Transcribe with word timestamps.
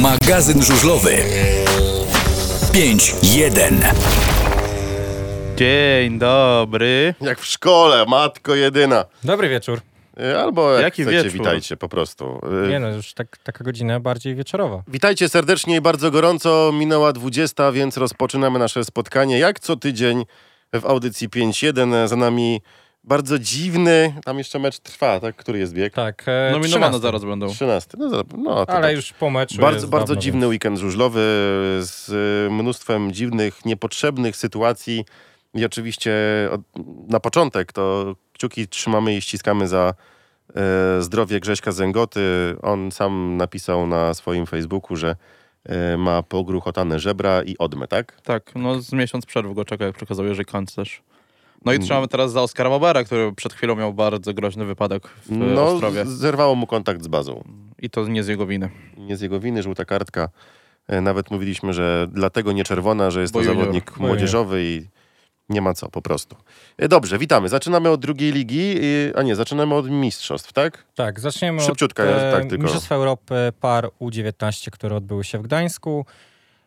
Magazyn 0.00 0.62
żużlowy 0.62 1.16
5-1. 2.72 3.94
Dzień 5.56 6.18
dobry. 6.18 7.14
Jak 7.20 7.40
w 7.40 7.46
szkole, 7.46 8.04
matko 8.08 8.54
jedyna. 8.54 9.04
Dobry 9.24 9.48
wieczór. 9.48 9.80
Y, 10.20 10.38
Albo 10.38 10.72
jak 10.72 10.82
Jaki 10.82 11.02
chcecie, 11.02 11.16
wieczór? 11.16 11.32
witajcie 11.32 11.76
po 11.76 11.88
prostu. 11.88 12.40
Y, 12.64 12.68
Nie 12.68 12.80
no, 12.80 12.88
już 12.88 13.14
tak, 13.14 13.38
taka 13.38 13.64
godzina 13.64 14.00
bardziej 14.00 14.34
wieczorowa. 14.34 14.82
Witajcie 14.88 15.28
serdecznie 15.28 15.76
i 15.76 15.80
bardzo 15.80 16.10
gorąco. 16.10 16.70
Minęła 16.74 17.12
20, 17.12 17.72
więc 17.72 17.96
rozpoczynamy 17.96 18.58
nasze 18.58 18.84
spotkanie 18.84 19.38
jak 19.38 19.60
co 19.60 19.76
tydzień 19.76 20.24
w 20.72 20.86
audycji 20.86 21.28
5.1. 21.28 22.08
Za 22.08 22.16
nami 22.16 22.60
bardzo 23.04 23.38
dziwny, 23.38 24.14
tam 24.24 24.38
jeszcze 24.38 24.58
mecz 24.58 24.78
trwa, 24.78 25.20
tak? 25.20 25.36
Który 25.36 25.58
jest 25.58 25.74
bieg? 25.74 25.94
Tak, 25.94 26.22
e, 26.26 26.50
Nominowane 26.52 26.86
13. 26.86 27.00
zaraz 27.00 27.24
będą. 27.24 27.48
13. 27.48 27.96
No, 27.98 28.08
no 28.38 28.66
to 28.66 28.72
Ale 28.72 28.80
dobrze. 28.80 28.92
już 28.92 29.12
po 29.12 29.30
meczu 29.30 29.60
Bardzo, 29.60 29.76
jest 29.76 29.88
bardzo 29.90 30.06
dawno, 30.14 30.22
dziwny 30.22 30.40
więc- 30.40 30.50
weekend 30.50 30.78
żużlowy 30.78 31.20
z 31.80 32.08
y, 32.48 32.50
mnóstwem 32.50 33.12
dziwnych, 33.12 33.64
niepotrzebnych 33.64 34.36
sytuacji. 34.36 35.04
I 35.54 35.64
oczywiście 35.64 36.12
od, 36.52 36.60
na 37.08 37.20
początek 37.20 37.72
to 37.72 38.14
kciuki 38.32 38.68
trzymamy 38.68 39.16
i 39.16 39.20
ściskamy 39.20 39.68
za 39.68 39.94
e, 40.56 41.02
zdrowie 41.02 41.40
Grześka 41.40 41.72
Zęgoty. 41.72 42.20
On 42.62 42.92
sam 42.92 43.36
napisał 43.36 43.86
na 43.86 44.14
swoim 44.14 44.46
Facebooku, 44.46 44.96
że 44.96 45.16
e, 45.64 45.96
ma 45.96 46.22
pogruchotane 46.22 46.98
żebra 47.00 47.42
i 47.42 47.58
odmę, 47.58 47.88
tak? 47.88 48.20
Tak, 48.22 48.52
no 48.54 48.80
z 48.80 48.92
miesiąc 48.92 49.26
przerwy 49.26 49.54
go 49.54 49.64
czeka, 49.64 49.84
jak 49.84 49.94
przekazał 49.96 50.26
Jerzy 50.26 50.44
Kanclerz. 50.44 51.02
No 51.64 51.72
i 51.72 51.74
Mm. 51.76 51.84
trzymamy 51.86 52.08
teraz 52.08 52.32
za 52.32 52.42
Oskara 52.42 52.70
Bobera, 52.70 53.04
który 53.04 53.32
przed 53.32 53.52
chwilą 53.52 53.76
miał 53.76 53.94
bardzo 53.94 54.34
groźny 54.34 54.64
wypadek 54.64 55.08
w 55.08 55.30
No, 55.30 55.46
no, 55.46 55.66
Ostrowie. 55.66 56.06
zerwało 56.06 56.54
mu 56.54 56.66
kontakt 56.66 57.02
z 57.02 57.08
bazą. 57.08 57.44
I 57.78 57.90
to 57.90 58.08
nie 58.08 58.22
z 58.22 58.28
jego 58.28 58.46
winy. 58.46 58.70
Nie 58.98 59.16
z 59.16 59.20
jego 59.20 59.40
winy, 59.40 59.62
żółta 59.62 59.84
kartka. 59.84 60.28
E, 60.88 61.00
Nawet 61.00 61.30
mówiliśmy, 61.30 61.72
że 61.72 62.06
dlatego 62.12 62.52
nie 62.52 62.64
czerwona, 62.64 63.10
że 63.10 63.20
jest 63.20 63.32
Bo 63.32 63.38
to 63.38 63.44
junior. 63.44 63.60
zawodnik 63.60 63.92
Bo 63.98 64.06
młodzieżowy 64.06 64.64
i 64.64 64.86
nie 65.48 65.60
ma 65.60 65.74
co, 65.74 65.88
po 65.88 66.02
prostu. 66.02 66.36
E, 66.78 66.88
Dobrze, 66.88 67.18
witamy. 67.18 67.48
Zaczynamy 67.48 67.90
od 67.90 68.00
drugiej 68.00 68.32
ligi, 68.32 68.74
a 69.16 69.22
nie, 69.22 69.36
zaczynamy 69.36 69.74
od 69.74 69.90
mistrzostw, 69.90 70.52
tak? 70.52 70.84
Tak, 70.94 71.20
zaczniemy 71.20 71.60
Szybciutko, 71.60 72.02
od 72.02 72.08
ja 72.08 72.16
e, 72.16 72.32
tak 72.32 72.46
tylko- 72.46 72.62
Mistrzostw 72.62 72.92
Europy 72.92 73.34
par 73.60 73.90
U19, 74.00 74.70
które 74.70 74.96
odbyły 74.96 75.24
się 75.24 75.38
w 75.38 75.42
Gdańsku. 75.42 76.06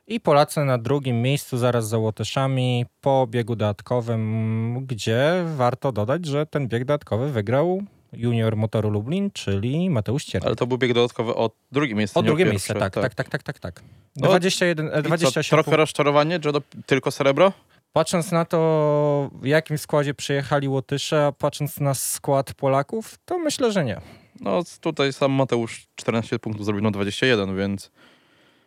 I 0.07 0.19
Polacy 0.19 0.65
na 0.65 0.77
drugim 0.77 1.21
miejscu 1.21 1.57
zaraz 1.57 1.87
za 1.87 1.97
Łotyszami 1.97 2.85
po 3.01 3.27
biegu 3.27 3.55
dodatkowym, 3.55 4.85
gdzie 4.85 5.45
warto 5.55 5.91
dodać, 5.91 6.25
że 6.25 6.45
ten 6.45 6.67
bieg 6.67 6.85
dodatkowy 6.85 7.31
wygrał 7.31 7.83
junior 8.13 8.57
Motoru 8.57 8.89
Lublin, 8.89 9.31
czyli 9.31 9.89
Mateusz 9.89 10.25
Cierny. 10.25 10.47
Ale 10.47 10.55
to 10.55 10.67
był 10.67 10.77
bieg 10.77 10.93
dodatkowy 10.93 11.35
o 11.35 11.51
drugie 11.71 11.95
miejsce. 11.95 12.19
O 12.19 12.23
drugie 12.23 12.45
miejsce, 12.45 12.73
tak, 12.73 12.93
tak, 12.93 13.15
tak, 13.15 13.29
tak, 13.29 13.43
tak, 13.43 13.59
tak. 13.59 13.81
No, 14.15 14.27
21, 14.27 14.87
e, 14.87 14.89
I 14.89 14.93
co, 14.93 15.01
28 15.01 15.63
trochę 15.63 15.77
rozczarowanie, 15.77 16.39
że 16.43 16.51
tylko 16.85 17.11
srebro? 17.11 17.53
Patrząc 17.93 18.31
na 18.31 18.45
to, 18.45 19.29
w 19.41 19.45
jakim 19.45 19.77
składzie 19.77 20.13
przyjechali 20.13 20.67
Łotysze, 20.67 21.25
a 21.25 21.31
patrząc 21.31 21.79
na 21.79 21.93
skład 21.93 22.53
Polaków, 22.53 23.17
to 23.25 23.39
myślę, 23.39 23.71
że 23.71 23.85
nie. 23.85 24.01
No 24.41 24.63
tutaj 24.81 25.13
sam 25.13 25.31
Mateusz 25.31 25.87
14 25.95 26.39
punktów 26.39 26.65
zrobił 26.65 26.83
na 26.83 26.91
21, 26.91 27.57
więc 27.57 27.91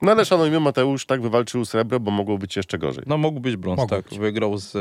No 0.02 0.12
ale 0.12 0.24
szanujmy, 0.24 0.60
Mateusz 0.60 1.06
tak 1.06 1.22
wywalczył 1.22 1.64
srebro, 1.64 2.00
bo 2.00 2.10
mogło 2.10 2.38
być 2.38 2.56
jeszcze 2.56 2.78
gorzej. 2.78 3.04
no 3.06 3.18
mógł 3.18 3.40
być 3.40 3.56
brąz, 3.56 3.78
Mógł 3.78 3.90
tak. 3.90 4.04
być. 4.08 4.18
Wygrał 4.18 4.58
z, 4.58 4.72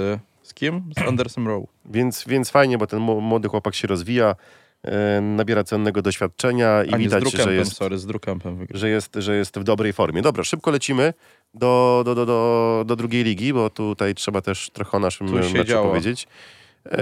z 0.44 0.54
kim? 0.54 0.84
Z 1.00 1.02
Andersem 1.08 1.48
Rowe. 1.48 1.68
Więc, 1.86 2.24
więc 2.28 2.50
fajnie, 2.50 2.78
bo 2.78 2.88
ten 2.88 3.00
młody 3.00 3.48
chłopak 3.48 3.76
się 3.76 3.88
rozwija, 3.88 4.36
e, 4.84 5.22
nabiera 5.22 5.64
cennego 5.64 6.02
doświadczenia 6.02 6.84
i 6.84 6.94
A 6.94 6.98
widać, 6.98 7.32
że 7.32 7.54
jest, 7.54 7.74
sorry, 7.76 7.98
z 7.98 8.08
że, 8.72 8.90
jest, 8.90 9.16
że 9.16 9.36
jest 9.36 9.60
w 9.60 9.64
dobrej 9.64 9.94
formie. 9.94 10.22
Dobra, 10.22 10.44
szybko 10.44 10.72
lecimy 10.72 11.14
do, 11.54 12.02
do, 12.06 12.16
do, 12.16 12.26
do, 12.26 12.84
do 12.88 12.96
drugiej 12.96 13.24
ligi, 13.24 13.54
bo 13.54 13.70
tutaj 13.70 14.16
trzeba 14.16 14.42
też 14.42 14.70
trochę 14.70 14.98
o 14.98 15.00
naszym 15.00 15.30
meczu 15.32 15.64
działo. 15.64 15.88
powiedzieć. 15.88 16.28
E, 16.92 16.98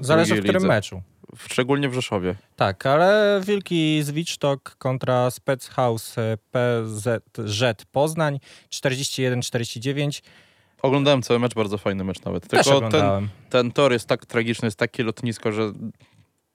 Zależy 0.00 0.34
w 0.34 0.38
którym 0.38 0.54
lidze. 0.62 0.68
meczu. 0.68 1.02
Szczególnie 1.36 1.88
w 1.88 1.94
Rzeszowie. 1.94 2.34
Tak, 2.56 2.86
ale 2.86 3.40
Wilki 3.46 4.02
z 4.02 4.10
Wicztok 4.10 4.76
kontra 4.78 5.30
Spechouse 5.30 6.18
e, 6.18 6.36
PZZ 6.50 7.84
Poznań 7.92 8.40
41-49. 8.70 10.22
Oglądałem 10.82 11.22
cały 11.22 11.40
mecz, 11.40 11.54
bardzo 11.54 11.78
fajny 11.78 12.04
mecz 12.04 12.22
nawet. 12.24 12.48
Też 12.48 12.64
Tylko 12.64 12.78
ten, 12.80 12.86
oglądałem. 12.86 13.28
ten 13.50 13.72
tor 13.72 13.92
jest 13.92 14.06
tak 14.08 14.26
tragiczny, 14.26 14.66
jest 14.66 14.78
takie 14.78 15.02
lotnisko, 15.02 15.52
że 15.52 15.72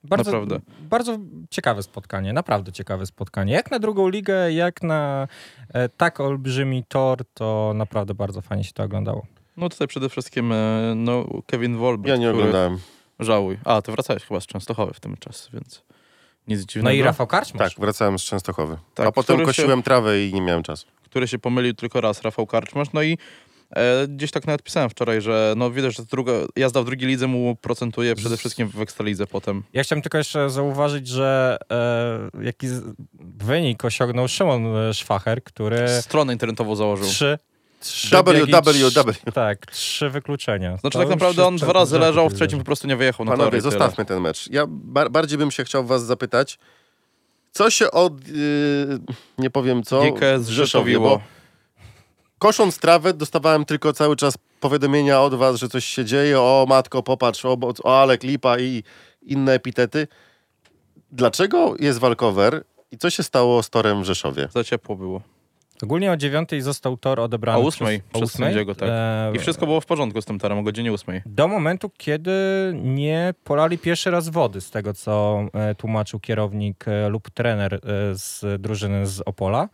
Bardzo, 0.03 0.31
naprawdę. 0.31 0.59
bardzo 0.81 1.17
ciekawe 1.49 1.83
spotkanie, 1.83 2.33
naprawdę 2.33 2.71
ciekawe 2.71 3.05
spotkanie. 3.05 3.53
Jak 3.53 3.71
na 3.71 3.79
drugą 3.79 4.09
ligę, 4.09 4.51
jak 4.53 4.83
na 4.83 5.27
e, 5.73 5.89
tak 5.89 6.19
olbrzymi 6.19 6.83
tor, 6.87 7.19
to 7.33 7.71
naprawdę 7.75 8.13
bardzo 8.13 8.41
fajnie 8.41 8.63
się 8.63 8.73
to 8.73 8.83
oglądało. 8.83 9.25
no 9.57 9.69
tutaj 9.69 9.87
przede 9.87 10.09
wszystkim 10.09 10.51
e, 10.51 10.93
no, 10.95 11.25
Kevin 11.47 11.77
Wolbert, 11.77 12.09
ja 12.09 12.15
nie 12.17 12.27
który 12.27 12.39
oglądałem. 12.39 12.79
Żałuj. 13.19 13.57
A, 13.65 13.81
ty 13.81 13.91
wracałeś 13.91 14.23
chyba 14.23 14.39
z 14.39 14.45
Częstochowy 14.45 14.93
w 14.93 14.99
tym 14.99 15.17
czasie, 15.17 15.49
więc 15.53 15.81
nic 16.47 16.59
No 16.59 16.65
dziwnego. 16.65 16.95
i 16.97 17.01
Rafał 17.01 17.27
Karczmarz. 17.27 17.73
Tak, 17.73 17.81
wracałem 17.81 18.19
z 18.19 18.23
Częstochowy. 18.23 18.77
Tak, 18.95 19.07
a 19.07 19.11
potem 19.11 19.35
który 19.35 19.53
się- 19.53 19.61
kosiłem 19.61 19.83
trawę 19.83 20.23
i 20.25 20.33
nie 20.33 20.41
miałem 20.41 20.63
czasu. 20.63 20.87
Który 21.05 21.27
się 21.27 21.39
pomylił 21.39 21.73
tylko 21.73 22.01
raz, 22.01 22.21
Rafał 22.21 22.47
Karczmarz. 22.47 22.87
No 22.93 23.01
i 23.01 23.17
e, 23.75 24.07
gdzieś 24.07 24.31
tak 24.31 24.47
nawet 24.47 24.63
pisałem 24.63 24.89
wczoraj, 24.89 25.21
że 25.21 25.53
no 25.57 25.71
widać, 25.71 25.95
że 25.97 26.03
druga, 26.05 26.31
jazda 26.55 26.81
w 26.81 26.85
drugiej 26.85 27.09
lidze 27.09 27.27
mu 27.27 27.55
procentuje 27.55 28.15
przede 28.15 28.37
wszystkim 28.37 28.67
w 28.67 28.81
Ekstralidze 28.81 29.27
potem. 29.27 29.63
Ja 29.73 29.83
chciałem 29.83 30.01
tylko 30.01 30.17
jeszcze 30.17 30.49
zauważyć, 30.49 31.07
że 31.07 31.57
e, 31.71 32.43
jaki 32.43 32.67
z- 32.67 32.83
wynik 33.37 33.85
osiągnął 33.85 34.27
Szymon 34.27 34.75
e, 34.77 34.93
Szwacher, 34.93 35.43
który 35.43 35.89
Stronę 36.01 36.33
internetową 36.33 36.75
założył. 36.75 37.07
trzy, 37.07 37.37
trzy 37.87 38.17
W, 38.17 38.23
biegi, 38.23 38.51
W. 39.25 39.31
Tak, 39.33 39.65
trzy 39.65 40.09
wykluczenia. 40.09 40.77
Znaczy 40.77 40.97
To 40.97 40.99
tak 40.99 41.09
naprawdę 41.09 41.45
on 41.45 41.55
dwa 41.55 41.73
razy 41.73 41.99
leżał, 41.99 42.29
w 42.29 42.33
trzecim 42.33 42.59
po 42.59 42.65
prostu 42.65 42.87
nie 42.87 42.95
wyjechał 42.95 43.25
na 43.25 43.31
Panowie, 43.31 43.47
i 43.57 43.61
tyle. 43.61 43.61
zostawmy 43.61 44.05
ten 44.05 44.21
mecz. 44.21 44.49
Ja 44.51 44.65
bar- 44.67 45.11
bardziej 45.11 45.37
bym 45.37 45.51
się 45.51 45.63
chciał 45.63 45.85
was 45.85 46.05
zapytać, 46.05 46.59
co 47.51 47.69
się 47.69 47.91
od... 47.91 48.27
Yy, 48.27 48.35
nie 49.37 49.49
powiem 49.49 49.83
co... 49.83 50.03
Zrzeszowiło. 50.39 51.21
Kosząc 52.39 52.77
trawę 52.77 53.13
dostawałem 53.13 53.65
tylko 53.65 53.93
cały 53.93 54.15
czas 54.15 54.37
powiadomienia 54.59 55.21
od 55.21 55.35
was, 55.35 55.55
że 55.55 55.69
coś 55.69 55.85
się 55.85 56.05
dzieje. 56.05 56.39
O 56.41 56.65
matko, 56.69 57.03
popatrz, 57.03 57.45
o, 57.45 57.57
o 57.83 58.01
ale 58.01 58.17
klipa 58.17 58.59
i 58.59 58.83
inne 59.21 59.53
epitety. 59.53 60.07
Dlaczego 61.11 61.75
jest 61.79 61.99
walkover 61.99 62.63
i 62.91 62.97
co 62.97 63.09
się 63.09 63.23
stało 63.23 63.63
z 63.63 63.69
torem 63.69 64.01
w 64.01 64.05
Rzeszowie? 64.05 64.47
Za 64.53 64.63
ciepło 64.63 64.95
było. 64.95 65.21
Ogólnie 65.83 66.11
o 66.11 66.17
dziewiątej 66.17 66.61
został 66.61 66.97
tor 66.97 67.19
odebrany 67.19 67.59
O 67.59 67.61
ósmej, 67.61 68.01
przez, 68.01 68.21
o 68.21 68.25
przez 68.25 68.31
sędziego, 68.31 68.75
tak. 68.75 68.89
E, 68.91 69.31
I 69.35 69.39
wszystko 69.39 69.65
było 69.65 69.81
w 69.81 69.85
porządku 69.85 70.21
z 70.21 70.25
tym 70.25 70.39
torem 70.39 70.57
o 70.57 70.63
godzinie 70.63 70.93
ósmej. 70.93 71.21
Do 71.25 71.47
momentu, 71.47 71.91
kiedy 71.97 72.31
nie 72.83 73.33
polali 73.43 73.77
pierwszy 73.77 74.11
raz 74.11 74.29
wody, 74.29 74.61
z 74.61 74.71
tego 74.71 74.93
co 74.93 75.45
e, 75.53 75.75
tłumaczył 75.75 76.19
kierownik 76.19 76.87
e, 76.87 77.09
lub 77.09 77.29
trener 77.29 77.79
z 78.13 78.61
drużyny 78.61 79.07
z 79.07 79.21
Opola. 79.21 79.69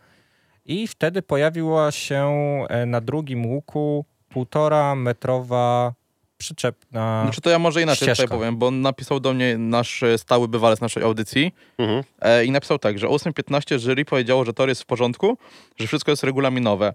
I 0.64 0.86
wtedy 0.86 1.22
pojawiła 1.22 1.90
się 1.90 2.32
na 2.86 3.00
drugim 3.00 3.46
łuku 3.46 4.04
półtora 4.28 4.94
metrowa 4.94 5.92
przyczepna. 6.42 7.22
Znaczy 7.24 7.40
to 7.40 7.50
ja 7.50 7.58
może 7.58 7.82
inaczej 7.82 8.06
ścieżka. 8.06 8.22
tutaj 8.22 8.38
powiem, 8.38 8.56
bo 8.56 8.70
napisał 8.70 9.20
do 9.20 9.32
mnie 9.34 9.58
nasz 9.58 10.02
e, 10.02 10.18
stały 10.18 10.48
bywalec 10.48 10.80
naszej 10.80 11.02
audycji 11.02 11.54
Mhm. 11.78 12.04
e, 12.20 12.44
i 12.44 12.50
napisał 12.50 12.78
tak, 12.78 12.98
że 12.98 13.08
o 13.08 13.16
8.15 13.16 13.78
jury 13.78 14.04
powiedziało, 14.04 14.44
że 14.44 14.52
tor 14.52 14.68
jest 14.68 14.82
w 14.82 14.86
porządku, 14.86 15.38
że 15.76 15.86
wszystko 15.86 16.10
jest 16.12 16.24
regulaminowe. 16.24 16.94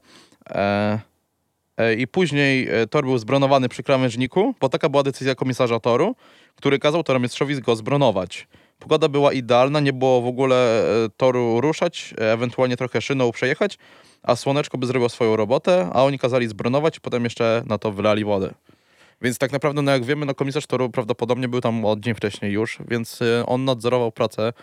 E, 0.49 0.99
e, 1.77 1.93
I 1.93 2.07
później 2.07 2.67
e, 2.69 2.87
tor 2.87 3.03
był 3.03 3.17
zbronowany 3.17 3.69
przy 3.69 3.83
krawężniku, 3.83 4.55
bo 4.61 4.69
taka 4.69 4.89
była 4.89 5.03
decyzja 5.03 5.35
komisarza 5.35 5.79
toru, 5.79 6.15
który 6.55 6.79
kazał 6.79 7.03
toromistrzowi 7.03 7.61
go 7.61 7.75
zbronować. 7.75 8.47
Pogoda 8.79 9.09
była 9.09 9.33
idealna, 9.33 9.79
nie 9.79 9.93
było 9.93 10.21
w 10.21 10.27
ogóle 10.27 10.83
e, 11.05 11.09
toru 11.17 11.61
ruszać, 11.61 12.13
e, 12.21 12.33
ewentualnie 12.33 12.77
trochę 12.77 13.01
szyną 13.01 13.31
przejechać, 13.31 13.77
a 14.23 14.35
słoneczko 14.35 14.77
by 14.77 14.87
zrobiło 14.87 15.09
swoją 15.09 15.35
robotę, 15.35 15.89
a 15.93 16.03
oni 16.03 16.19
kazali 16.19 16.47
zbronować 16.47 16.97
i 16.97 17.01
potem 17.01 17.23
jeszcze 17.23 17.63
na 17.65 17.77
to 17.77 17.91
wylali 17.91 18.25
wodę. 18.25 18.53
Więc 19.21 19.37
tak 19.37 19.51
naprawdę, 19.51 19.81
no 19.81 19.91
jak 19.91 20.05
wiemy, 20.05 20.25
no 20.25 20.35
komisarz 20.35 20.67
toru 20.67 20.89
prawdopodobnie 20.89 21.47
był 21.47 21.61
tam 21.61 21.85
od 21.85 21.99
dzień 21.99 22.15
wcześniej 22.15 22.51
już, 22.51 22.77
więc 22.87 23.21
y, 23.21 23.43
on 23.45 23.65
nadzorował 23.65 24.11
pracę, 24.11 24.53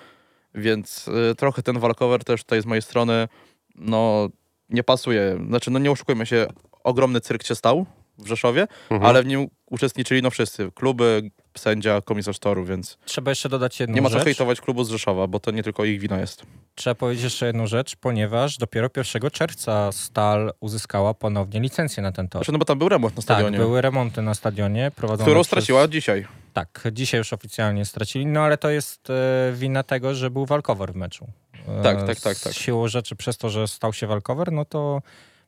więc 0.54 1.08
y, 1.08 1.34
trochę 1.34 1.62
ten 1.62 1.78
walkover 1.78 2.24
też 2.24 2.42
tutaj 2.42 2.62
z 2.62 2.66
mojej 2.66 2.82
strony, 2.82 3.28
no 3.74 4.28
nie 4.68 4.84
pasuje. 4.84 5.38
Znaczy, 5.48 5.70
no 5.70 5.78
nie 5.78 5.90
oszukujmy 5.90 6.26
się, 6.26 6.46
ogromny 6.84 7.20
cyrk 7.20 7.42
się 7.42 7.54
stał 7.54 7.86
w 8.18 8.26
Rzeszowie, 8.26 8.66
Mhm. 8.90 9.08
ale 9.08 9.22
w 9.22 9.26
nim 9.26 9.46
uczestniczyli 9.70 10.22
no 10.22 10.30
wszyscy. 10.30 10.70
Kluby, 10.74 11.30
sędzia, 11.58 12.00
komisarz 12.00 12.38
toru, 12.38 12.64
więc 12.64 12.98
Trzeba 13.04 13.30
jeszcze 13.30 13.48
dodać 13.48 13.80
jedną 13.80 13.94
nie 13.94 14.02
ma 14.02 14.08
co 14.08 14.14
rzecz. 14.14 14.24
hejtować 14.24 14.60
klubu 14.60 14.84
z 14.84 14.90
Rzeszowa, 14.90 15.26
bo 15.26 15.40
to 15.40 15.50
nie 15.50 15.62
tylko 15.62 15.84
ich 15.84 16.00
wina 16.00 16.20
jest. 16.20 16.42
Trzeba 16.74 16.94
powiedzieć 16.94 17.24
jeszcze 17.24 17.46
jedną 17.46 17.66
rzecz, 17.66 17.96
ponieważ 17.96 18.58
dopiero 18.58 18.88
1 18.96 19.30
czerwca 19.30 19.92
Stal 19.92 20.52
uzyskała 20.60 21.14
ponownie 21.14 21.60
licencję 21.60 22.02
na 22.02 22.12
ten 22.12 22.28
tor. 22.28 22.40
Znaczy, 22.40 22.52
no 22.52 22.58
bo 22.58 22.64
tam 22.64 22.78
był 22.78 22.88
remont 22.88 23.16
na 23.16 23.22
Tak, 23.22 23.24
stadionie, 23.24 23.58
były 23.58 23.80
remonty 23.82 24.22
na 24.22 24.34
stadionie 24.34 24.90
prowadzone 24.96 25.24
którą 25.26 25.40
przez... 25.40 25.46
straciła 25.46 25.88
dzisiaj. 25.88 26.26
Tak, 26.52 26.88
dzisiaj 26.92 27.18
już 27.18 27.32
oficjalnie 27.32 27.84
stracili, 27.84 28.26
no 28.26 28.40
ale 28.40 28.58
to 28.58 28.70
jest 28.70 29.10
e, 29.10 29.52
wina 29.52 29.82
tego, 29.82 30.14
że 30.14 30.30
był 30.30 30.46
walkover 30.46 30.92
w 30.92 30.96
meczu. 30.96 31.26
E, 31.68 31.82
Tak, 31.82 31.96
tak, 32.06 32.20
tak, 32.20 32.38
tak. 32.38 32.52
Z 32.52 32.56
siłą 32.56 32.88
rzeczy 32.88 33.16
przez 33.16 33.36
to, 33.38 33.50
że 33.50 33.68
stał 33.68 33.92
się 33.92 34.06
walkover, 34.06 34.52
no 34.52 34.64
to 34.64 35.02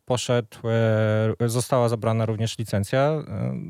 poszedł, 0.06 0.56
e, 1.40 1.48
została 1.48 1.88
zabrana 1.88 2.26
również 2.26 2.58
licencja. 2.58 3.00
E, 3.00 3.22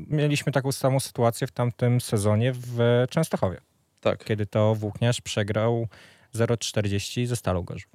mieliśmy 0.07 0.51
taką 0.51 0.71
samą 0.71 0.99
sytuację 0.99 1.47
w 1.47 1.51
tamtym 1.51 2.01
sezonie 2.01 2.53
w 2.55 3.05
Częstochowie, 3.09 3.57
Tak. 4.01 4.23
kiedy 4.23 4.45
to 4.45 4.75
Włókniarz 4.75 5.21
przegrał 5.21 5.87
0,40 6.33 7.25
ze 7.25 7.35
Stalą 7.35 7.63
Gorzów. 7.63 7.91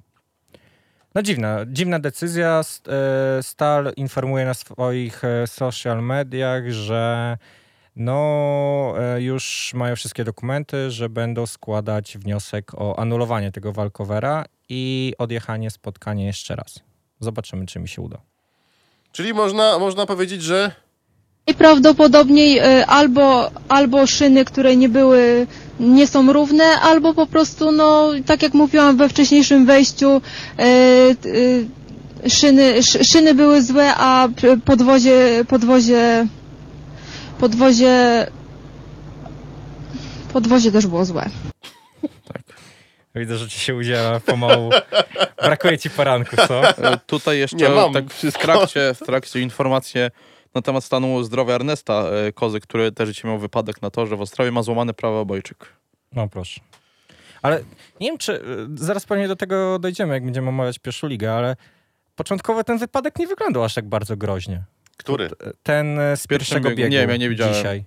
No 1.15 1.21
dziwna, 1.21 1.59
dziwna 1.67 1.99
decyzja. 1.99 2.61
E, 2.87 3.43
Stal 3.43 3.93
informuje 3.97 4.45
na 4.45 4.53
swoich 4.53 5.21
social 5.45 6.03
mediach, 6.03 6.69
że 6.71 7.37
no 7.95 8.95
już 9.17 9.71
mają 9.75 9.95
wszystkie 9.95 10.23
dokumenty, 10.23 10.91
że 10.91 11.09
będą 11.09 11.45
składać 11.45 12.17
wniosek 12.17 12.73
o 12.75 12.99
anulowanie 12.99 13.51
tego 13.51 13.73
walkowera 13.73 14.45
i 14.69 15.13
odjechanie 15.17 15.71
spotkania 15.71 16.25
jeszcze 16.25 16.55
raz. 16.55 16.79
Zobaczymy, 17.19 17.65
czy 17.65 17.79
mi 17.79 17.87
się 17.87 18.01
uda. 18.01 18.32
Czyli 19.13 19.33
można, 19.33 19.79
można 19.79 20.05
powiedzieć, 20.05 20.43
że 20.43 20.71
Najprawdopodobniej 21.47 22.59
y, 22.59 22.85
albo, 22.85 23.51
albo 23.69 24.07
szyny, 24.07 24.45
które 24.45 24.75
nie 24.75 24.89
były, 24.89 25.47
nie 25.79 26.07
są 26.07 26.33
równe, 26.33 26.63
albo 26.63 27.13
po 27.13 27.27
prostu, 27.27 27.71
no, 27.71 28.09
tak 28.25 28.43
jak 28.43 28.53
mówiłam 28.53 28.97
we 28.97 29.09
wcześniejszym 29.09 29.65
wejściu, 29.65 30.21
y, 30.59 30.63
y, 31.29 32.29
szyny, 32.29 32.63
sz, 32.75 33.07
szyny 33.11 33.33
były 33.33 33.61
złe, 33.61 33.93
a 33.95 34.27
p- 34.41 34.57
podwozie, 34.65 35.45
podwozie, 35.47 36.27
podwozie, 37.39 38.27
podwozie 40.33 40.71
też 40.71 40.87
było 40.87 41.05
złe. 41.05 41.29
Widzę, 43.15 43.37
że 43.37 43.47
ci 43.49 43.59
się 43.59 43.75
udziela 43.75 44.19
pomału. 44.19 44.69
Brakuje 45.43 45.77
ci 45.77 45.89
poranku, 45.89 46.35
co? 46.47 46.63
E, 46.69 46.97
Tutaj 47.07 47.37
jeszcze 47.39 47.55
Nie, 47.57 47.69
mam 47.69 47.93
tak 47.93 48.05
w 48.13 48.31
trakcie, 48.37 48.93
w 48.93 48.99
trakcie 49.05 49.39
informacje 49.41 50.11
na 50.55 50.61
temat 50.61 50.83
stanu 50.83 51.23
zdrowia 51.23 51.55
Ernesta 51.55 52.03
e, 52.27 52.31
Kozy, 52.31 52.59
który 52.59 52.91
też 52.91 53.09
dzisiaj 53.09 53.31
miał 53.31 53.39
wypadek 53.39 53.81
na 53.81 53.89
torze 53.89 54.15
w 54.15 54.21
Ostrawie, 54.21 54.51
ma 54.51 54.63
złamany 54.63 54.93
prawy 54.93 55.15
obojczyk. 55.17 55.65
No 56.11 56.27
proszę. 56.29 56.61
Ale 57.41 57.63
nie 57.99 58.07
wiem, 58.09 58.17
czy 58.17 58.33
y, 58.33 58.41
zaraz 58.75 59.05
pewnie 59.05 59.27
do 59.27 59.35
tego 59.35 59.79
dojdziemy, 59.79 60.13
jak 60.13 60.25
będziemy 60.25 60.49
omawiać 60.49 60.79
pierwszą 60.79 61.07
ligę, 61.07 61.33
ale 61.33 61.55
początkowo 62.15 62.63
ten 62.63 62.77
wypadek 62.77 63.19
nie 63.19 63.27
wyglądał 63.27 63.63
aż 63.63 63.73
tak 63.73 63.85
bardzo 63.85 64.17
groźnie. 64.17 64.63
który? 64.97 65.29
Ten 65.63 65.99
e, 65.99 66.17
z 66.17 66.27
pierwszego 66.27 66.69
biegu- 66.69 66.75
biegu 66.75 66.89
nie 66.91 66.99
wiem, 66.99 67.09
ja 67.09 67.17
nie 67.17 67.29
widziałem. 67.29 67.53
dzisiaj. 67.53 67.83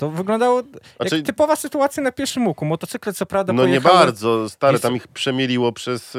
To 0.00 0.10
wyglądało 0.10 0.62
Znaczy- 1.00 1.16
jak 1.16 1.26
typowa 1.26 1.56
sytuacja 1.56 2.02
na 2.02 2.12
pierwszym 2.12 2.46
łuku. 2.46 2.64
Motocykle 2.64 3.12
co 3.12 3.26
prawda 3.26 3.52
No 3.52 3.66
nie 3.66 3.80
pojechały- 3.80 3.98
bardzo, 4.06 4.48
stary, 4.48 4.72
Jest- 4.74 4.82
tam 4.82 4.96
ich 4.96 5.08
przemieliło 5.08 5.72
przez 5.72 6.14
y, 6.14 6.18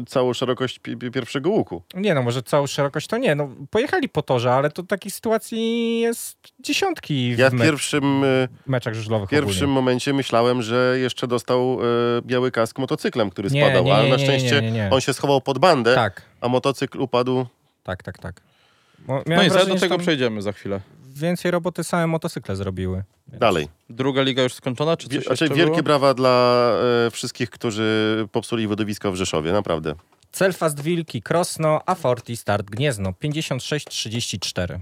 y, 0.00 0.04
całą 0.06 0.32
szerokość 0.32 0.78
pi, 0.78 0.96
pi, 0.96 1.10
pierwszego 1.10 1.50
łuku. 1.50 1.82
Nie 1.94 2.14
no, 2.14 2.22
może 2.22 2.42
całą 2.42 2.66
szerokość 2.66 3.06
to 3.06 3.16
nie. 3.18 3.34
No, 3.34 3.48
pojechali 3.70 4.08
po 4.08 4.22
torze, 4.22 4.52
ale 4.52 4.70
to 4.70 4.82
takich 4.82 5.14
sytuacji 5.14 6.00
jest 6.00 6.38
dziesiątki 6.60 7.34
w 7.34 7.38
Ja 7.38 7.50
w 7.50 7.52
me- 7.52 7.64
pierwszym, 7.64 8.24
y, 8.24 8.48
meczach 8.66 8.94
żużlowych 8.94 9.28
w 9.28 9.30
pierwszym 9.30 9.52
ogólnie. 9.70 9.74
momencie 9.74 10.12
myślałem, 10.12 10.62
że 10.62 10.96
jeszcze 10.98 11.26
dostał 11.26 11.78
y, 12.18 12.22
biały 12.22 12.50
kask 12.50 12.78
motocyklem, 12.78 13.30
który 13.30 13.50
Nie, 13.50 13.64
spadał, 13.64 13.84
nie, 13.84 13.94
ale 13.94 14.04
nie, 14.04 14.10
na 14.10 14.16
nie, 14.16 14.24
szczęście 14.24 14.60
nie, 14.60 14.60
nie, 14.62 14.70
nie. 14.78 14.90
on 14.92 15.00
się 15.00 15.12
schował 15.14 15.40
pod 15.40 15.58
bandę, 15.58 15.94
Tak, 15.94 16.22
a 16.40 16.48
motocykl 16.48 17.00
upadł. 17.00 17.46
tak, 17.82 18.02
tak, 18.02 18.18
tak. 18.18 18.40
Bo 18.98 19.14
No 19.26 19.34
i 19.34 19.36
zaraz 19.36 19.52
wrażenie, 19.52 19.74
do 19.74 19.80
tego 19.80 19.94
tam 19.94 20.02
przejdziemy 20.02 20.42
za 20.42 20.52
chwilę. 20.52 20.80
Więcej 21.18 21.50
roboty 21.50 21.84
same 21.84 22.06
motocykle 22.06 22.56
zrobiły. 22.56 23.04
Dalej. 23.28 23.68
Druga 23.90 24.22
liga 24.22 24.42
już 24.42 24.54
skończona, 24.54 24.96
czy 24.96 25.08
coś 25.08 25.16
Wie, 25.16 25.22
znaczy, 25.22 25.48
wielkie 25.48 25.64
było? 25.64 25.82
brawa 25.82 26.14
dla 26.14 26.70
e, 27.06 27.10
wszystkich, 27.10 27.50
którzy 27.50 28.28
popsuli 28.32 28.66
wodowisko 28.66 29.12
w 29.12 29.16
Rzeszowie, 29.16 29.52
naprawdę. 29.52 29.94
Celfast 30.32 30.80
Wilki, 30.80 31.22
Krosno, 31.22 31.80
a 31.86 31.94
Forti 31.94 32.36
Start 32.36 32.70
Gniezno 32.70 33.10
56-34. 33.10 34.78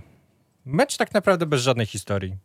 Mecz 0.64 0.96
tak 0.96 1.14
naprawdę 1.14 1.46
bez 1.46 1.62
żadnej 1.62 1.86
historii. 1.86 2.36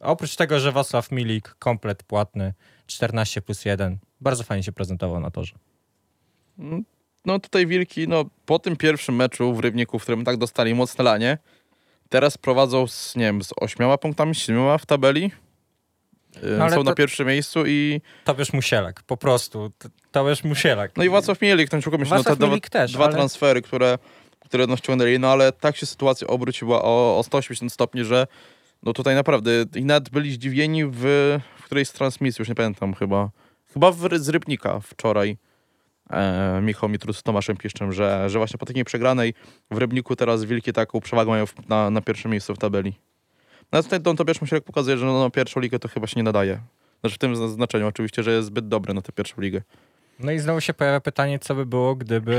Oprócz 0.00 0.36
tego, 0.36 0.60
że 0.60 0.72
Wacław 0.72 1.12
Milik, 1.12 1.54
komplet 1.58 2.02
płatny, 2.02 2.54
14 2.86 3.42
plus 3.42 3.64
1. 3.64 3.98
Bardzo 4.20 4.44
fajnie 4.44 4.62
się 4.62 4.72
prezentował 4.72 5.20
na 5.20 5.30
torze. 5.30 5.54
No 7.24 7.38
tutaj 7.38 7.66
Wilki, 7.66 8.08
no 8.08 8.24
po 8.46 8.58
tym 8.58 8.76
pierwszym 8.76 9.16
meczu 9.16 9.54
w 9.54 9.60
Rybniku, 9.60 9.98
w 9.98 10.02
którym 10.02 10.24
tak 10.24 10.36
dostali 10.36 10.74
mocne 10.74 11.04
lanie, 11.04 11.38
teraz 12.08 12.38
prowadzą 12.38 12.86
z, 12.86 13.16
nie 13.16 13.24
wiem, 13.24 13.42
z 13.42 13.50
ośmioma 13.60 13.98
punktami, 13.98 14.34
siedmioma 14.34 14.78
w 14.78 14.86
tabeli. 14.86 15.30
No 16.58 16.70
Są 16.70 16.82
na 16.84 16.90
to- 16.90 16.94
pierwszym 16.94 17.26
miejscu 17.26 17.66
i 17.66 18.00
Tobiasz 18.24 18.52
Musielak, 18.52 19.02
po 19.02 19.16
prostu. 19.16 19.70
T- 19.78 19.88
Tobiasz 20.12 20.44
Musielak. 20.44 20.92
no 20.96 21.04
i 21.04 21.08
Wacław 21.08 21.40
Mielik, 21.40 21.70
ten 21.70 21.82
człowiek 21.82 22.00
myślę, 22.00 22.16
no 22.16 22.24
te 22.24 22.36
dwa, 22.36 22.56
też, 22.70 22.92
dwa 22.92 23.04
ale- 23.04 23.14
transfery, 23.14 23.62
które, 23.62 23.98
które 24.44 24.66
no 24.66 24.76
ściągnęli, 24.76 25.18
no 25.18 25.28
ale 25.32 25.52
tak 25.52 25.76
się 25.76 25.86
sytuacja 25.86 26.26
obróciła 26.26 26.82
o, 26.82 27.18
o 27.18 27.22
180 27.22 27.72
stopni, 27.72 28.04
że 28.04 28.26
no 28.82 28.92
tutaj 28.92 29.14
naprawdę 29.14 29.50
i 29.74 29.84
nawet 29.84 30.10
byli 30.10 30.32
zdziwieni 30.32 30.84
w, 30.84 31.00
w 31.58 31.62
którejś 31.64 31.88
z 31.88 31.92
transmisji, 31.92 32.42
już 32.42 32.48
nie 32.48 32.54
pamiętam 32.54 32.94
chyba, 32.94 33.30
chyba 33.74 33.92
w, 33.92 34.08
z 34.18 34.28
Rybnika 34.28 34.80
wczoraj. 34.80 35.36
E, 36.10 36.60
Michał 36.62 36.88
Mitrus 36.88 37.18
z 37.18 37.22
Tomaszem 37.22 37.56
Piszczem, 37.56 37.92
że, 37.92 38.30
że 38.30 38.38
właśnie 38.38 38.58
po 38.58 38.66
takiej 38.66 38.84
przegranej 38.84 39.34
w 39.70 39.78
Rybniku 39.78 40.16
teraz 40.16 40.44
Wilki 40.44 40.72
taką 40.72 41.00
przewagę 41.00 41.30
mają 41.30 41.46
w, 41.46 41.68
na, 41.68 41.90
na 41.90 42.00
pierwszym 42.00 42.30
miejscu 42.30 42.54
w 42.54 42.58
tabeli. 42.58 42.94
No 43.72 43.82
tutaj 43.82 44.00
Don 44.00 44.16
Tobiasz 44.16 44.40
Musielek 44.40 44.64
pokazuje, 44.64 44.98
że 44.98 45.06
no, 45.06 45.24
na 45.24 45.30
pierwszą 45.30 45.60
ligę 45.60 45.78
to 45.78 45.88
chyba 45.88 46.06
się 46.06 46.14
nie 46.16 46.22
nadaje. 46.22 46.60
Znaczy 47.00 47.14
w 47.14 47.18
tym 47.18 47.48
znaczeniu 47.48 47.86
oczywiście, 47.86 48.22
że 48.22 48.30
jest 48.30 48.46
zbyt 48.46 48.68
dobry 48.68 48.94
na 48.94 49.02
tę 49.02 49.12
pierwszą 49.12 49.42
ligę. 49.42 49.62
No 50.20 50.32
i 50.32 50.38
znowu 50.38 50.60
się 50.60 50.74
pojawia 50.74 51.00
pytanie, 51.00 51.38
co 51.38 51.54
by 51.54 51.66
było, 51.66 51.94
gdyby 51.94 52.36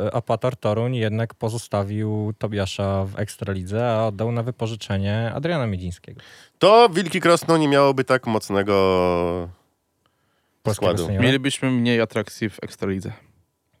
e, 0.00 0.14
Apator 0.14 0.56
Toruń 0.56 0.96
jednak 0.96 1.34
pozostawił 1.34 2.32
Tobiasza 2.38 3.04
w 3.04 3.18
Ekstralidze, 3.18 3.90
a 3.90 4.06
oddał 4.06 4.32
na 4.32 4.42
wypożyczenie 4.42 5.32
Adriana 5.34 5.66
Miedzińskiego. 5.66 6.20
To 6.58 6.88
Wilki 6.88 7.20
Krosno 7.20 7.56
nie 7.56 7.68
miałoby 7.68 8.04
tak 8.04 8.26
mocnego 8.26 9.48
Polskiego 10.62 10.92
składu. 10.92 11.06
seniora. 11.06 11.24
Mielibyśmy 11.26 11.70
mniej 11.70 12.00
atrakcji 12.00 12.50
w 12.50 12.58
Ekstralidze. 12.62 13.12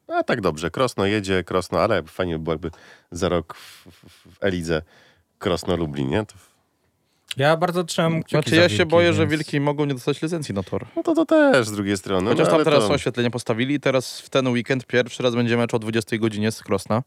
A 0.08 0.22
tak 0.22 0.40
dobrze, 0.40 0.70
Krosno 0.70 1.06
jedzie, 1.06 1.44
Krosno, 1.44 1.80
ale 1.80 2.02
fajnie 2.02 2.38
by 2.38 2.44
było 2.44 2.54
jakby 2.54 2.70
za 3.10 3.28
rok 3.28 3.54
w, 3.54 3.86
w, 3.86 4.34
w 4.34 4.44
Elidze 4.44 4.82
Krosno 5.38 5.76
Lublin, 5.76 6.08
nie? 6.08 6.26
To, 6.26 6.34
Ja 7.36 7.56
bardzo 7.56 7.84
trzymam 7.84 8.22
kciuki 8.22 8.30
Znaczy 8.30 8.50
za 8.50 8.56
ja 8.56 8.68
się 8.68 8.76
Wilki, 8.76 8.90
boję, 8.90 9.12
że 9.12 9.22
więc- 9.26 9.30
Wilki 9.30 9.60
mogą 9.60 9.84
nie 9.84 9.94
dostać 9.94 10.22
licencji 10.22 10.54
na 10.54 10.62
tor. 10.62 10.86
no 10.96 11.02
to, 11.02 11.14
to 11.14 11.26
też 11.26 11.66
z 11.68 11.72
drugiej 11.72 11.96
strony. 11.96 12.30
Chociaż 12.30 12.46
no, 12.46 12.52
tam 12.54 12.64
teraz 12.64 12.88
to, 12.88 12.94
oświetlenie 12.94 13.30
postawili 13.30 13.74
i 13.74 13.80
teraz 13.80 14.20
w 14.20 14.30
ten 14.30 14.48
weekend 14.48 14.86
pierwszy 14.86 15.22
raz 15.22 15.34
będzie 15.34 15.56
mecz 15.56 15.74
o 15.74 15.78
20 15.78 16.18
godzinie 16.18 16.52
z 16.52 16.62
Krosna. 16.62 17.02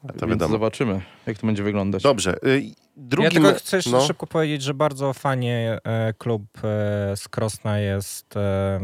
To 0.00 0.08
Więc 0.26 0.30
wiadomo. 0.30 0.52
zobaczymy, 0.52 1.00
jak 1.26 1.38
to 1.38 1.46
będzie 1.46 1.62
wyglądać. 1.62 2.02
Dobrze. 2.02 2.36
y, 2.46 2.62
Drugi 2.96 3.24
Ja 3.24 3.30
tylko 3.30 3.52
chcę 3.54 3.76
jeszcze 3.76 3.90
no. 3.90 4.00
szybko 4.00 4.26
powiedzieć, 4.26 4.62
że 4.62 4.74
bardzo 4.74 5.12
fajnie 5.12 5.78
e, 5.84 6.12
klub 6.18 6.42
e, 6.58 6.60
z 7.16 7.28
Krosna 7.30 7.78
jest 7.78 8.36
e, 8.36 8.80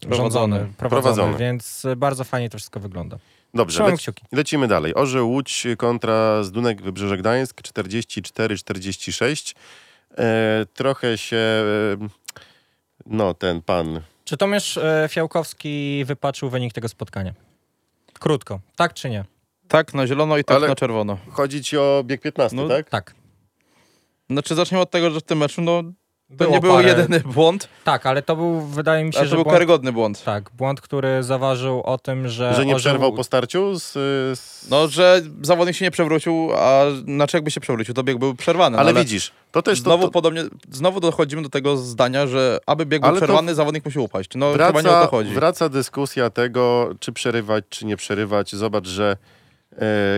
Prowadzony. 0.00 0.16
rządzony, 0.16 0.58
prowadzony, 0.58 1.02
Prowadzony. 1.14 1.38
więc 1.38 1.86
bardzo 1.96 2.24
fajnie 2.24 2.50
to 2.50 2.58
wszystko 2.58 2.80
wygląda. 2.80 3.18
Dobrze, 3.54 3.86
lec, 3.86 4.00
kciuki. 4.00 4.24
lecimy 4.32 4.68
dalej. 4.68 4.94
Orzeł 4.94 5.30
Łódź 5.30 5.66
kontra 5.78 6.42
Zdunek 6.42 6.82
Wybrzeże 6.82 7.16
Gdańsk 7.16 7.60
44-46. 7.62 9.54
E, 10.18 10.66
trochę 10.74 11.18
się 11.18 11.36
e, 11.36 11.62
no 13.06 13.34
ten 13.34 13.62
pan 13.62 14.00
Czy 14.24 14.36
Tomasz 14.36 14.76
e, 14.76 15.06
Fiałkowski 15.10 16.02
wypaczył 16.06 16.50
wynik 16.50 16.72
tego 16.72 16.88
spotkania? 16.88 17.34
Krótko, 18.20 18.60
tak 18.76 18.94
czy 18.94 19.10
nie? 19.10 19.24
Tak 19.70 19.94
na 19.94 20.06
zielono 20.06 20.38
i 20.38 20.44
tak 20.44 20.56
Ale- 20.56 20.68
na 20.68 20.74
czerwono. 20.74 21.18
chodzi 21.30 21.62
ci 21.64 21.78
o 21.78 22.02
bieg 22.04 22.20
15, 22.20 22.56
No, 22.56 22.68
tak? 22.68 22.88
Tak. 22.90 23.14
Znaczy 24.30 24.54
zaczniemy 24.54 24.82
od 24.82 24.90
tego, 24.90 25.10
że 25.10 25.20
w 25.20 25.22
tym 25.22 25.38
meczu 25.38 25.62
no, 25.62 25.82
to 25.82 26.34
Było 26.36 26.50
nie 26.50 26.60
był 26.60 26.72
parę- 26.72 26.86
jedyny 26.86 27.20
błąd, 27.20 27.68
Tak, 27.84 28.06
ale 28.06 28.22
to 28.22 28.36
był, 28.36 28.60
wydaje 28.60 29.04
mi 29.04 29.12
się, 29.12 29.18
a 29.20 29.24
że 29.24 29.30
to 29.30 29.36
był 29.36 29.44
błąd, 29.44 29.54
karygodny 29.54 29.92
błąd. 29.92 30.24
tak, 30.24 30.50
błąd, 30.50 30.80
który 30.80 31.22
zaważył 31.22 31.80
o 31.82 31.98
tym, 31.98 32.28
że... 32.28 32.54
Że 32.54 32.66
nie 32.66 32.74
Orzeł- 32.74 32.78
przerwał 32.78 33.12
po 33.12 33.24
starciu 33.24 33.78
z, 33.78 33.92
z... 34.38 34.66
No, 34.70 34.88
że 34.88 35.22
zawodnik 35.42 35.76
się 35.76 35.84
nie 35.84 35.90
przewrócił, 35.90 36.50
a 36.56 36.82
znaczy 37.04 37.36
jakby 37.36 37.50
się 37.50 37.60
przewrócił, 37.60 37.94
to 37.94 38.02
bieg 38.02 38.18
był 38.18 38.34
przerwany. 38.34 38.76
no, 38.76 38.80
ale, 38.80 38.94
widzisz, 38.94 39.32
to 39.52 39.62
też 39.62 39.78
to, 39.78 39.84
Znowu 39.84 40.04
to, 40.04 40.10
podobnie, 40.10 40.44
znowu 40.70 41.00
dochodzimy 41.00 41.42
do 41.42 41.48
tego 41.48 41.76
zdania, 41.76 42.26
że 42.26 42.58
aby 42.66 42.86
bieg 42.86 43.00
był 43.02 43.10
Ale 43.10 43.20
to 43.20 43.26
przerwany, 43.26 43.54
zawodnik 43.54 43.84
musi 43.84 43.98
upaść. 43.98 44.30
No 44.34 44.52
chyba 44.52 44.64
nie 44.70 44.70
o 44.78 44.82
wraca, 44.82 45.02
to 45.04 45.10
chodzi. 45.10 45.30
wraca 45.34 45.68
dyskusja 45.68 46.30
tego, 46.30 46.90
czy 47.00 47.12
przerywać, 47.12 47.64
czy 47.68 47.86
nie 47.86 47.96
przerywać. 47.96 48.54
Zobacz, 48.54 48.86
że 48.86 49.16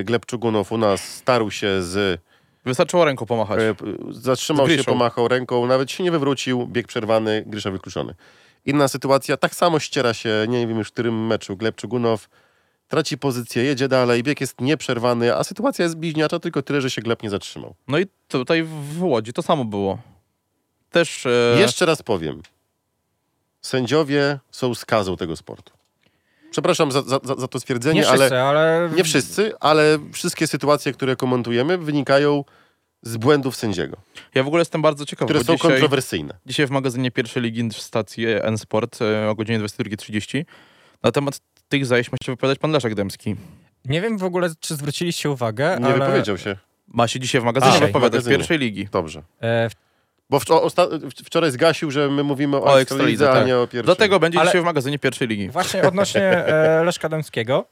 Gleb 0.04 0.26
Czugunow 0.26 0.72
u 0.72 0.78
nas 0.78 1.14
starł 1.14 1.50
się 1.50 1.82
z... 1.82 2.20
Wystarczyło 2.64 3.04
ręką 3.04 3.26
pomachać. 3.26 3.60
E, 3.60 3.74
zatrzymał 4.10 4.70
się, 4.70 4.84
pomachał 4.84 5.28
ręką, 5.28 5.66
nawet 5.66 5.90
się 5.90 6.04
nie 6.04 6.10
wywrócił, 6.10 6.66
bieg 6.66 6.86
przerwany, 6.86 7.44
Grysza 7.46 7.70
wykluczony. 7.70 8.14
Inna 8.64 8.88
sytuacja, 8.88 9.36
tak 9.36 9.54
samo 9.54 9.78
ściera 9.78 10.14
się, 10.14 10.46
nie 10.48 10.66
wiem 10.66 10.78
już 10.78 10.88
w 10.88 10.92
którym 10.92 11.26
meczu, 11.26 11.56
Gleb 11.56 11.76
Czugunow 11.76 12.28
traci 12.88 13.18
pozycję, 13.18 13.62
jedzie 13.64 13.88
dalej, 13.88 14.22
bieg 14.22 14.40
jest 14.40 14.60
nieprzerwany, 14.60 15.36
a 15.36 15.44
sytuacja 15.44 15.82
jest 15.82 15.96
bliźniacza, 15.96 16.38
tylko 16.38 16.62
tyle, 16.62 16.80
że 16.80 16.90
się 16.90 17.02
Gleb 17.02 17.22
nie 17.22 17.30
zatrzymał. 17.30 17.74
No 17.88 17.98
i 17.98 18.06
tutaj 18.28 18.62
w 18.62 19.02
Łodzi 19.02 19.32
to 19.32 19.42
samo 19.42 19.64
było. 19.64 19.98
Też... 20.90 21.26
E, 21.26 21.56
Jeszcze 21.60 21.86
raz 21.86 22.02
powiem. 22.02 22.42
Sędziowie 23.62 24.38
są 24.50 24.74
skazą 24.74 25.16
tego 25.16 25.36
sportu. 25.36 25.72
Przepraszam 26.52 26.92
za, 26.92 27.02
za, 27.02 27.20
za 27.38 27.48
to 27.48 27.60
stwierdzenie, 27.60 28.00
Nie 28.00 28.08
ale 28.08 28.18
wszyscy, 28.18 28.38
ale... 28.40 28.90
nie 28.96 29.04
wszyscy, 29.04 29.52
ale 29.60 29.98
wszystkie 30.12 30.46
sytuacje, 30.46 30.92
które 30.92 31.16
komentujemy, 31.16 31.78
wynikają 31.78 32.44
z 33.02 33.16
błędów 33.16 33.56
sędziego, 33.56 33.96
Ja 34.34 34.42
w 34.42 34.46
ogóle 34.46 34.60
jestem 34.60 34.82
bardzo 34.82 35.06
ciekaw, 35.06 35.26
które 35.26 35.40
bo 35.40 35.44
są 35.44 35.54
dzisiaj, 35.56 35.70
kontrowersyjne. 35.70 36.34
dzisiaj 36.46 36.66
w 36.66 36.70
magazynie 36.70 37.10
pierwszej 37.10 37.42
ligi 37.42 37.68
w 37.68 37.72
stacji 37.76 38.26
N-Sport 38.26 38.98
e, 39.02 39.28
o 39.30 39.34
godzinie 39.34 39.60
22.30 39.60 40.44
na 41.02 41.12
temat 41.12 41.40
tych 41.68 41.86
zajść 41.86 42.12
ma 42.12 42.18
się 42.24 42.32
wypowiadać 42.32 42.58
pan 42.58 42.70
Leszek 42.70 42.94
Dębski. 42.94 43.36
Nie 43.84 44.00
wiem 44.00 44.18
w 44.18 44.24
ogóle, 44.24 44.50
czy 44.60 44.74
zwróciliście 44.76 45.30
uwagę, 45.30 45.76
Nie 45.80 45.86
ale 45.86 45.94
wypowiedział 45.94 46.38
się. 46.38 46.56
Ma 46.88 47.08
się 47.08 47.20
dzisiaj 47.20 47.40
w 47.40 47.44
magazynie 47.44 47.72
w 47.72 47.80
wypowiadać 47.80 48.12
z 48.12 48.24
magazynie. 48.24 48.36
pierwszej 48.36 48.58
ligi. 48.58 48.88
Dobrze. 48.92 49.22
e, 49.40 49.70
w- 49.70 49.74
Bo 50.32 50.40
wczoraj 51.24 51.50
zgasił, 51.50 51.90
że 51.90 52.08
my 52.08 52.22
mówimy 52.22 52.56
o, 52.56 52.60
O 52.64 52.80
Ekstralidze, 52.80 52.82
Ekstralidze, 52.82 53.30
a 53.30 53.34
tak. 53.34 53.46
nie 53.46 53.56
o 53.58 53.66
pierwszej. 53.66 53.82
Dlatego 53.84 54.20
będzie 54.20 54.38
Ale- 54.38 54.48
dzisiaj 54.48 54.62
w 54.62 54.64
magazynie 54.64 54.98
pierwszej 54.98 55.28
ligi. 55.28 55.48
właśnie 55.48 55.82
odnośnie 55.82 56.22
e, 56.22 56.84
Leszka 56.84 57.08
Dębskiego. 57.08 57.64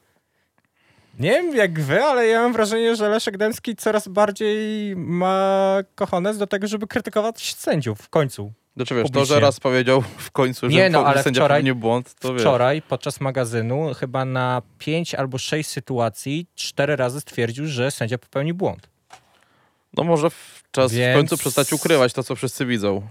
Nie 1.19 1.31
wiem 1.31 1.57
jak 1.57 1.81
wy, 1.81 2.03
ale 2.05 2.27
ja 2.27 2.43
mam 2.43 2.53
wrażenie, 2.53 2.97
że 2.97 3.09
Leszek 3.09 3.37
Dębski 3.37 3.77
coraz 3.77 4.09
bardziej 4.09 4.95
ma 4.97 5.79
kochones 5.95 6.39
do 6.39 6.47
tego, 6.47 6.67
żeby 6.67 6.87
krytykować 6.87 7.55
sędziów 7.55 7.99
w 7.99 8.09
końcu. 8.09 8.53
Znaczy 8.77 8.95
wiesz, 8.95 9.11
to, 9.11 9.25
że 9.25 9.41
raz 9.41 9.61
powiedział 9.61 10.03
w 10.17 10.31
końcu, 10.31 10.71
że 10.71 10.77
Nie, 10.77 10.91
no, 10.91 11.07
ale 11.07 11.23
sędzia 11.23 11.41
wczoraj- 11.41 11.49
popełnił 11.49 11.75
błąd, 11.77 12.15
to 12.15 12.33
wiesz. 12.33 12.43
Wczoraj 12.43 12.83
podczas 12.83 13.21
magazynu 13.21 13.95
chyba 13.95 14.25
na 14.25 14.63
pięć 14.79 15.15
albo 15.15 15.39
sześć 15.39 15.69
sytuacji 15.71 16.47
cztery 16.55 16.97
razy 16.97 17.21
stwierdził, 17.21 17.67
że 17.67 17.91
sędzia 17.91 18.19
popełnił 18.19 18.55
błąd. 18.55 18.89
No 19.97 20.05
może 20.05 20.31
w 20.31 20.63
czas 20.71 20.93
Więc- 20.93 21.15
w 21.17 21.19
końcu 21.19 21.37
przestać 21.37 21.73
ukrywać 21.73 22.13
to, 22.13 22.23
co 22.23 22.37
wszyscy 22.37 22.67
widzą. 22.67 23.03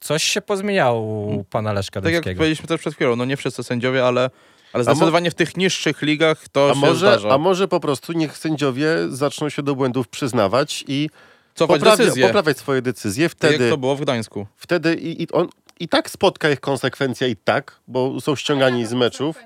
Coś 0.00 0.24
się 0.24 0.40
pozmieniało 0.40 1.00
u 1.26 1.44
pana 1.44 1.72
Leszka 1.72 2.00
Tak 2.00 2.12
jak 2.12 2.22
powiedzieliśmy 2.24 2.66
też 2.66 2.80
przed 2.80 2.94
chwilą, 2.94 3.16
no 3.16 3.24
nie 3.24 3.36
wszyscy 3.36 3.62
sędziowie, 3.62 4.04
ale, 4.06 4.30
ale 4.72 4.84
zdecydowanie 4.84 5.30
w 5.30 5.34
tych 5.34 5.56
niższych 5.56 6.02
ligach 6.02 6.48
to 6.48 6.70
A 6.70 6.74
się 6.74 6.80
może, 6.80 6.94
zdarza. 6.94 7.28
a 7.34 7.38
może 7.38 7.68
po 7.68 7.80
prostu 7.80 8.12
niech 8.12 8.36
sędziowie 8.38 8.88
zaczną 9.08 9.48
się 9.48 9.62
do 9.62 9.74
błędów 9.74 10.08
przyznawać 10.08 10.84
i 10.88 11.10
Cofać 11.54 11.78
poprawia, 11.80 11.96
decyzję, 12.04 12.26
poprawiać 12.26 12.58
swoje 12.58 12.82
decyzje. 12.82 13.28
tak 13.28 13.42
jak 13.42 13.50
Wtedy, 13.54 13.70
to 13.70 13.76
było 13.76 13.96
w 13.96 14.00
Gdańsku. 14.00 14.46
wtedy 14.56 14.94
i, 14.94 15.22
i, 15.22 15.28
on, 15.32 15.48
i 15.80 15.88
tak 15.88 16.10
spotka 16.10 16.50
ich 16.50 16.60
konsekwencja 16.60 17.26
i 17.26 17.36
tak, 17.36 17.80
bo 17.88 18.20
są 18.20 18.36
ściągani 18.36 18.86
z 18.86 18.92
meczów. 18.92 19.36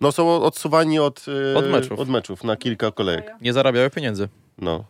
No 0.00 0.12
są 0.12 0.42
odsuwani 0.42 0.98
od, 0.98 1.24
e, 1.52 1.58
Od 1.58 1.66
meczów. 1.68 1.98
od 2.00 2.08
meczów 2.08 2.44
na 2.44 2.56
kilka 2.56 2.90
kolejek. 2.90 3.30
Nie 3.40 3.52
zarabiały 3.52 3.90
pieniędzy. 3.90 4.28
No. 4.58 4.84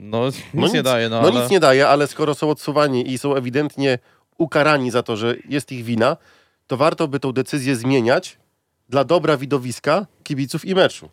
No, 0.00 0.26
nic 0.26 0.36
No 0.54 0.68
nie 0.68 0.82
daje, 0.82 1.08
no, 1.08 1.22
no 1.22 1.28
ale... 1.28 1.40
nic 1.40 1.50
nie 1.50 1.60
daje, 1.60 1.88
ale 1.88 2.06
skoro 2.06 2.34
są 2.34 2.50
odsuwani 2.50 3.12
i 3.12 3.18
są 3.18 3.34
ewidentnie 3.34 3.98
ukarani 4.38 4.90
za 4.90 5.02
to, 5.02 5.16
że 5.16 5.34
jest 5.48 5.72
ich 5.72 5.84
wina, 5.84 6.16
to 6.66 6.76
warto 6.76 7.08
by 7.08 7.20
tą 7.20 7.32
decyzję 7.32 7.76
zmieniać 7.76 8.38
dla 8.88 9.04
dobra 9.04 9.36
widowiska, 9.36 10.06
kibiców 10.22 10.64
i 10.64 10.74
meczu. 10.74 11.08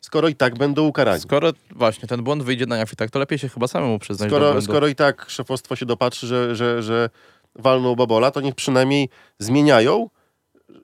Skoro 0.00 0.28
i 0.28 0.34
tak 0.34 0.58
będą 0.58 0.86
ukarani. 0.86 1.20
Skoro 1.20 1.52
właśnie 1.70 2.08
ten 2.08 2.22
błąd 2.22 2.42
wyjdzie 2.42 2.66
na 2.66 2.76
jaw 2.76 2.92
i 2.92 2.96
tak, 2.96 3.10
to 3.10 3.18
lepiej 3.18 3.38
się 3.38 3.48
chyba 3.48 3.68
samemu 3.68 3.98
przyznać 3.98 4.28
Skoro, 4.30 4.46
błędu. 4.46 4.62
skoro 4.62 4.88
i 4.88 4.94
tak 4.94 5.26
szefostwo 5.28 5.76
się 5.76 5.86
dopatrzy, 5.86 6.26
że, 6.26 6.56
że, 6.56 6.82
że 6.82 7.10
walną 7.54 7.94
babola, 7.94 8.30
to 8.30 8.40
niech 8.40 8.54
przynajmniej 8.54 9.08
zmieniają, 9.38 10.08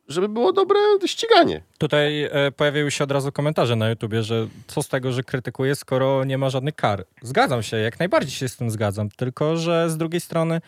żeby 0.08 0.28
było 0.28 0.52
dobre 0.52 0.78
ściganie. 1.06 1.62
Tutaj 1.78 2.22
e, 2.24 2.50
pojawiły 2.56 2.90
się 2.90 3.04
od 3.04 3.12
razu 3.12 3.32
komentarze 3.32 3.76
na 3.76 3.90
YouTubie, 3.90 4.22
że 4.22 4.46
co 4.66 4.82
z 4.82 4.88
tego, 4.88 5.12
że 5.12 5.22
krytykuje, 5.22 5.74
skoro 5.74 6.24
nie 6.24 6.38
ma 6.38 6.50
żadnych 6.50 6.74
kar. 6.74 7.04
Zgadzam 7.22 7.62
się, 7.62 7.76
jak 7.76 7.98
najbardziej 7.98 8.32
się 8.32 8.48
z 8.48 8.56
tym 8.56 8.70
zgadzam, 8.70 9.08
tylko 9.10 9.56
że 9.56 9.90
z 9.90 9.96
drugiej 9.96 10.20
strony, 10.20 10.60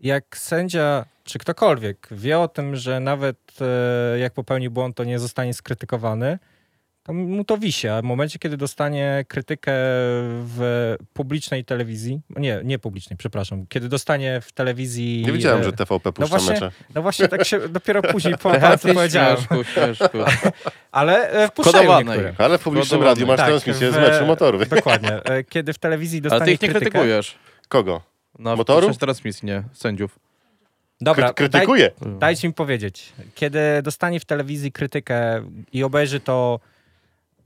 jak 0.00 0.36
sędzia 0.36 1.04
czy 1.24 1.38
ktokolwiek 1.38 2.08
wie 2.10 2.38
o 2.38 2.48
tym, 2.48 2.76
że 2.76 3.00
nawet 3.00 3.36
e, 3.60 4.18
jak 4.18 4.32
popełni 4.32 4.70
błąd, 4.70 4.96
to 4.96 5.04
nie 5.04 5.18
zostanie 5.18 5.54
skrytykowany, 5.54 6.38
to 7.04 7.12
mu 7.12 7.44
to 7.44 7.58
wisi, 7.58 7.88
a 7.88 8.00
w 8.00 8.04
momencie, 8.04 8.38
kiedy 8.38 8.56
dostanie 8.56 9.24
krytykę 9.28 9.72
w 10.46 10.94
publicznej 11.12 11.64
telewizji, 11.64 12.20
nie, 12.36 12.60
nie 12.64 12.78
publicznej, 12.78 13.16
przepraszam, 13.16 13.66
kiedy 13.68 13.88
dostanie 13.88 14.40
w 14.40 14.52
telewizji... 14.52 15.22
Nie 15.26 15.32
wiedziałem, 15.32 15.60
e, 15.60 15.64
że 15.64 15.72
TVP 15.72 16.12
puszcza 16.12 16.28
właśnie- 16.30 16.52
mecze. 16.54 16.70
No 16.94 17.02
właśnie 17.02 17.28
tak 17.28 17.44
się 17.44 17.68
dopiero 17.68 18.02
później 18.02 18.34
po 18.38 18.50
palcu 18.60 18.94
powiedziałem, 18.94 19.36
Śmieszku, 19.36 19.64
śmieszku. 19.74 20.18
ale 20.92 21.30
e, 21.30 21.48
wpuszczają 21.48 21.98
niektóre. 22.00 22.34
Ale 22.38 22.58
w 22.58 22.62
publicznym 22.62 23.02
radiu 23.02 23.26
masz 23.26 23.36
Tak, 23.36 23.46
transmisję 23.46 23.92
z 23.92 23.94
w- 23.94 23.98
meczu 24.00 24.26
motoru. 24.26 24.58
Dokładnie. 24.76 25.24
E, 25.24 25.44
Kiedy 25.44 25.72
w 25.72 25.78
telewizji 25.78 26.22
dostanie 26.22 26.42
Ale 26.42 26.46
ty 26.46 26.52
ich 26.54 26.62
nie 26.62 26.68
krytykę... 26.68 26.90
krytykujesz. 26.90 27.34
Kogo? 27.68 28.00
Na 28.38 28.56
Motoru? 28.56 28.94
w 28.94 28.98
transmisji, 28.98 29.46
nie, 29.46 29.62
sędziów. 29.72 30.18
Dobra, 31.00 31.28
Kry- 31.28 31.34
krytykuję. 31.34 31.90
Daj, 32.00 32.12
dajcie 32.18 32.48
mi 32.48 32.54
powiedzieć. 32.54 33.12
Kiedy 33.34 33.58
dostanie 33.82 34.20
w 34.20 34.24
telewizji 34.24 34.72
krytykę 34.72 35.44
i 35.72 35.84
obejrzy 35.84 36.20
to 36.20 36.60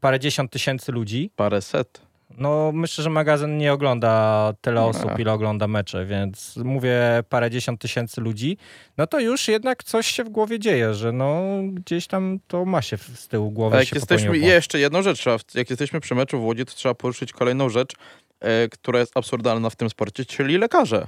parędziesiąt 0.01 0.51
tysięcy 0.53 0.93
ludzi, 0.93 1.31
Parę 1.37 1.63
set. 1.63 2.01
no 2.39 2.73
myślę, 2.75 3.05
że 3.05 3.11
magazyn 3.11 3.59
nie 3.59 3.73
ogląda 3.73 4.53
tyle 4.61 4.83
osób, 4.83 5.19
ile 5.19 5.33
ogląda 5.33 5.69
mecze, 5.69 6.07
więc 6.07 6.57
mówię 6.57 7.01
parędziesiąt 7.29 7.81
tysięcy 7.81 8.21
ludzi, 8.21 8.57
no 8.97 9.07
to 9.07 9.21
już 9.21 9.49
jednak 9.49 9.85
coś 9.85 10.07
się 10.07 10.25
w 10.25 10.29
głowie 10.29 10.59
dzieje, 10.59 10.95
że 10.95 11.13
no 11.13 11.43
gdzieś 11.73 12.07
tam 12.07 12.39
to 12.47 12.65
ma 12.65 12.83
się 12.83 12.97
z 12.97 13.29
tyłu 13.29 13.51
głowy 13.51 13.77
A 13.77 13.79
jak 13.79 13.89
się 13.89 13.97
jesteśmy, 13.97 14.39
jeszcze 14.39 14.79
jedną 14.79 15.03
rzecz, 15.03 15.19
trzeba, 15.19 15.37
jak 15.55 15.71
jesteśmy 15.71 16.01
przy 16.01 16.15
meczu 16.15 16.41
w 16.41 16.45
Łodzi, 16.45 16.65
to 16.65 16.73
trzeba 16.75 16.95
poruszyć 16.95 17.33
kolejną 17.33 17.69
rzecz, 17.69 17.93
e, 18.41 18.69
która 18.69 18.99
jest 18.99 19.17
absurdalna 19.17 19.71
w 19.71 19.77
tym 19.77 19.91
sporcie, 19.91 20.25
czyli 20.25 20.59
lekarze. 20.59 21.07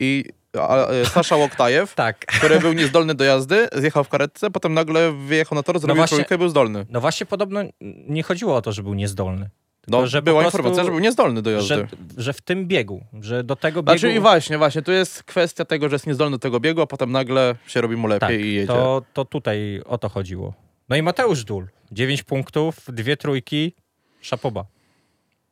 I 0.00 0.24
a, 0.58 0.86
e, 0.86 1.06
Sasza 1.06 1.36
Łoktajew, 1.36 1.94
Tak. 2.04 2.18
który 2.26 2.60
był 2.60 2.72
niezdolny 2.72 3.14
do 3.14 3.24
jazdy, 3.24 3.68
zjechał 3.72 4.04
w 4.04 4.08
karetce, 4.08 4.50
potem 4.50 4.74
nagle 4.74 5.12
wyjechał 5.12 5.56
na 5.56 5.62
tor, 5.62 5.78
zrobił 5.78 5.96
właśnie- 5.96 6.16
trójkę 6.16 6.34
i 6.34 6.38
był 6.38 6.48
zdolny. 6.48 6.86
No 6.90 7.00
właśnie 7.00 7.26
podobno 7.26 7.60
nie 8.08 8.22
chodziło 8.22 8.56
o 8.56 8.62
to, 8.62 8.72
że 8.72 8.82
był 8.82 8.94
niezdolny. 8.94 9.50
No, 9.88 10.06
że 10.06 10.22
była 10.22 10.40
prostu- 10.40 10.58
informacja, 10.58 10.84
że 10.84 10.90
był 10.90 11.00
niezdolny 11.00 11.42
do 11.42 11.50
jazdy. 11.50 11.74
Że, 11.74 11.86
że 12.16 12.32
w 12.32 12.40
tym 12.40 12.66
biegu, 12.66 13.04
że 13.20 13.44
do 13.44 13.56
tego 13.56 13.82
biegu... 13.82 13.98
Znaczy 13.98 14.14
i 14.16 14.20
właśnie, 14.20 14.58
właśnie, 14.58 14.82
tu 14.82 14.92
jest 14.92 15.22
kwestia 15.22 15.64
tego, 15.64 15.88
że 15.88 15.94
jest 15.94 16.06
niezdolny 16.06 16.36
do 16.36 16.38
tego 16.38 16.60
biegu, 16.60 16.80
a 16.82 16.86
potem 16.86 17.12
nagle 17.12 17.54
się 17.66 17.80
robi 17.80 17.96
mu 17.96 18.08
lepiej 18.08 18.38
tak, 18.38 18.46
i 18.46 18.54
jedzie. 18.54 18.66
to, 18.66 19.02
to 19.12 19.24
tutaj 19.24 19.82
o 19.86 19.98
to 19.98 20.08
chodziło. 20.08 20.54
No 20.88 20.96
i 20.96 21.02
Mateusz 21.02 21.44
Dul. 21.44 21.66
9 21.92 22.22
punktów, 22.22 22.76
dwie 22.88 23.16
trójki, 23.16 23.72
szapoba. 24.20 24.64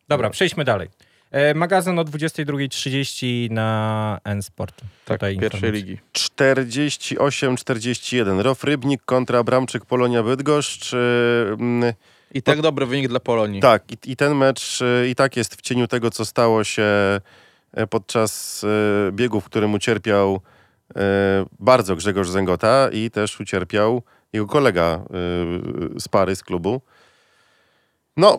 Dobra, 0.08 0.30
przejdźmy 0.30 0.64
dalej. 0.64 0.88
E, 1.32 1.54
magazyn 1.54 1.98
o 1.98 2.04
22.30 2.04 3.50
na 3.50 4.18
N-Sport. 4.24 4.74
tak, 5.04 5.18
Tutaj 5.18 5.38
pierwszej 5.38 5.70
informacja. 5.70 5.70
ligi. 5.70 5.98
48-41. 6.12 8.40
Rof 8.40 8.64
Rybnik 8.64 9.02
kontra 9.04 9.42
Bramczyk 9.44 9.84
Polonia 9.84 10.22
Bydgoszcz. 10.22 10.92
Yy, 10.92 11.56
mm, 11.60 11.92
I 12.34 12.42
tak 12.42 12.60
dobry 12.60 12.86
wynik 12.86 13.08
dla 13.08 13.20
Polonii. 13.20 13.60
Tak, 13.60 13.82
i, 13.92 13.96
i 14.12 14.16
ten 14.16 14.34
mecz 14.34 14.80
y, 14.80 15.08
i 15.08 15.14
tak 15.14 15.36
jest 15.36 15.54
w 15.54 15.60
cieniu 15.60 15.88
tego, 15.88 16.10
co 16.10 16.24
stało 16.24 16.64
się 16.64 16.86
podczas 17.90 18.64
biegu, 19.12 19.40
w 19.40 19.44
którym 19.44 19.74
ucierpiał 19.74 20.40
bardzo 21.60 21.96
Grzegorz 21.96 22.28
Zęgota 22.28 22.88
i 22.92 23.10
też 23.10 23.40
ucierpiał 23.40 24.02
jego 24.32 24.46
kolega 24.46 25.04
z 25.98 26.08
pary, 26.08 26.36
z 26.36 26.42
klubu. 26.42 26.80
No, 28.16 28.38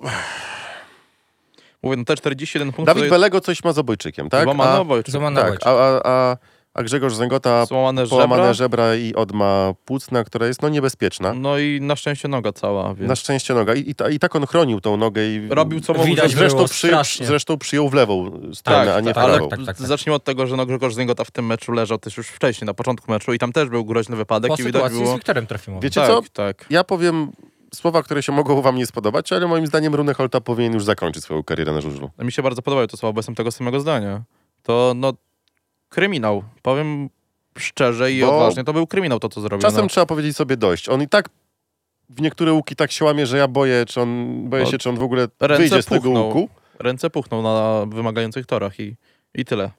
Mówię, 1.83 1.97
no 1.97 2.03
te 2.05 2.15
41 2.15 2.67
punktów 2.67 2.85
Dawid 2.85 3.03
jest 3.03 3.11
Belego 3.13 3.41
coś 3.41 3.63
ma 3.63 3.73
z 3.73 3.77
obojczykiem, 3.77 4.29
tak? 4.29 4.43
złamany 4.43 4.71
A, 4.71 4.79
obojczyk. 4.79 5.11
Złamany 5.11 5.41
tak, 5.41 5.59
a, 5.65 5.69
a, 5.69 6.01
a, 6.05 6.37
a 6.73 6.83
Grzegorz 6.83 7.13
Zęgota 7.15 7.65
Złamane 7.65 8.07
połamane 8.07 8.41
żebra. 8.41 8.53
żebra 8.53 8.95
i 8.95 9.13
odma 9.15 9.73
płucna, 9.85 10.23
która 10.23 10.47
jest 10.47 10.61
no 10.61 10.69
niebezpieczna. 10.69 11.33
No 11.33 11.57
i 11.57 11.79
na 11.81 11.95
szczęście 11.95 12.27
noga 12.27 12.51
cała, 12.51 12.93
więc 12.93 13.09
Na 13.09 13.15
szczęście 13.15 13.53
noga. 13.53 13.73
I, 13.73 13.89
i, 13.89 13.95
ta, 13.95 14.09
I 14.09 14.19
tak 14.19 14.35
on 14.35 14.45
chronił 14.47 14.81
tą 14.81 14.97
nogę 14.97 15.25
i 15.27 15.47
robił 15.49 15.79
co 15.81 15.93
mógł. 15.93 16.05
Zresztą, 16.27 16.55
było 16.57 16.67
przy, 16.67 16.91
zresztą 17.25 17.57
przyjął 17.57 17.89
w 17.89 17.93
lewą 17.93 18.25
stronę, 18.53 18.85
Tak, 18.85 18.95
a 18.97 18.99
nie 18.99 19.13
tak, 19.13 19.23
w 19.23 19.27
prawą. 19.27 19.49
tak, 19.49 19.59
tak, 19.65 19.77
tak. 19.77 19.87
zacznijmy 19.87 20.15
od 20.15 20.23
tego, 20.23 20.47
że 20.47 20.55
no 20.57 20.65
Grzegorz 20.65 20.93
Zęgota 20.93 21.23
w 21.23 21.31
tym 21.31 21.45
meczu 21.45 21.71
leżał 21.71 21.97
też 21.97 22.17
już 22.17 22.27
wcześniej, 22.27 22.65
na 22.65 22.73
początku 22.73 23.11
meczu 23.11 23.33
i 23.33 23.39
tam 23.39 23.51
też 23.53 23.69
był 23.69 23.85
groźny 23.85 24.15
wypadek 24.15 24.49
Po 24.49 24.53
i 24.55 24.57
widać 24.57 24.73
sytuacji 24.73 24.97
z 24.97 25.01
było... 25.01 25.15
Wiktorem 25.15 25.47
Trofimowym. 25.47 25.81
Wiecie 25.81 26.01
tak, 26.01 26.09
co? 26.09 26.21
tak. 26.33 26.65
Ja 26.69 26.83
powiem 26.83 27.31
słowa, 27.73 28.03
które 28.03 28.23
się 28.23 28.31
mogą 28.31 28.61
wam 28.61 28.75
nie 28.75 28.85
spodobać, 28.85 29.33
ale 29.33 29.47
moim 29.47 29.67
zdaniem 29.67 29.95
Runeholta 29.95 30.41
powinien 30.41 30.73
już 30.73 30.83
zakończyć 30.83 31.23
swoją 31.23 31.43
karierę 31.43 31.71
na 31.73 31.81
żużlu. 31.81 32.09
Mi 32.19 32.31
się 32.31 32.43
bardzo 32.43 32.61
podobają 32.61 32.87
te 32.87 32.97
słowa, 32.97 33.13
bo 33.13 33.19
jestem 33.19 33.35
tego 33.35 33.51
samego 33.51 33.79
zdania. 33.79 34.23
To 34.63 34.93
no 34.95 35.13
kryminał. 35.89 36.43
Powiem 36.61 37.09
szczerze 37.57 38.11
i 38.11 38.21
Bo 38.21 38.33
odważnie, 38.33 38.63
to 38.63 38.73
był 38.73 38.87
kryminał 38.87 39.19
to, 39.19 39.29
co 39.29 39.41
zrobił. 39.41 39.61
Czasem 39.61 39.81
no. 39.81 39.87
trzeba 39.87 40.05
powiedzieć 40.05 40.37
sobie 40.37 40.57
dość. 40.57 40.89
On 40.89 41.01
i 41.01 41.07
tak 41.07 41.29
w 42.09 42.21
niektóre 42.21 42.53
łuki 42.53 42.75
tak 42.75 42.91
się 42.91 43.05
łamie, 43.05 43.27
że 43.27 43.37
ja 43.37 43.47
boję, 43.47 43.85
czy 43.85 44.01
on, 44.01 44.41
boję 44.49 44.63
No, 44.63 44.71
się, 44.71 44.77
czy 44.77 44.89
on 44.89 44.95
w 44.95 45.03
ogóle 45.03 45.27
wyjdzie 45.39 45.81
z 45.81 45.85
tego 45.85 46.01
puchną. 46.01 46.23
łuku. 46.23 46.49
Ręce 46.79 47.09
puchną 47.09 47.41
na 47.41 47.85
wymagających 47.95 48.45
torach 48.45 48.79
i, 48.79 48.95
i 49.33 49.45
tyle. 49.45 49.71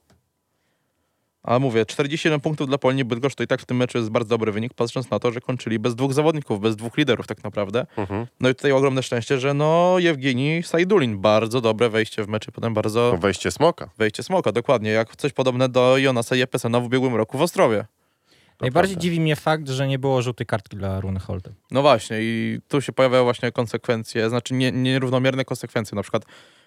A 1.47 1.59
mówię, 1.59 1.85
47 1.85 2.39
punktów 2.41 2.67
dla 2.67 2.77
Polonii 2.77 3.05
Bydgoszcz 3.05 3.35
to 3.35 3.43
i 3.43 3.47
tak 3.47 3.61
w 3.61 3.65
tym 3.65 3.77
meczu 3.77 3.97
jest 3.97 4.09
bardzo 4.09 4.29
dobry 4.29 4.51
wynik, 4.51 4.73
patrząc 4.73 5.09
na 5.09 5.19
to, 5.19 5.31
że 5.31 5.41
kończyli 5.41 5.79
bez 5.79 5.95
dwóch 5.95 6.13
zawodników, 6.13 6.59
bez 6.61 6.75
dwóch 6.75 6.97
liderów 6.97 7.27
tak 7.27 7.43
naprawdę. 7.43 7.85
Mhm. 7.97 8.27
No 8.39 8.49
i 8.49 8.55
tutaj 8.55 8.71
ogromne 8.71 9.03
szczęście, 9.03 9.39
że 9.39 9.53
no 9.53 9.95
Jewgeni 9.99 10.63
Sajdulin, 10.63 11.17
bardzo 11.21 11.61
dobre 11.61 11.89
wejście 11.89 12.23
w 12.23 12.27
mecz 12.27 12.47
i 12.47 12.51
potem 12.51 12.73
bardzo 12.73 13.09
No, 13.13 13.17
wejście 13.17 13.51
smoka. 13.51 13.89
wejście 13.97 14.23
smoka, 14.23 14.51
dokładnie, 14.51 14.89
jak 14.89 15.15
coś 15.15 15.33
podobne 15.33 15.69
do 15.69 15.97
Jonasa 15.97 16.35
Jepesena 16.35 16.79
w 16.79 16.85
ubiegłym 16.85 17.15
roku 17.15 17.37
w 17.37 17.41
Ostrowie. 17.41 17.85
Najbardziej 18.61 18.95
prawda. 18.95 19.01
dziwi 19.01 19.19
mnie 19.21 19.35
fakt, 19.35 19.69
że 19.69 19.87
nie 19.87 19.99
było 19.99 20.21
żółtej 20.21 20.47
kartki 20.47 20.77
dla 20.77 20.99
Runy 20.99 21.19
Holdy. 21.19 21.53
No 21.71 21.81
właśnie 21.81 22.17
i 22.21 22.59
tu 22.67 22.81
się 22.81 22.91
pojawiają 22.93 23.23
właśnie 23.23 23.51
konsekwencje, 23.51 24.29
znaczy 24.29 24.53
nie, 24.53 24.71
nierównomierne 24.71 25.45
konsekwencje. 25.45 25.95
Na 25.95 26.01
przykład 26.01 26.25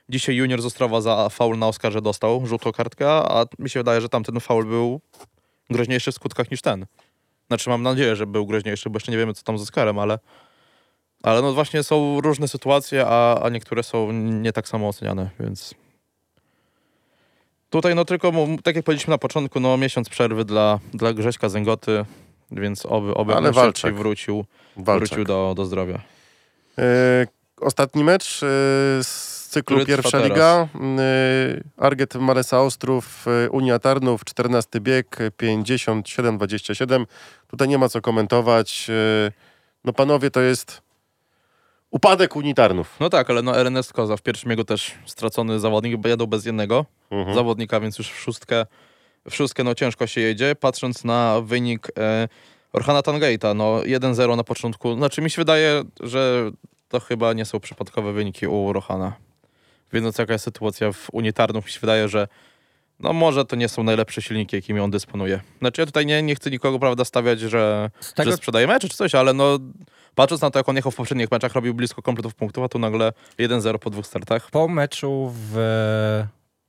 dzisiaj 0.09 0.37
junior 0.37 0.63
z 0.63 0.67
Ostrowa 0.67 1.01
za 1.01 1.29
faul 1.29 1.59
na 1.59 1.67
Oskarze 1.69 2.03
dostał 2.03 2.47
żółtą 2.47 2.73
kartkę, 2.73 3.11
a 3.11 3.47
mi 3.59 3.71
się 3.71 3.81
wydaje, 3.81 4.01
że 4.01 4.09
tamten 4.09 4.41
faul 4.41 4.65
był 4.67 5.01
groźniejszy 5.71 6.13
w 6.13 6.15
skutkach 6.15 6.51
niż 6.51 6.63
ten. 6.63 6.87
Znaczy 7.49 7.71
mam 7.71 7.83
nadzieję, 7.83 8.17
że 8.17 8.27
był 8.27 8.47
groźniejszy, 8.47 8.91
bo 8.91 8.97
jeszcze 8.97 9.13
nie 9.13 9.19
wiemy 9.19 9.35
co 9.35 9.43
tam 9.43 9.59
z 9.59 9.63
Oskarem, 9.63 9.99
ale 9.99 10.19
ale 11.23 11.43
no 11.43 11.53
właśnie 11.53 11.83
są 11.83 12.21
różne 12.21 12.49
sytuacje, 12.49 13.07
a, 13.07 13.41
a 13.43 13.49
niektóre 13.49 13.83
są 13.83 14.13
nie 14.13 14.53
tak 14.53 14.69
samo 14.69 14.89
oceniane, 14.89 15.31
więc 15.41 15.75
tutaj 17.71 17.95
no 17.95 18.05
tylko, 18.05 18.33
tak 18.65 18.77
jak 18.77 18.85
powiedzieliśmy 18.85 19.11
na 19.11 19.19
początku, 19.19 19.61
no 19.61 19.77
miesiąc 19.77 20.09
przerwy 20.09 20.45
dla, 20.45 20.79
dla 20.95 21.13
Grześka 21.13 21.49
Zęgoty, 21.49 22.05
więc 22.51 22.87
oby, 22.87 23.15
oby 23.15 23.35
Ale 23.35 23.53
walczak. 23.53 23.95
wrócił 23.95 24.45
Walczak. 24.77 25.09
wrócił 25.09 25.25
do, 25.25 25.53
do 25.57 25.65
zdrowia. 25.65 26.01
E, 26.79 27.27
ostatni 27.61 28.05
mecz 28.05 28.43
e, 28.43 28.47
z 29.05 29.28
cyklu 29.49 29.77
Który 29.77 29.87
Pierwsza. 29.87 30.19
Liga. 30.19 30.69
E, 30.99 31.61
Arget 31.77 32.15
Malesa 32.15 32.63
Ostrów, 32.63 33.25
e, 33.47 33.51
Unia 33.51 33.79
Tarnów, 33.79 34.25
14 34.25 34.81
bieg, 34.81 35.17
57-27. 35.37 37.07
Tutaj 37.49 37.69
nie 37.69 37.79
ma 37.79 37.89
co 37.89 38.01
komentować. 38.01 38.87
E, 38.91 39.33
no 39.85 39.93
panowie, 39.93 40.31
to 40.31 40.41
jest 40.41 40.83
upadek 41.91 42.37
Unii 42.37 42.55
Tarnów. 42.55 42.97
No 43.01 43.11
tak, 43.11 43.31
ale 43.31 43.43
no 43.43 43.57
Ernest 43.61 43.93
Koza 43.93 44.17
w 44.17 44.23
pierwszym 44.23 44.51
jego 44.51 44.65
też 44.65 44.95
stracony 45.07 45.61
zawodnik, 45.61 45.97
bo 45.97 46.09
jadą 46.09 46.27
bez 46.27 46.45
jednego 46.47 46.85
Mhm. 47.11 47.35
zawodnika, 47.35 47.81
więc 47.81 47.99
już 47.99 48.09
w 48.11 48.19
szóstkę, 48.21 48.67
w 49.31 49.35
szóstkę 49.37 49.65
no 49.65 49.75
ciężko 49.75 50.07
się 50.07 50.21
jedzie. 50.21 50.55
Patrząc 50.61 51.05
na 51.05 51.41
wynik 51.45 51.89
e, 51.99 52.29
Orhana 52.73 53.01
Tangate'a, 53.01 53.57
no 53.57 53.79
1-0 53.81 54.37
na 54.37 54.45
początku, 54.45 54.95
znaczy 54.95 55.23
mi 55.23 55.31
się 55.31 55.41
wydaje, 55.41 55.83
że 56.01 56.51
to 56.89 57.01
chyba 57.01 57.33
nie 57.33 57.45
są 57.45 57.61
przypadkowe 57.61 58.13
wyniki 58.13 58.47
u 58.47 58.73
Rohana. 58.73 59.13
Wiedząc 59.93 60.19
jaka 60.19 60.33
jest 60.33 60.45
sytuacja 60.45 60.93
w 60.93 61.09
Unii 61.13 61.33
Tarnów, 61.33 61.65
mi 61.65 61.71
się 61.71 61.81
wydaje, 61.81 62.09
że 62.09 62.29
no 63.01 63.13
może 63.13 63.45
to 63.45 63.57
nie 63.57 63.69
są 63.69 63.83
najlepsze 63.83 64.23
silniki, 64.23 64.57
jakimi 64.57 64.81
on 64.81 64.91
dysponuje. 64.91 65.41
Znaczy 65.59 65.81
ja 65.83 65.87
tutaj 65.87 66.07
nie, 66.07 66.23
nie 66.23 66.35
chcę 66.35 66.51
nikogo, 66.51 66.79
prawda, 66.79 67.05
stawiać, 67.05 67.41
że, 67.41 67.91
tego, 68.15 68.31
że 68.31 68.37
sprzedaje 68.37 68.67
mecze 68.67 68.89
czy 68.89 68.97
coś, 68.97 69.15
ale 69.15 69.33
no 69.33 69.59
patrząc 70.15 70.43
na 70.43 70.51
to, 70.51 70.59
jak 70.59 70.69
on 70.69 70.77
jechał 70.77 70.93
w 70.93 70.97
poprzednich 70.97 71.31
meczach, 71.31 71.53
robił 71.53 71.75
blisko 71.75 72.03
kompletów 72.03 72.35
punktów, 72.35 72.65
a 72.65 72.69
tu 72.69 72.79
nagle 72.79 73.13
1-0 73.39 73.79
po 73.79 73.91
dwóch 73.91 74.07
startach. 74.07 74.51
po 74.51 74.69
meczu 74.69 75.33
w 75.35 76.25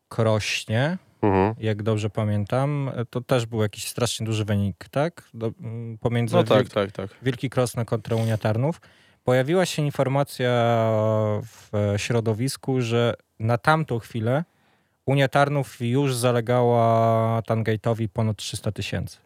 Krośnie, 0.10 0.98
Mhm. 1.22 1.56
jak 1.60 1.84
dobrze 1.84 2.10
pamiętam, 2.10 2.92
to 3.10 3.22
też 3.22 3.46
był 3.46 3.62
jakiś 3.62 3.88
strasznie 3.88 4.26
duży 4.26 4.46
wynik, 4.46 4.86
tak? 4.92 5.24
Do, 5.34 5.52
m, 5.62 5.98
pomiędzy 6.02 6.36
No 6.36 6.44
tak, 6.44 6.58
Wiel- 6.68 6.70
tak, 6.74 6.92
tak. 6.92 7.10
Wielki 7.22 7.50
Krosno 7.50 7.86
kontra 7.86 8.16
Unia 8.16 8.38
Tarnów. 8.38 8.82
Pojawiła 9.30 9.66
się 9.66 9.82
informacja 9.82 10.52
w 11.44 11.72
środowisku, 11.98 12.82
że 12.82 13.14
na 13.40 13.58
tamtą 13.58 14.00
chwilę 14.00 14.44
Unia 15.06 15.28
Tarnów 15.28 15.78
już 15.82 16.16
zalegała 16.16 17.42
Tangate'owi 17.42 18.08
ponad 18.14 18.38
300 18.38 18.72
tysięcy. 18.72 19.18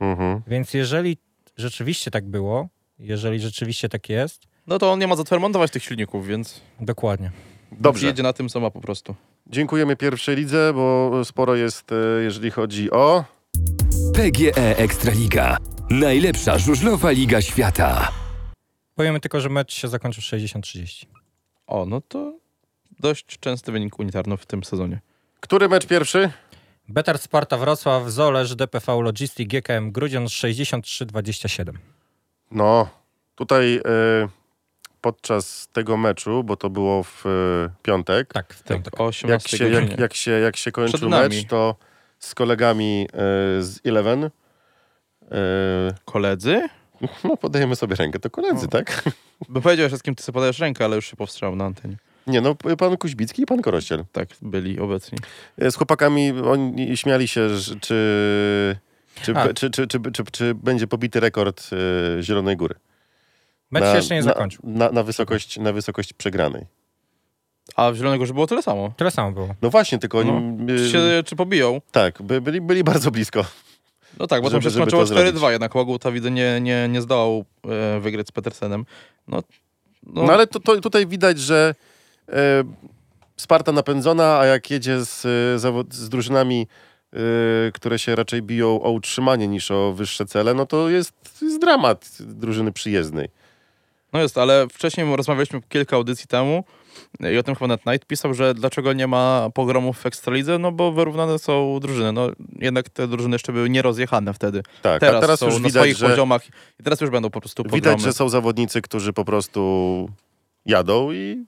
Mhm. 0.00 0.42
Więc 0.46 0.74
jeżeli 0.74 1.16
rzeczywiście 1.56 2.10
tak 2.10 2.24
było, 2.24 2.68
jeżeli 2.98 3.40
rzeczywiście 3.40 3.88
tak 3.88 4.08
jest, 4.08 4.42
No 4.66 4.78
to 4.78 4.92
on 4.92 4.98
nie 4.98 5.06
ma 5.06 5.16
co 5.16 5.34
remontować 5.34 5.70
tych 5.70 5.84
silników, 5.84 6.26
więc 6.26 6.60
dokładnie. 6.80 7.30
Dobrze. 7.72 8.06
jedzie 8.06 8.22
na 8.22 8.32
tym, 8.32 8.48
co 8.48 8.60
ma 8.60 8.70
po 8.70 8.80
prostu. 8.80 9.14
Dziękujemy 9.46 9.96
pierwszej 9.96 10.36
lidze, 10.36 10.72
bo 10.74 11.20
sporo 11.24 11.54
jest, 11.54 11.92
e, 11.92 12.22
jeżeli 12.22 12.50
chodzi 12.50 12.90
o... 12.90 13.24
PGE 14.14 14.76
Ekstraliga. 14.76 15.56
Najlepsza 15.90 16.58
żużlowa 16.58 17.10
liga 17.10 17.40
świata. 17.42 18.12
Powiemy 19.00 19.20
tylko, 19.20 19.40
że 19.40 19.48
mecz 19.48 19.74
się 19.74 19.88
zakończył 19.88 20.22
60-30. 20.22 21.06
O, 21.66 21.86
no 21.86 22.00
to 22.00 22.32
dość 22.98 23.38
częsty 23.38 23.72
wynik 23.72 23.98
unitarnów 23.98 24.42
w 24.42 24.46
tym 24.46 24.64
sezonie. 24.64 25.00
Który 25.40 25.68
mecz 25.68 25.86
pierwszy? 25.86 26.30
Betar 26.88 27.18
Sparta 27.18 27.56
Wrocław, 27.56 28.10
Zolesz, 28.10 28.54
DPV 28.54 29.02
Logistic, 29.02 29.48
GKM 29.48 29.92
Grudziądz 29.92 30.30
63-27. 30.32 31.72
No, 32.50 32.88
tutaj 33.34 33.76
e, 33.76 33.80
podczas 35.00 35.68
tego 35.72 35.96
meczu, 35.96 36.44
bo 36.44 36.56
to 36.56 36.70
było 36.70 37.02
w 37.02 37.26
e, 37.26 37.70
piątek, 37.82 38.32
Tak, 38.32 38.54
w 38.54 38.62
Tak, 38.62 38.66
piątek. 38.66 39.00
o 39.00 39.04
jak 39.04 39.08
18 39.08 39.58
się, 39.58 39.64
godzinie. 39.64 39.90
jak, 39.90 40.00
jak, 40.00 40.14
się, 40.14 40.30
jak 40.30 40.56
się 40.56 40.72
kończył 40.72 41.08
mecz, 41.10 41.44
to 41.48 41.76
z 42.18 42.34
kolegami 42.34 43.06
e, 43.12 43.16
z 43.62 43.80
Eleven 43.84 44.24
e, 44.24 44.30
Koledzy? 46.04 46.68
no, 47.24 47.36
podajemy 47.36 47.76
sobie 47.76 47.96
rękę, 47.96 48.18
to 48.18 48.30
koledzy, 48.30 48.66
O. 48.66 48.68
tak? 48.68 49.02
By 49.48 49.60
powiedział, 49.60 49.88
że 49.88 49.98
z 49.98 50.02
kim 50.02 50.14
ty 50.14 50.22
sobie 50.22 50.34
podajesz 50.34 50.58
rękę, 50.58 50.84
ale 50.84 50.96
już 50.96 51.06
się 51.10 51.16
powstrzymał 51.16 51.56
na 51.56 51.64
antenie. 51.64 51.96
Nie, 52.26 52.40
no 52.40 52.54
pan 52.54 52.96
Kuźbicki 52.96 53.42
i 53.42 53.46
pan 53.46 53.62
Korościel. 53.62 54.04
Tak, 54.12 54.28
byli 54.42 54.80
obecni. 54.80 55.18
E, 55.58 55.70
Z 55.70 55.76
chłopakami 55.76 56.32
oni 56.32 56.96
śmiali 56.96 57.28
się, 57.28 57.48
że, 57.58 57.74
czy, 57.80 58.76
czy, 59.22 59.34
czy, 59.54 59.70
czy, 59.70 59.86
czy, 59.86 60.00
czy, 60.12 60.24
czy 60.32 60.54
będzie 60.54 60.86
pobity 60.86 61.20
rekord 61.20 61.70
e, 62.18 62.22
Zielonej 62.22 62.56
Góry. 62.56 62.74
Mecz 63.70 63.84
się 63.84 63.96
jeszcze 63.96 64.14
nie 64.14 64.22
zakończył. 64.22 64.60
Na, 64.64 64.84
na, 64.86 64.92
na, 64.92 65.02
wysokość, 65.02 65.58
na 65.58 65.72
wysokość 65.72 66.12
przegranej. 66.12 66.66
A 67.76 67.90
w 67.92 67.96
Zielonego 67.96 68.18
Górze 68.22 68.34
było 68.34 68.46
tyle 68.46 68.62
samo. 68.62 68.92
Tyle 68.96 69.10
samo 69.10 69.32
było. 69.32 69.54
No 69.62 69.70
właśnie, 69.70 69.98
tylko 69.98 70.18
oni... 70.18 70.32
No. 70.32 70.74
e, 70.74 70.76
Czy, 70.76 70.90
się, 70.90 71.22
czy 71.26 71.36
pobiją? 71.36 71.80
Tak, 71.92 72.22
by, 72.22 72.40
byli, 72.40 72.60
byli 72.60 72.84
bardzo 72.84 73.10
blisko. 73.10 73.44
No 74.18 74.26
tak, 74.26 74.42
bo 74.42 74.50
tam 74.50 74.62
się 74.62 74.70
skończyło 74.70 75.02
to 75.02 75.06
zrobić. 75.06 75.34
4-2, 75.34 75.50
jednak 75.50 75.74
Łaguta 75.74 76.10
widzę 76.10 76.30
nie, 76.30 76.60
nie, 76.60 76.88
nie 76.88 77.02
zdołał 77.02 77.44
e, 77.68 78.00
wygrać 78.00 78.28
z 78.28 78.32
Petersenem. 78.32 78.84
No, 79.28 79.42
No, 80.02 80.32
ale 80.32 80.46
to, 80.46 80.60
to, 80.60 80.80
tutaj 80.80 81.06
widać, 81.06 81.38
że 81.38 81.74
e, 82.28 82.64
Sparta 83.36 83.72
napędzona, 83.72 84.38
a 84.38 84.46
jak 84.46 84.70
jedzie 84.70 85.04
z, 85.04 85.26
e, 85.26 85.58
zawod, 85.58 85.94
z 85.94 86.08
drużynami, 86.08 86.66
e, 87.12 87.16
które 87.72 87.98
się 87.98 88.16
raczej 88.16 88.42
biją 88.42 88.82
o 88.82 88.90
utrzymanie 88.90 89.48
niż 89.48 89.70
o 89.70 89.92
wyższe 89.92 90.26
cele, 90.26 90.54
no 90.54 90.66
to 90.66 90.88
jest, 90.88 91.12
jest 91.42 91.60
dramat 91.60 92.08
drużyny 92.20 92.72
przyjezdnej. 92.72 93.28
No 94.12 94.20
jest, 94.20 94.38
ale 94.38 94.66
wcześniej 94.72 95.16
rozmawialiśmy 95.16 95.60
kilka 95.68 95.96
audycji 95.96 96.26
temu 96.26 96.64
i 97.34 97.38
o 97.38 97.42
tym 97.42 97.54
chyba 97.54 97.66
net 97.68 97.86
Night 97.86 98.06
pisał, 98.06 98.34
że 98.34 98.54
dlaczego 98.54 98.92
nie 98.92 99.06
ma 99.06 99.48
pogromów 99.54 99.98
w 99.98 100.06
Ekstralidze, 100.06 100.58
no 100.58 100.72
bo 100.72 100.92
wyrównane 100.92 101.38
są 101.38 101.78
drużyny. 101.82 102.12
No 102.12 102.28
jednak 102.58 102.88
te 102.88 103.08
drużyny 103.08 103.34
jeszcze 103.34 103.52
były 103.52 103.70
nierozjechane 103.70 104.34
wtedy. 104.34 104.62
Tak, 104.82 105.00
Teraz, 105.00 105.16
a 105.16 105.20
teraz 105.20 105.40
są 105.40 105.46
już 105.46 105.54
na 105.54 105.60
widać, 105.60 105.72
swoich 105.82 105.96
że, 105.96 106.08
poziomach 106.08 106.46
i 106.80 106.82
teraz 106.84 107.00
już 107.00 107.10
będą 107.10 107.30
po 107.30 107.40
prostu 107.40 107.64
pogromy. 107.64 107.80
widać, 107.82 108.00
że 108.00 108.12
są 108.12 108.28
zawodnicy, 108.28 108.82
którzy 108.82 109.12
po 109.12 109.24
prostu 109.24 110.08
jadą 110.66 111.12
i, 111.12 111.44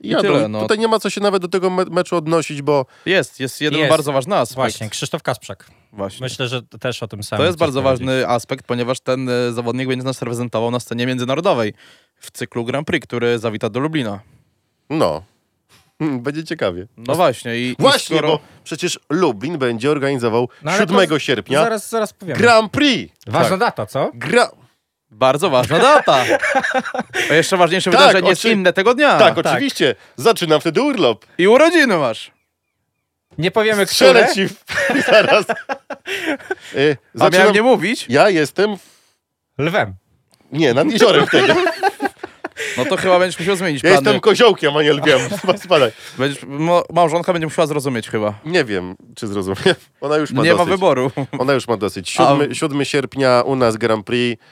i 0.00 0.16
tyle, 0.16 0.48
no. 0.48 0.60
Tutaj 0.60 0.78
nie 0.78 0.88
ma 0.88 0.98
co 0.98 1.10
się 1.10 1.20
nawet 1.20 1.42
do 1.42 1.48
tego 1.48 1.70
me 1.70 1.84
meczu 1.84 2.16
odnosić, 2.16 2.62
bo 2.62 2.86
Jest, 3.06 3.40
jest 3.40 3.60
jeden 3.60 3.80
Jest. 3.80 3.90
bardzo 3.90 4.12
ważny 4.12 4.36
aspekt. 4.36 4.54
Właśnie, 4.56 4.90
Krzysztof 4.90 5.22
Kasprzak. 5.22 5.70
Właśnie. 5.92 6.24
Myślę, 6.24 6.48
że 6.48 6.62
też 6.62 7.02
o 7.02 7.08
tym 7.08 7.22
samym. 7.22 7.40
To 7.42 7.46
jest 7.46 7.58
bardzo 7.58 7.82
powiedzieć. 7.82 8.06
ważny 8.06 8.28
aspekt, 8.28 8.66
ponieważ 8.66 9.00
ten 9.00 9.28
e, 9.28 9.52
zawodnik 9.52 9.88
będzie 9.88 10.04
nas 10.04 10.22
reprezentował 10.22 10.70
na 10.70 10.80
scenie 10.80 11.06
międzynarodowej 11.06 11.74
w 12.16 12.30
cyklu 12.30 12.64
Grand 12.64 12.86
Prix, 12.86 13.06
który 13.06 13.38
zawita 13.38 13.68
do 13.70 13.80
Lublina. 13.80 14.20
no, 14.90 15.22
będzie 16.00 16.44
ciekawie. 16.44 16.86
No 16.96 17.14
właśnie. 17.14 17.56
I, 17.58 17.76
Właśnie, 17.78 18.16
i 18.16 18.18
skoro... 18.18 18.28
bo 18.28 18.40
przecież 18.64 18.98
Lublin 19.10 19.58
będzie 19.58 19.90
organizował 19.90 20.48
No 20.62 20.70
ale 20.70 20.80
7 20.80 21.08
to 21.08 21.18
sierpnia 21.18 21.62
Zaraz, 21.62 21.88
zaraz 21.88 22.12
powiemy. 22.12 22.38
Grand 22.40 22.72
Prix. 22.72 23.14
Ważna 23.26 23.50
tak. 23.50 23.58
data, 23.58 23.86
co? 23.86 24.10
Gra... 24.14 24.50
Bardzo 25.10 25.50
ważna 25.50 25.78
data. 25.94 26.24
A 27.30 27.34
jeszcze 27.34 27.56
ważniejsze 27.56 27.90
Tak, 27.90 28.00
wydarzenie 28.00 28.28
jest 28.28 28.40
oczy- 28.40 28.50
inne 28.52 28.72
tego 28.72 28.94
dnia. 28.94 29.18
Tak, 29.18 29.38
oczywiście. 29.38 29.94
Zaczynam 30.16 30.60
wtedy 30.60 30.82
urlop. 30.82 31.26
I 31.38 31.48
urodziny 31.48 31.96
masz. 31.98 32.30
Nie 33.38 33.50
powiemy, 33.50 33.86
Strzelę 33.86 34.20
które. 34.28 34.34
ci 34.34 34.54
w... 34.54 34.64
zaraz. 35.10 35.44
Y, 36.74 36.96
A 37.20 37.28
miałem 37.28 37.54
nie 37.54 37.62
mówić? 37.62 38.06
Ja 38.08 38.28
jestem... 38.30 38.76
Lwem. 39.58 39.94
Nie, 40.52 40.74
nad 40.74 40.92
jeziorem 40.92 41.26
wtedy. 41.26 41.54
No 42.76 42.84
to 42.84 42.96
chyba 42.96 43.18
będziesz 43.18 43.40
musiał 43.40 43.56
zmienić 43.56 43.82
Ja 43.82 43.90
plany. 43.90 44.04
jestem 44.04 44.20
koziołkiem, 44.20 44.76
a 44.76 44.82
nie 44.82 44.92
lwiem. 44.92 45.20
Spadaj. 45.64 45.92
Będziesz, 46.18 46.42
mo, 46.46 46.84
małżonka 46.92 47.32
będzie 47.32 47.46
musiała 47.46 47.66
zrozumieć 47.66 48.08
chyba. 48.08 48.34
Nie 48.44 48.64
wiem, 48.64 48.96
czy 49.16 49.26
zrozumie. 49.26 49.56
Ona 50.00 50.16
już 50.16 50.30
ma 50.32 50.42
nie 50.42 50.50
ma 50.52 50.56
dosyć. 50.58 50.70
wyboru. 50.70 51.10
Ona 51.38 51.52
już 51.52 51.68
ma 51.68 51.76
dosyć. 51.76 52.10
7, 52.10 52.48
A- 52.50 52.54
7 52.54 52.84
sierpnia 52.84 53.42
u 53.46 53.56
nas 53.56 53.76
Grand 53.76 54.06
Prix. 54.06 54.42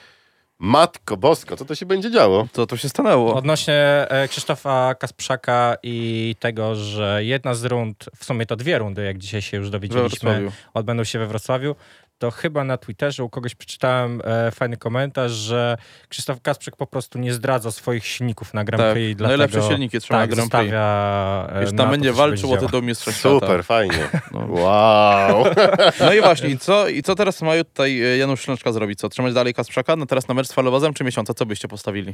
Matko 0.59 1.17
bosko, 1.17 1.57
co 1.57 1.65
to 1.65 1.75
się 1.75 1.85
będzie 1.85 2.11
działo? 2.11 2.47
Co 2.53 2.67
to 2.67 2.77
się 2.77 2.89
stanęło? 2.89 3.35
Odnośnie 3.35 4.05
e, 4.09 4.27
Krzysztofa 4.27 4.95
Kasprzaka 4.95 5.77
i 5.83 6.35
tego, 6.39 6.75
że 6.75 7.23
jedna 7.23 7.53
z 7.53 7.65
rund, 7.65 8.05
w 8.15 8.25
sumie 8.25 8.45
to 8.45 8.55
dwie 8.55 8.77
rundy, 8.77 9.03
jak 9.03 9.17
dzisiaj 9.17 9.41
się 9.41 9.57
już 9.57 9.69
dowiedzieliśmy, 9.69 10.51
odbędą 10.73 11.03
się 11.03 11.19
we 11.19 11.27
Wrocławiu, 11.27 11.75
to 12.19 12.31
chyba 12.31 12.63
na 12.63 12.77
Twitterze 12.77 13.23
u 13.23 13.29
kogoś 13.29 13.55
przeczytałem 13.55 14.21
e, 14.25 14.51
fajny 14.51 14.77
komentarz, 14.77 15.31
że 15.31 15.77
Krzysztof 16.09 16.41
Kasprzak 16.41 16.75
po 16.75 16.87
prostu 16.87 17.19
nie 17.19 17.33
zdradza 17.33 17.71
swoich 17.71 18.05
silników 18.05 18.53
na 18.53 18.63
Grand 18.63 18.83
Tak, 18.83 18.93
Prix. 18.93 19.17
dlatego, 19.17 19.37
najlepsze 19.37 19.69
silniki 19.69 19.99
trzyma 19.99 20.19
tak, 20.19 20.29
na 20.29 20.35
Grand 20.35 20.51
Prix. 20.51 20.63
zostawia, 20.63 21.49
e, 21.55 21.61
Już 21.61 21.71
na 21.71 21.77
tam 21.77 21.87
to, 21.87 21.91
będzie 21.91 22.09
się 22.09 22.15
walczył 22.15 22.53
o 22.53 22.57
tytuł 22.57 22.81
mistrza 22.81 23.11
świata. 23.11 23.39
Super, 23.39 23.63
fajnie. 23.63 23.97
No. 24.31 24.39
Wow. 24.49 25.43
No 25.99 26.13
i 26.13 26.21
właśnie, 26.21 26.49
i 26.49 26.57
co, 26.57 26.87
i 26.87 27.03
co 27.03 27.15
teraz 27.15 27.41
mają 27.41 27.63
tutaj 27.63 28.01
e, 28.01 28.17
Janusz 28.17 28.41
Szlęczka 28.41 28.71
zrobić? 28.71 28.99
Co, 28.99 29.09
trzymać 29.09 29.33
dalej 29.33 29.53
Kasprzaka? 29.53 29.95
No 29.95 30.05
teraz 30.05 30.27
na 30.27 30.33
mecz 30.33 30.47
z 30.47 30.53
Falowazem 30.53 30.93
czy 30.93 31.03
miesiąca? 31.03 31.33
Co 31.33 31.45
byście 31.45 31.67
postawili? 31.67 32.13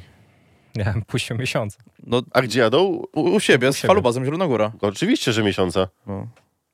Nie 0.75 0.83
wiem, 0.83 1.03
puścił 1.07 1.37
miesiąc. 1.37 1.77
No 2.03 2.21
A 2.33 2.41
gdzie 2.41 2.59
jadą? 2.59 2.83
u, 3.13 3.21
u 3.21 3.39
siebie, 3.39 3.73
z 3.73 3.75
siebie. 3.77 3.87
Falowazem 3.87 4.25
Zielonogóra. 4.25 4.71
Oczywiście, 4.81 5.33
że 5.33 5.43
miesiąca. 5.43 5.87
No. 6.07 6.27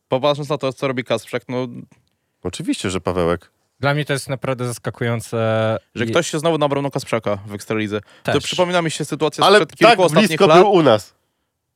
Popatrząc 0.08 0.50
na 0.50 0.58
to, 0.58 0.74
co 0.74 0.88
robi 0.88 1.04
Kasprzak, 1.04 1.44
no, 1.50 1.68
Oczywiście, 2.44 2.90
że 2.90 3.02
Pawełek. 3.02 3.52
Dla 3.80 3.94
mnie 3.94 4.06
to 4.06 4.14
jest 4.14 4.30
naprawdę 4.30 4.68
zaskakujące. 4.68 5.38
że 5.96 6.06
I- 6.06 6.08
ktoś 6.08 6.30
się 6.30 6.40
znowu 6.40 6.58
nabrał 6.58 6.84
na 6.84 6.90
Kasprzaka 6.90 7.38
w 7.48 7.54
Ekstralidze. 7.54 8.02
To 8.24 8.32
Też. 8.34 8.44
przypomina 8.44 8.82
mi 8.82 8.92
się 8.92 9.06
sytuacja 9.06 9.44
Ale 9.46 9.58
sprzed 9.58 9.76
kilku 9.78 9.92
tak 9.92 10.00
ostatnich 10.00 10.28
blisko 10.28 10.48
lat. 10.48 10.58
był 10.58 10.72
u 10.72 10.82
nas. 10.84 11.14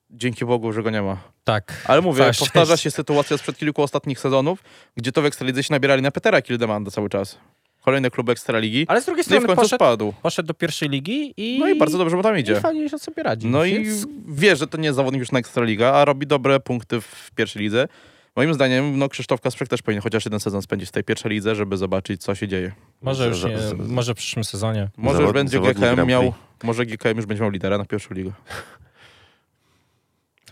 Dzięki 0.09 0.45
Bogu, 0.45 0.73
że 0.73 0.83
go 0.83 0.89
nie 0.89 1.01
ma. 1.01 1.17
Tak. 1.43 1.81
Ale 1.87 2.01
mówię, 2.01 2.17
Całe 2.19 2.33
powtarza 2.33 2.65
szczęście. 2.65 2.83
się 2.91 2.91
sytuacja 2.95 3.37
sprzed 3.37 3.57
kilku 3.57 3.81
ostatnich 3.81 4.19
sezonów, 4.19 4.59
gdzie 4.97 5.11
to 5.11 5.21
w 5.21 5.25
Ekstralidze 5.25 5.63
się 5.63 5.73
nabierali 5.73 6.01
na 6.01 6.11
Petera 6.11 6.41
Kildemanda 6.41 6.91
cały 6.91 7.09
czas. 7.09 7.37
Kolejny 7.81 8.11
klub 8.11 8.29
Ekstraligi. 8.29 8.85
Ale 8.87 9.01
z 9.01 9.05
drugiej 9.05 9.17
No 9.29 9.35
i 9.35 9.39
w 9.39 9.41
strony 9.41 9.47
końcu 9.47 9.61
poszedł, 9.61 9.77
spadł. 9.77 10.13
poszedł 10.23 10.47
do 10.47 10.53
pierwszej 10.53 10.89
ligi 10.89 11.33
i, 11.37 11.59
No 11.59 11.67
i 11.67 11.77
bardzo 11.77 11.97
dobrze 11.97 12.15
mu 12.15 12.23
tam 12.23 12.37
i 12.37 12.39
idzie. 12.41 12.55
fajnie 12.61 12.89
się 12.89 12.99
sobie 12.99 13.23
radzi. 13.23 13.47
No 13.47 13.63
i 13.65 13.73
Więc 13.83 14.05
wie, 14.27 14.55
że 14.55 14.67
to 14.67 14.77
nie 14.77 14.85
jest 14.85 14.95
zawodnik 14.95 15.19
już 15.19 15.31
na 15.31 15.39
Ekstraliga, 15.39 15.93
a 15.93 16.05
robi 16.05 16.27
dobre 16.27 16.59
punkty 16.59 17.01
w 17.01 17.31
pierwszej 17.35 17.61
lidze. 17.61 17.87
Moim 18.35 18.53
zdaniem, 18.53 18.97
no 18.97 19.09
Krzysztof 19.09 19.41
Kasprzak 19.41 19.67
też 19.67 19.81
powinien 19.81 20.01
chociaż 20.01 20.25
jeden 20.25 20.39
sezon 20.39 20.61
spędzić 20.61 20.89
w 20.89 20.91
tej 20.91 21.03
pierwszej 21.03 21.31
lidze, 21.31 21.55
żeby 21.55 21.77
zobaczyć, 21.77 22.21
co 22.21 22.35
się 22.35 22.47
dzieje. 22.47 22.71
może 23.01 23.27
już 23.27 23.43
nie, 23.43 23.57
może 23.87 24.13
w 24.13 24.17
przyszłym 24.17 24.43
sezonie. 24.43 24.89
Może 24.97 25.17
Zawod- 25.17 25.23
już 25.23 25.33
będzie 25.33 25.59
GKM 25.59 26.07
miał, 26.07 26.33
może 26.63 26.85
GKM 26.85 27.17
już 27.17 27.25
będzie 27.25 27.41
miał 27.43 27.51
lidera 27.51 27.77
na 27.77 27.85
pierwszą 27.85 28.15
ligę. 28.15 28.31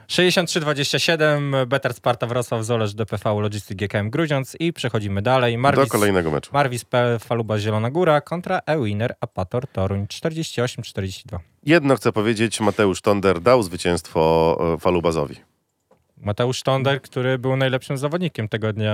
63-27, 0.08 1.66
Better 1.68 1.94
Sparta 1.94 2.28
Wrocław, 2.28 2.66
Zolesz, 2.66 2.94
DPV, 2.94 3.42
Logistic 3.42 3.78
GKM 3.78 4.10
Grudziądz 4.10 4.56
i 4.60 4.74
przechodzimy 4.74 5.22
dalej. 5.22 5.58
Marwis, 5.58 5.84
Do 5.86 5.92
kolejnego 5.92 6.32
meczu. 6.32 6.52
Marwis 6.54 6.86
P. 6.86 7.18
Faluba 7.20 7.60
Zielona 7.60 7.92
Góra 7.92 8.22
kontra 8.22 8.62
Ewiner 8.66 9.16
Apator 9.22 9.68
Toruń 9.68 10.06
48-42. 10.06 11.38
Jedno 11.66 11.96
chcę 11.96 12.12
powiedzieć, 12.12 12.60
Mateusz 12.60 13.02
Tonder 13.02 13.42
dał 13.42 13.64
zwycięstwo 13.64 14.58
e, 14.74 14.80
Falubazowi. 14.80 15.36
Mateusz 16.24 16.64
Tonder, 16.64 17.02
który 17.02 17.38
był 17.40 17.56
najlepszym 17.56 17.98
zawodnikiem 17.98 18.48
tego 18.50 18.74
dnia 18.74 18.94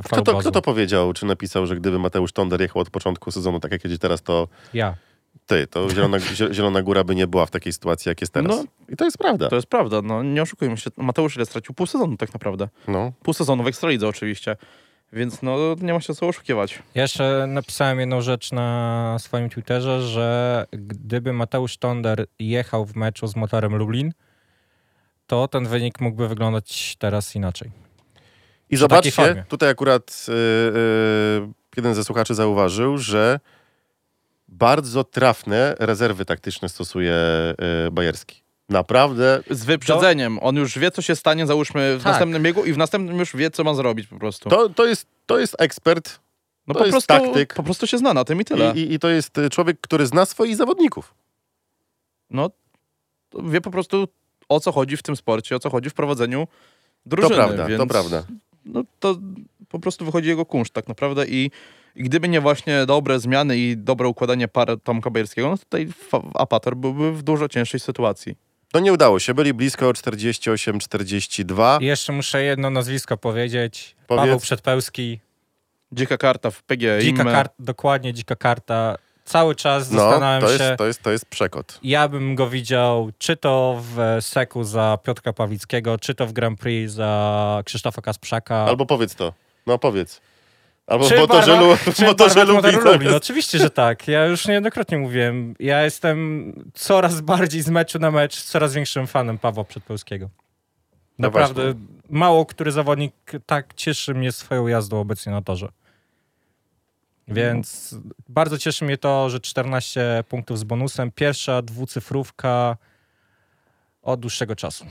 Kto 0.00 0.08
Falubazu. 0.08 0.36
to, 0.36 0.40
kto 0.40 0.50
to 0.50 0.62
powiedział, 0.62 1.12
czy 1.12 1.26
napisał, 1.26 1.66
że 1.66 1.76
gdyby 1.76 1.98
Mateusz 1.98 2.32
Tonder 2.32 2.60
jechał 2.60 2.82
od 2.82 2.90
początku 2.90 3.30
sezonu, 3.30 3.60
tak 3.60 3.72
jak 3.72 3.84
jedzie 3.84 3.98
teraz, 3.98 4.22
to 4.22 4.48
Ja. 4.74 4.94
ty, 5.46 5.66
to 5.66 5.90
Zielona, 5.90 6.18
Zie- 6.36 6.52
Zielona 6.54 6.82
Góra 6.82 7.04
by 7.04 7.14
nie 7.14 7.26
była 7.26 7.46
w 7.46 7.50
takiej 7.50 7.72
sytuacji, 7.72 8.08
jak 8.08 8.20
jest 8.20 8.32
teraz. 8.32 8.56
No. 8.56 8.64
I 8.88 8.96
to 8.96 9.04
jest 9.04 9.18
prawda. 9.18 9.48
To 9.48 9.56
jest 9.56 9.68
prawda, 9.68 10.02
no 10.02 10.22
nie 10.22 10.42
oszukujmy 10.42 10.76
się. 10.76 10.90
Mateusz 10.96 11.36
ile 11.36 11.46
stracił? 11.46 11.74
Pół 11.74 11.86
sezonu 11.86 12.16
tak 12.16 12.32
naprawdę. 12.34 12.68
No. 12.88 13.12
Pół 13.22 13.34
sezonu 13.34 13.62
w 13.62 13.66
Ekstralidze 13.66 14.08
oczywiście. 14.08 14.56
Więc 15.12 15.42
no 15.42 15.56
nie 15.80 15.92
ma 15.92 16.00
się 16.00 16.14
co 16.14 16.28
oszukiwać. 16.28 16.78
Ja 16.94 17.02
jeszcze 17.02 17.44
napisałem 17.48 18.00
jedną 18.00 18.20
rzecz 18.20 18.52
na 18.52 19.16
swoim 19.18 19.50
Twitterze, 19.50 20.02
że 20.02 20.66
gdyby 20.72 21.32
Mateusz 21.32 21.76
Tonder 21.76 22.26
jechał 22.38 22.84
w 22.86 22.96
meczu 22.96 23.26
z 23.26 23.36
motorem 23.36 23.76
Lublin, 23.76 24.12
to 25.30 25.48
ten 25.48 25.66
wynik 25.66 26.00
mógłby 26.00 26.28
wyglądać 26.28 26.96
teraz 26.98 27.36
inaczej. 27.36 27.70
I 28.70 28.76
zobaczcie, 28.76 29.44
tutaj 29.48 29.68
akurat 29.68 30.26
y, 30.28 30.32
y, 30.32 31.48
jeden 31.76 31.94
ze 31.94 32.04
słuchaczy 32.04 32.34
zauważył, 32.34 32.98
że 32.98 33.40
bardzo 34.48 35.04
trafne 35.04 35.76
rezerwy 35.78 36.24
taktyczne 36.24 36.68
stosuje 36.68 37.14
y, 37.86 37.90
Bajerski. 37.90 38.42
Naprawdę 38.68 39.42
Z 39.50 39.64
wyprzedzeniem. 39.64 40.38
On 40.42 40.56
już 40.56 40.78
wie, 40.78 40.90
co 40.90 41.02
się 41.02 41.16
stanie, 41.16 41.46
załóżmy, 41.46 41.96
w 41.98 42.02
Tak. 42.02 42.12
następnym 42.12 42.42
biegu 42.42 42.64
i 42.64 42.72
w 42.72 42.78
następnym 42.78 43.18
już 43.18 43.36
wie, 43.36 43.50
co 43.50 43.64
ma 43.64 43.74
zrobić 43.74 44.06
po 44.06 44.18
prostu. 44.18 44.50
to, 44.50 44.68
to, 44.68 44.86
jest, 44.86 45.06
to 45.26 45.38
jest 45.38 45.56
ekspert 45.58 46.20
no 46.66 46.74
to 46.74 46.80
po 46.80 46.86
jest 46.86 47.06
prostu, 47.06 47.24
taktyk. 47.24 47.54
po 47.54 47.62
prostu 47.62 47.86
się 47.86 47.98
zna 47.98 48.14
na 48.14 48.24
tym 48.24 48.40
i 48.40 48.44
tyle. 48.44 48.72
i, 48.74 48.78
i, 48.78 48.92
i 48.94 48.98
to 48.98 49.08
jest 49.08 49.38
y, 49.38 49.50
człowiek, 49.50 49.80
który 49.80 50.06
zna 50.06 50.26
swoich 50.26 50.56
zawodników. 50.56 51.14
No, 52.30 52.50
to 53.30 53.42
wie 53.42 53.60
po 53.60 53.70
prostu 53.70 54.08
o 54.50 54.60
co 54.60 54.72
chodzi 54.72 54.96
w 54.96 55.02
tym 55.02 55.16
sporcie, 55.16 55.56
o 55.56 55.58
co 55.58 55.70
chodzi 55.70 55.90
w 55.90 55.94
prowadzeniu 55.94 56.48
drużyny. 57.06 57.34
to 57.34 57.36
prawda, 57.36 57.66
więc, 57.66 57.80
to 57.80 57.86
prawda. 57.86 58.24
No 58.64 58.84
to 58.98 59.16
po 59.68 59.78
prostu 59.78 60.04
wychodzi 60.04 60.28
jego 60.28 60.46
kunszt 60.46 60.72
tak 60.72 60.88
naprawdę 60.88 61.26
i, 61.26 61.50
i 61.96 62.02
gdyby 62.02 62.28
nie 62.28 62.40
właśnie 62.40 62.86
dobre 62.86 63.20
zmiany 63.20 63.58
i 63.58 63.76
dobre 63.76 64.08
układanie 64.08 64.48
par 64.48 64.80
Tomka 64.84 65.10
Bajerskiego, 65.10 65.50
no 65.50 65.56
to 65.56 65.64
tutaj 65.64 65.88
Apator 66.34 66.76
byłby 66.76 67.12
w 67.12 67.22
dużo 67.22 67.48
cięższej 67.48 67.80
sytuacji. 67.80 68.36
To 68.72 68.80
nie 68.80 68.92
udało 68.92 69.18
się, 69.18 69.34
byli 69.34 69.54
blisko 69.54 69.90
48-42. 69.90 71.82
I 71.82 71.84
jeszcze 71.84 72.12
muszę 72.12 72.42
jedno 72.42 72.70
nazwisko 72.70 73.16
powiedzieć. 73.16 73.96
Powiedz. 74.06 74.22
Paweł 74.22 74.40
Przedpełski. 74.40 75.20
Dzika 75.92 76.18
karta 76.18 76.50
w 76.50 76.62
PG 76.62 77.02
Dzika 77.02 77.24
karta, 77.24 77.54
dokładnie 77.58 78.14
dzika 78.14 78.36
karta. 78.36 78.96
Cały 79.30 79.54
czas 79.54 79.90
No, 79.90 80.00
zastanawiam 80.00 80.40
to 80.42 80.58
się, 80.58 80.64
jest, 80.64 80.78
to, 80.78 80.86
jest, 80.86 81.02
to 81.02 81.10
jest 81.10 81.26
przekot. 81.26 81.78
ja 81.82 82.08
bym 82.08 82.34
go 82.34 82.48
widział 82.48 83.10
czy 83.18 83.36
to 83.36 83.82
w 83.94 84.16
Seku 84.20 84.64
za 84.64 84.98
Piotrka 85.02 85.32
Pawlickiego, 85.32 85.98
czy 85.98 86.14
to 86.14 86.26
w 86.26 86.32
Grand 86.32 86.60
Prix 86.60 86.92
za 86.92 87.62
Krzysztofa 87.64 88.02
Kasprzaka. 88.02 88.56
Albo 88.56 88.86
powiedz 88.86 89.14
to. 89.14 89.32
No 89.66 89.78
powiedz. 89.78 90.20
Albo 90.86 91.08
Czy 91.08 91.16
w 91.16 91.18
motorze, 91.20 91.52
barwa- 91.52 91.86
lu- 91.86 91.92
czy 91.92 92.04
motorze 92.04 92.44
motoru 92.44 92.80
Lublin? 92.92 93.10
No, 93.10 93.16
Oczywiście, 93.16 93.58
że 93.58 93.70
tak. 93.70 94.08
Ja 94.08 94.26
już 94.26 94.46
niejednokrotnie 94.48 94.98
mówiłem. 94.98 95.54
Ja 95.60 95.82
jestem 95.82 96.52
coraz 96.74 97.20
bardziej 97.20 97.62
z 97.62 97.68
meczu 97.68 97.98
na 97.98 98.10
mecz 98.10 98.42
coraz 98.42 98.74
większym 98.74 99.06
fanem 99.06 99.38
Pawła 99.38 99.64
Przedpełskiego. 99.64 100.28
No 101.18 101.28
Naprawdę 101.28 101.74
mało 102.10 102.46
który 102.46 102.72
zawodnik 102.72 103.12
tak 103.46 103.74
cieszy 103.74 104.14
mnie 104.14 104.32
swoją 104.32 104.66
jazdą 104.66 105.00
obecnie 105.00 105.32
na 105.32 105.42
torze. 105.42 105.68
Więc 107.30 107.96
bardzo 108.28 108.58
cieszy 108.58 108.84
mnie 108.84 108.98
to, 108.98 109.30
że 109.30 109.40
14 109.40 110.24
punktów 110.28 110.58
z 110.58 110.64
bonusem. 110.64 111.10
Pierwsza 111.12 111.62
dwucyfrówka 111.62 112.76
od 114.02 114.20
dłuższego 114.20 114.56
czasu. 114.56 114.86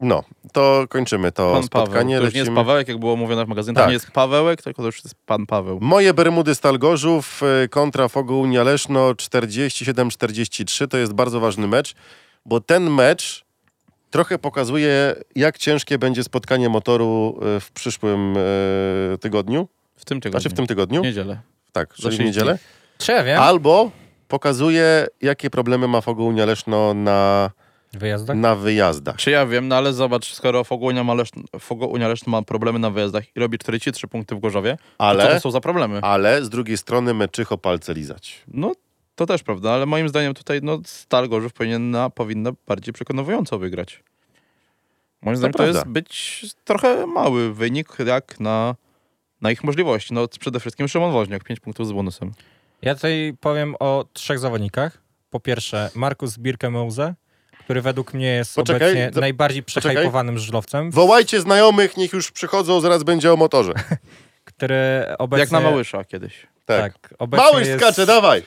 No, 0.00 0.24
to 0.52 0.84
kończymy 0.88 1.32
to 1.32 1.42
Pan 1.42 1.68
Paweł. 1.68 1.86
spotkanie. 1.86 2.18
To 2.18 2.24
już 2.24 2.34
nie 2.34 2.40
jest. 2.40 2.52
Pawełek, 2.52 2.88
jak 2.88 2.98
było 2.98 3.16
mówione 3.16 3.44
w 3.44 3.48
magazynie. 3.48 3.74
Tak. 3.74 3.84
To 3.84 3.88
nie 3.88 3.94
jest 3.94 4.10
Pawełek, 4.10 4.62
tylko 4.62 4.82
to 4.82 4.86
już 4.86 5.04
jest 5.04 5.14
Pan 5.26 5.46
Paweł. 5.46 5.78
Moje 5.80 6.14
Bermudy 6.14 6.54
Stal 6.54 6.78
Gorzów 6.78 7.40
y, 7.64 7.68
kontra 7.68 8.08
Fogo 8.08 8.36
Unia 8.36 8.62
Leszno 8.62 9.12
47-43 9.12 10.88
to 10.88 10.96
jest 10.96 11.12
bardzo 11.12 11.40
ważny 11.40 11.66
mecz, 11.66 11.94
bo 12.46 12.60
ten 12.60 12.90
mecz 12.90 13.44
trochę 14.10 14.38
pokazuje, 14.38 15.14
jak 15.36 15.58
ciężkie 15.58 15.98
będzie 15.98 16.24
spotkanie 16.24 16.68
motoru 16.68 17.38
y, 17.56 17.60
w 17.60 17.70
przyszłym 17.70 18.36
y, 18.36 19.18
tygodniu. 19.20 19.68
W 19.96 20.04
tym 20.04 20.20
tygodniu. 20.20 20.40
Znaczy 20.40 20.54
w 20.54 20.56
tym 20.56 20.66
tygodniu? 20.66 21.00
W 21.00 21.04
niedzielę. 21.04 21.40
Tak, 21.72 21.94
czyli 21.94 22.16
w 22.16 22.20
niedzielę. 22.20 22.58
Czy 22.98 23.12
ja 23.12 23.24
wiem? 23.24 23.40
Albo 23.40 23.90
pokazuje, 24.28 25.06
jakie 25.22 25.50
problemy 25.50 25.88
ma 25.88 26.00
Fogo 26.00 26.22
Unia 26.24 26.46
Leszno 26.46 26.94
na, 26.94 27.50
Wyjazdach? 27.92 28.36
na 28.36 28.54
wyjazdach. 28.56 29.16
Czy 29.16 29.30
ja 29.30 29.46
wiem, 29.46 29.68
no 29.68 29.76
ale 29.76 29.92
zobacz, 29.92 30.32
skoro 30.34 30.64
Fogo 30.64 30.86
Unia, 30.86 31.04
ma 31.04 31.14
Leszno, 31.14 31.42
Fogo 31.60 31.86
Unia 31.86 32.08
Leszno 32.08 32.30
ma 32.30 32.42
problemy 32.42 32.78
na 32.78 32.90
wyjazdach 32.90 33.36
i 33.36 33.40
robi 33.40 33.58
43 33.58 34.08
punkty 34.08 34.34
w 34.34 34.40
Gorzowie, 34.40 34.76
to 34.76 34.86
co 34.98 35.04
Ale, 35.04 35.34
to 35.34 35.40
są 35.40 35.50
za 35.50 35.60
problemy? 35.60 36.00
ale 36.02 36.44
z 36.44 36.48
drugiej 36.48 36.78
strony 36.78 37.14
meczycho 37.14 37.58
palce 37.58 37.94
lizać. 37.94 38.42
No, 38.48 38.72
to 39.14 39.26
też 39.26 39.42
prawda, 39.42 39.72
ale 39.72 39.86
moim 39.86 40.08
zdaniem 40.08 40.34
tutaj 40.34 40.60
no, 40.62 40.78
Stal 40.84 41.28
Gorzów 41.28 41.52
powinna, 41.52 42.10
powinna 42.10 42.50
bardziej 42.66 42.94
przekonująco 42.94 43.58
wygrać. 43.58 44.02
Moim 45.22 45.36
zdaniem 45.36 45.52
to, 45.52 45.56
prawda. 45.56 45.78
jest 45.78 45.88
być 45.88 46.46
trochę 46.64 47.06
mały 47.06 47.54
wynik 47.54 47.88
jak 48.06 48.40
na, 48.40 48.74
na 49.40 49.50
ich 49.50 49.64
możliwości. 49.64 50.14
No 50.14 50.28
przede 50.40 50.60
wszystkim 50.60 50.88
Szymon 50.88 51.12
Woźniak, 51.12 51.44
5 51.44 51.60
punktów 51.60 51.86
z 51.88 51.92
bonusem. 51.92 52.32
Ja 52.82 52.94
tutaj 52.94 53.34
powiem 53.40 53.74
o 53.80 54.04
trzech 54.12 54.38
zawodnikach. 54.38 54.98
Po 55.30 55.40
pierwsze, 55.40 55.90
Markus 55.94 56.38
Birkemose, 56.38 57.14
który 57.60 57.82
według 57.82 58.14
mnie 58.14 58.26
jest 58.26 58.54
Poczekaj, 58.54 58.88
obecnie 58.90 59.10
za- 59.14 59.20
najbardziej 59.20 59.62
poczekaj. 59.62 59.92
przehypowanym 59.92 60.38
żużlowcem, 60.38 60.90
Wołajcie 60.90 61.40
znajomych, 61.40 61.96
niech 61.96 62.12
już 62.12 62.30
przychodzą, 62.30 62.80
zaraz 62.80 63.02
będzie 63.02 63.32
o 63.32 63.36
motorze. 63.36 63.72
który 64.44 65.04
obecnie... 65.18 65.40
Jak 65.40 65.50
na 65.50 65.60
Małysza 65.60 66.04
kiedyś. 66.04 66.46
Tak. 66.64 66.92
Tak, 66.92 67.14
obecnie 67.18 67.46
Mały 67.46 67.60
jest 67.60 67.82
skacze, 67.82 68.06
dawaj! 68.06 68.42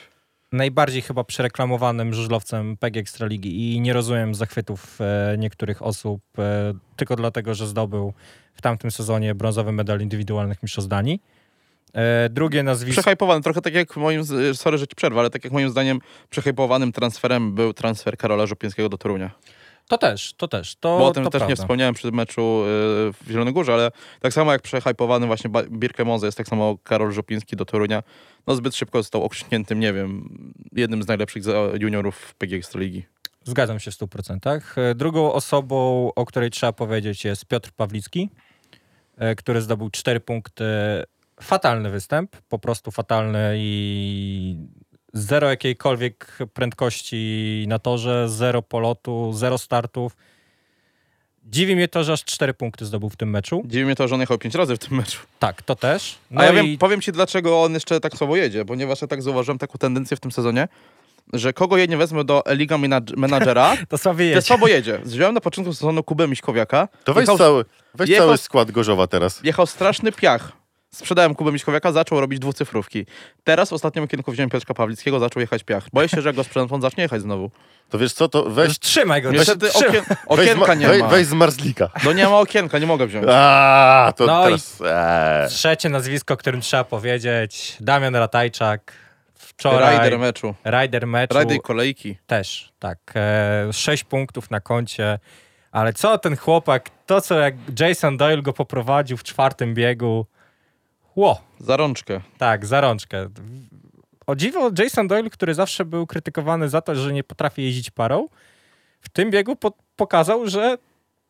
najbardziej 0.52 1.02
chyba 1.02 1.24
przereklamowanym 1.24 2.14
żużlowcem 2.14 2.76
PG 2.76 3.00
Ekstraligi 3.00 3.74
i 3.74 3.80
nie 3.80 3.92
rozumiem 3.92 4.34
zachwytów 4.34 4.98
e, 5.00 5.36
niektórych 5.38 5.82
osób 5.82 6.22
e, 6.38 6.74
tylko 6.96 7.16
dlatego, 7.16 7.54
że 7.54 7.66
zdobył 7.66 8.12
w 8.58 8.60
tamtym 8.60 8.90
sezonie 8.90 9.34
brązowy 9.34 9.72
medal 9.72 10.00
indywidualnych 10.00 10.62
mistrzostw 10.62 10.90
Danii. 10.90 11.22
E, 11.94 12.28
drugie 12.28 12.62
nazwisko... 12.62 13.00
Przehajpowany, 13.00 13.42
trochę 13.42 13.60
tak 13.62 13.74
jak 13.74 13.96
moim, 13.96 14.24
z- 14.24 14.60
sorry, 14.60 14.78
że 14.78 14.86
ci 14.86 14.96
przerwę, 14.96 15.20
ale 15.20 15.30
tak 15.30 15.44
jak 15.44 15.52
moim 15.52 15.70
zdaniem 15.70 15.98
przehajpowanym 16.30 16.92
transferem 16.92 17.54
był 17.54 17.72
transfer 17.72 18.16
Karola 18.16 18.46
Żupińskiego 18.46 18.88
do 18.88 18.98
Torunia. 18.98 19.30
To 19.88 19.98
też, 19.98 20.34
to 20.36 20.48
też. 20.48 20.76
To, 20.76 20.98
Bo 20.98 21.06
o 21.06 21.10
tym 21.12 21.24
też 21.24 21.32
nie 21.34 21.38
prawda. 21.46 21.56
wspomniałem 21.62 21.94
przy 21.94 22.12
meczu 22.12 22.40
y, 22.42 22.66
w 23.12 23.16
Zielonej 23.30 23.54
Górze, 23.54 23.74
ale 23.74 23.90
tak 24.20 24.32
samo 24.32 24.52
jak 24.52 24.62
przehajpowany 24.62 25.26
właśnie 25.26 25.50
Birke 25.70 26.04
Moze 26.04 26.26
jest 26.26 26.38
tak 26.38 26.48
samo 26.48 26.78
Karol 26.84 27.12
Żupiński 27.12 27.56
do 27.56 27.64
Torunia. 27.64 28.02
No 28.46 28.54
zbyt 28.54 28.76
szybko 28.76 28.98
został 28.98 29.24
okrzykniętym, 29.24 29.80
nie 29.80 29.92
wiem, 29.92 30.28
jednym 30.72 31.02
z 31.02 31.06
najlepszych 31.08 31.42
juniorów 31.80 32.16
w 32.16 32.34
PG 32.34 32.56
Ekstraligi. 32.56 33.04
Zgadzam 33.44 33.80
się 33.80 33.90
w 33.90 33.94
100%. 33.94 34.60
E, 34.76 34.94
Drugą 34.94 35.32
osobą, 35.32 36.10
o 36.16 36.24
której 36.26 36.50
trzeba 36.50 36.72
powiedzieć, 36.72 37.24
jest 37.24 37.44
Piotr 37.46 37.70
Pawlicki, 37.72 38.30
e, 38.34 38.47
który 39.36 39.62
zdobył 39.62 39.90
4 39.90 40.20
punkty. 40.20 40.64
Fatalny 41.40 41.90
występ, 41.90 42.36
po 42.48 42.58
prostu 42.58 42.90
fatalny 42.90 43.54
i 43.56 44.56
zero 45.12 45.50
jakiejkolwiek 45.50 46.38
prędkości 46.54 47.64
na 47.68 47.78
torze, 47.78 48.28
zero 48.28 48.62
polotu, 48.62 49.32
zero 49.32 49.58
startów. 49.58 50.16
Dziwi 51.44 51.76
mnie 51.76 51.88
to, 51.88 52.04
że 52.04 52.12
aż 52.12 52.24
4 52.24 52.54
punkty 52.54 52.86
zdobył 52.86 53.08
w 53.08 53.16
tym 53.16 53.30
meczu. 53.30 53.62
Dziwi 53.66 53.84
mnie 53.84 53.96
to, 53.96 54.08
że 54.08 54.14
on 54.14 54.20
jechał 54.20 54.38
pięć 54.38 54.54
razy 54.54 54.76
w 54.76 54.78
tym 54.78 54.96
meczu. 54.96 55.18
Tak, 55.38 55.62
to 55.62 55.76
też. 55.76 56.18
No 56.30 56.40
A 56.40 56.44
ja 56.44 56.52
i 56.52 56.54
wiem, 56.54 56.78
powiem 56.78 57.00
ci, 57.00 57.12
dlaczego 57.12 57.62
on 57.62 57.74
jeszcze 57.74 58.00
tak 58.00 58.16
słabo 58.16 58.36
jedzie, 58.36 58.64
ponieważ 58.64 59.02
ja 59.02 59.08
tak 59.08 59.22
zauważyłem 59.22 59.58
taką 59.58 59.78
tendencję 59.78 60.16
w 60.16 60.20
tym 60.20 60.32
sezonie, 60.32 60.68
że 61.32 61.52
kogo 61.52 61.76
je 61.76 61.86
nie 61.86 61.96
wezmę 61.96 62.24
do 62.24 62.42
Liga 62.48 62.76
Menadż- 62.76 63.16
Menadżera, 63.16 63.76
to 63.88 63.98
słaby 63.98 64.18
to 64.18 64.22
jedzie. 64.24 64.42
słabo 64.42 64.68
jedzie. 64.68 64.98
Wziąłem 65.04 65.34
na 65.34 65.40
początku 65.40 65.74
sezonu 65.74 66.02
Kubę 66.02 66.28
Miśkowiaka. 66.28 66.88
To 67.04 67.14
weź, 67.14 67.22
jechał, 67.22 67.38
cały, 67.38 67.64
weź 67.94 68.10
jechał- 68.10 68.26
cały 68.26 68.38
skład 68.38 68.70
Gorzowa 68.70 69.06
teraz. 69.06 69.40
jechał 69.44 69.66
straszny 69.66 70.12
piach. 70.12 70.52
Sprzedałem 70.94 71.34
Kubę 71.34 71.52
Miśkowiaka, 71.52 71.92
zaczął 71.92 72.20
robić 72.20 72.38
dwucyfrówki. 72.38 73.06
Teraz 73.44 73.70
w 73.70 73.72
ostatnim 73.72 74.04
okienku 74.04 74.32
wziąłem 74.32 74.50
Piotrka 74.50 74.74
Pawlickiego, 74.74 75.20
zaczął 75.20 75.40
jechać 75.40 75.64
piach. 75.64 75.84
Boję 75.92 76.08
się, 76.08 76.20
że 76.22 76.28
jak 76.28 76.36
go 76.36 76.44
sprzedam, 76.44 76.68
to 76.68 76.74
on 76.74 76.82
zacznie 76.82 77.02
jechać 77.02 77.22
znowu. 77.22 77.50
To 77.90 77.98
wiesz 77.98 78.12
co, 78.12 78.28
to 78.28 78.50
weź, 78.50 78.78
Trzymaj 78.78 79.22
go. 79.22 79.32
Niestety 79.32 79.68
trzymaj. 79.68 79.88
okien, 79.98 80.04
okienka 80.26 80.74
nie 80.74 80.88
ma. 80.98 81.08
weź 81.08 81.26
z 81.26 81.32
Marzlika. 81.32 81.88
No 82.04 82.12
nie 82.12 82.24
ma 82.28 82.38
okienka, 82.38 82.78
nie 82.78 82.86
mogę 82.86 83.06
wziąć. 83.06 83.26
A, 83.28 84.12
to 84.16 84.26
No 84.26 84.44
teraz... 84.44 84.80
Eee. 84.86 85.48
Trzecie 85.48 85.88
nazwisko, 85.88 86.34
o 86.34 86.36
którym 86.36 86.60
trzeba 86.60 86.84
powiedzieć. 86.84 87.76
Damian 87.80 88.16
Ratajczak. 88.16 88.92
Wczoraj. 89.58 89.98
Rider 89.98 90.18
meczu. 90.18 90.54
Rider 90.64 91.06
meczu. 91.06 91.38
Rider 91.38 91.62
kolejki. 91.62 92.16
Też, 92.26 92.72
tak. 92.78 92.98
E, 93.14 93.72
sześć 93.72 94.04
punktów 94.04 94.50
na 94.50 94.60
koncie. 94.60 95.18
Ale 95.72 95.92
co 95.92 96.18
ten 96.18 96.36
chłopak, 96.36 96.90
to 97.06 97.20
co 97.20 97.38
jak 97.38 97.54
Jason 97.80 98.16
Doyle 98.16 98.42
go 98.42 98.52
poprowadził 98.52 99.16
w 99.16 99.22
czwartym 99.22 99.74
biegu. 99.74 100.26
Ło, 101.16 101.40
Za 101.60 101.76
rączkę. 101.76 102.20
tak, 102.38 102.66
za 102.66 102.80
rączkę. 102.80 103.28
O 104.26 104.36
dziwo, 104.36 104.70
Jason 104.78 105.08
Doyle, 105.08 105.30
który 105.30 105.54
zawsze 105.54 105.84
był 105.84 106.06
krytykowany 106.06 106.68
za 106.68 106.80
to, 106.80 106.94
że 106.94 107.12
nie 107.12 107.24
potrafi 107.24 107.62
jeździć 107.62 107.90
parą, 107.90 108.26
w 109.00 109.08
tym 109.08 109.30
biegu 109.30 109.56
po 109.56 109.72
pokazał, 109.96 110.48
że 110.48 110.78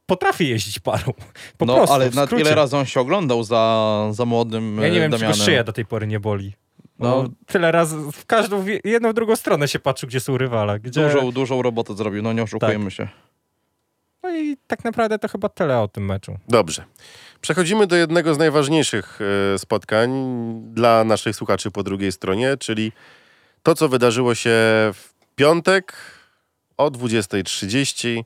potrafi 0.06 0.48
jeździć 0.48 0.78
parą. 0.78 1.12
Po 1.58 1.66
no 1.66 1.74
prostu, 1.74 1.94
ale 1.94 2.10
ile 2.38 2.54
razy 2.54 2.76
on 2.76 2.86
się 2.86 3.00
oglądał 3.00 3.44
za, 3.44 4.08
za 4.10 4.24
młodym 4.24 4.78
Ja 4.82 4.88
nie 4.88 4.98
e, 4.98 5.00
wiem, 5.00 5.12
czy 5.12 5.26
go 5.26 5.34
szyja 5.34 5.64
do 5.64 5.72
tej 5.72 5.86
pory 5.86 6.06
nie 6.06 6.20
boli. 6.20 6.52
No, 6.98 7.22
No. 7.22 7.28
tyle 7.46 7.72
razy, 7.72 7.96
w 8.12 8.26
każdą, 8.26 8.62
w 8.62 8.66
jedną, 8.84 9.10
w 9.10 9.14
drugą 9.14 9.36
stronę 9.36 9.68
się 9.68 9.78
patrzył, 9.78 10.08
gdzie 10.08 10.20
są 10.20 10.38
rywale. 10.38 10.80
Gdzie... 10.80 11.02
Dużą, 11.08 11.32
dużą 11.32 11.62
robotę 11.62 11.94
zrobił, 11.94 12.22
no 12.22 12.32
nie 12.32 12.42
oszukujemy 12.42 12.84
Tak. 12.84 12.92
się. 12.94 13.08
No 14.22 14.36
i 14.36 14.56
tak 14.66 14.84
naprawdę 14.84 15.18
to 15.18 15.28
chyba 15.28 15.48
tyle 15.48 15.80
o 15.80 15.88
tym 15.88 16.04
meczu. 16.04 16.38
Dobrze. 16.48 16.84
Przechodzimy 17.40 17.86
do 17.86 17.96
jednego 17.96 18.34
z 18.34 18.38
najważniejszych 18.38 19.18
e, 19.54 19.58
spotkań 19.58 20.10
dla 20.74 21.04
naszych 21.04 21.36
słuchaczy 21.36 21.70
po 21.70 21.82
drugiej 21.82 22.12
stronie, 22.12 22.56
czyli 22.56 22.92
to, 23.62 23.74
co 23.74 23.88
wydarzyło 23.88 24.34
się 24.34 24.50
w 24.94 25.12
piątek 25.36 25.92
o 26.76 26.90
20.30 26.90 28.22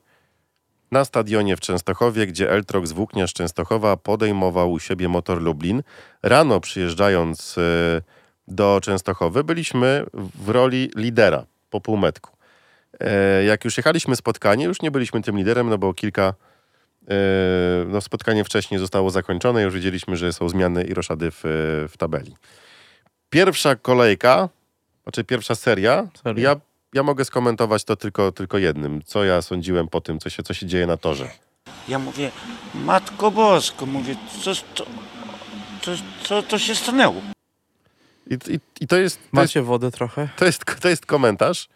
na 0.91 1.05
stadionie 1.05 1.57
w 1.57 1.59
Częstochowie, 1.59 2.27
gdzie 2.27 2.51
Eltrox 2.51 2.91
Włókniarz 2.91 3.33
Częstochowa 3.33 3.97
podejmował 3.97 4.71
u 4.71 4.79
siebie 4.79 5.09
motor 5.09 5.41
Lublin. 5.41 5.83
Rano 6.23 6.59
przyjeżdżając 6.59 7.57
e, 7.57 8.01
do 8.47 8.79
Częstochowy 8.83 9.43
byliśmy 9.43 10.05
w 10.13 10.49
roli 10.49 10.91
lidera 10.95 11.45
po 11.69 11.81
półmetku. 11.81 12.31
E, 12.99 13.43
Jak 13.43 13.65
już 13.65 13.77
jechaliśmy 13.77 14.15
spotkanie, 14.15 14.65
już 14.65 14.81
nie 14.81 14.91
byliśmy 14.91 15.21
tym 15.21 15.37
liderem, 15.37 15.69
no 15.69 15.77
bo 15.77 15.93
kilka 15.93 16.33
E, 17.09 17.85
no, 17.87 18.01
spotkanie 18.01 18.43
wcześniej 18.43 18.79
zostało 18.79 19.09
zakończone, 19.09 19.61
już 19.63 19.73
wiedzieliśmy, 19.73 20.15
że 20.17 20.33
są 20.33 20.49
zmiany 20.49 20.83
i 20.83 20.93
roszady 20.93 21.31
w, 21.31 21.41
w 21.91 21.97
tabeli. 21.97 22.35
Pierwsza 23.29 23.75
kolejka, 23.75 24.49
znaczy 25.03 25.23
pierwsza 25.23 25.55
seria, 25.55 26.07
Seria. 26.23 26.43
ja, 26.49 26.55
ja 26.93 27.03
mogę 27.03 27.25
skomentować 27.25 27.83
to 27.83 27.95
tylko, 27.95 28.31
tylko 28.31 28.57
jednym, 28.57 29.01
co 29.05 29.23
ja 29.23 29.41
sądziłem 29.41 29.87
po 29.87 30.01
tym, 30.01 30.19
co 30.19 30.29
się, 30.29 30.43
co 30.43 30.53
się 30.53 30.65
dzieje 30.65 30.87
na 30.87 30.97
torze. 30.97 31.29
Ja 31.87 31.99
mówię, 31.99 32.31
Matko 32.75 33.31
Bosko, 33.31 33.85
mówię, 33.85 34.15
co, 34.43 34.55
co, 34.55 34.85
co, 35.81 35.91
co 36.23 36.43
to 36.43 36.59
się 36.59 36.75
stanęło? 36.75 37.21
I, 38.29 38.33
i, 38.33 38.59
i 38.79 38.87
to, 38.87 38.97
jest, 38.97 39.15
to, 39.17 39.21
jest, 39.21 39.33
Macie 39.33 39.61
wody 39.61 39.91
trochę? 39.91 40.29
to, 40.37 40.45
jest, 40.45 40.65
to 40.81 40.89
jest 40.89 41.05
komentarz 41.05 41.69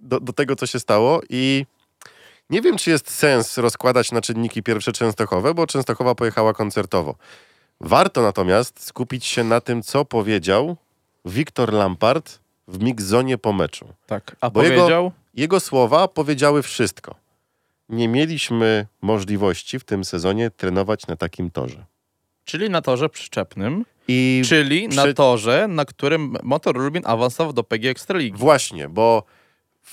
do, 0.00 0.20
do 0.20 0.32
tego, 0.32 0.56
co 0.56 0.66
się 0.66 0.80
stało 0.80 1.20
i 1.30 1.66
nie 2.50 2.62
wiem, 2.62 2.76
czy 2.76 2.90
jest 2.90 3.10
sens 3.10 3.58
rozkładać 3.58 4.12
na 4.12 4.20
czynniki 4.20 4.62
pierwsze 4.62 4.92
Częstochowe, 4.92 5.54
bo 5.54 5.66
Częstochowa 5.66 6.14
pojechała 6.14 6.54
koncertowo. 6.54 7.14
Warto 7.80 8.22
natomiast 8.22 8.84
skupić 8.84 9.24
się 9.24 9.44
na 9.44 9.60
tym, 9.60 9.82
co 9.82 10.04
powiedział 10.04 10.76
Wiktor 11.24 11.72
Lampard 11.72 12.38
w 12.68 12.82
mixzonie 12.82 13.38
po 13.38 13.52
meczu. 13.52 13.88
Tak. 14.06 14.36
A 14.40 14.50
Bo 14.50 14.62
jego- 14.62 14.76
powiedział? 14.76 15.12
Jego 15.34 15.60
słowa 15.60 16.08
powiedziały 16.08 16.62
wszystko. 16.62 17.14
Nie 17.88 18.08
mieliśmy 18.08 18.86
możliwości 19.02 19.78
w 19.78 19.84
tym 19.84 20.04
sezonie 20.04 20.50
trenować 20.50 21.06
na 21.06 21.16
takim 21.16 21.50
torze. 21.50 21.84
Czyli 22.44 22.70
na 22.70 22.82
torze 22.82 23.08
przyczepnym, 23.08 23.84
I 24.08 24.42
czyli 24.48 24.88
na 24.88 25.04
przy- 25.04 25.14
torze, 25.14 25.68
na 25.68 25.84
którym 25.84 26.36
Motor 26.42 26.76
Lublin 26.76 27.02
awansował 27.06 27.52
do 27.52 27.64
PG 27.64 27.90
Ekstraligi. 27.90 28.38
właśnie, 28.38 28.88
bo 28.88 29.22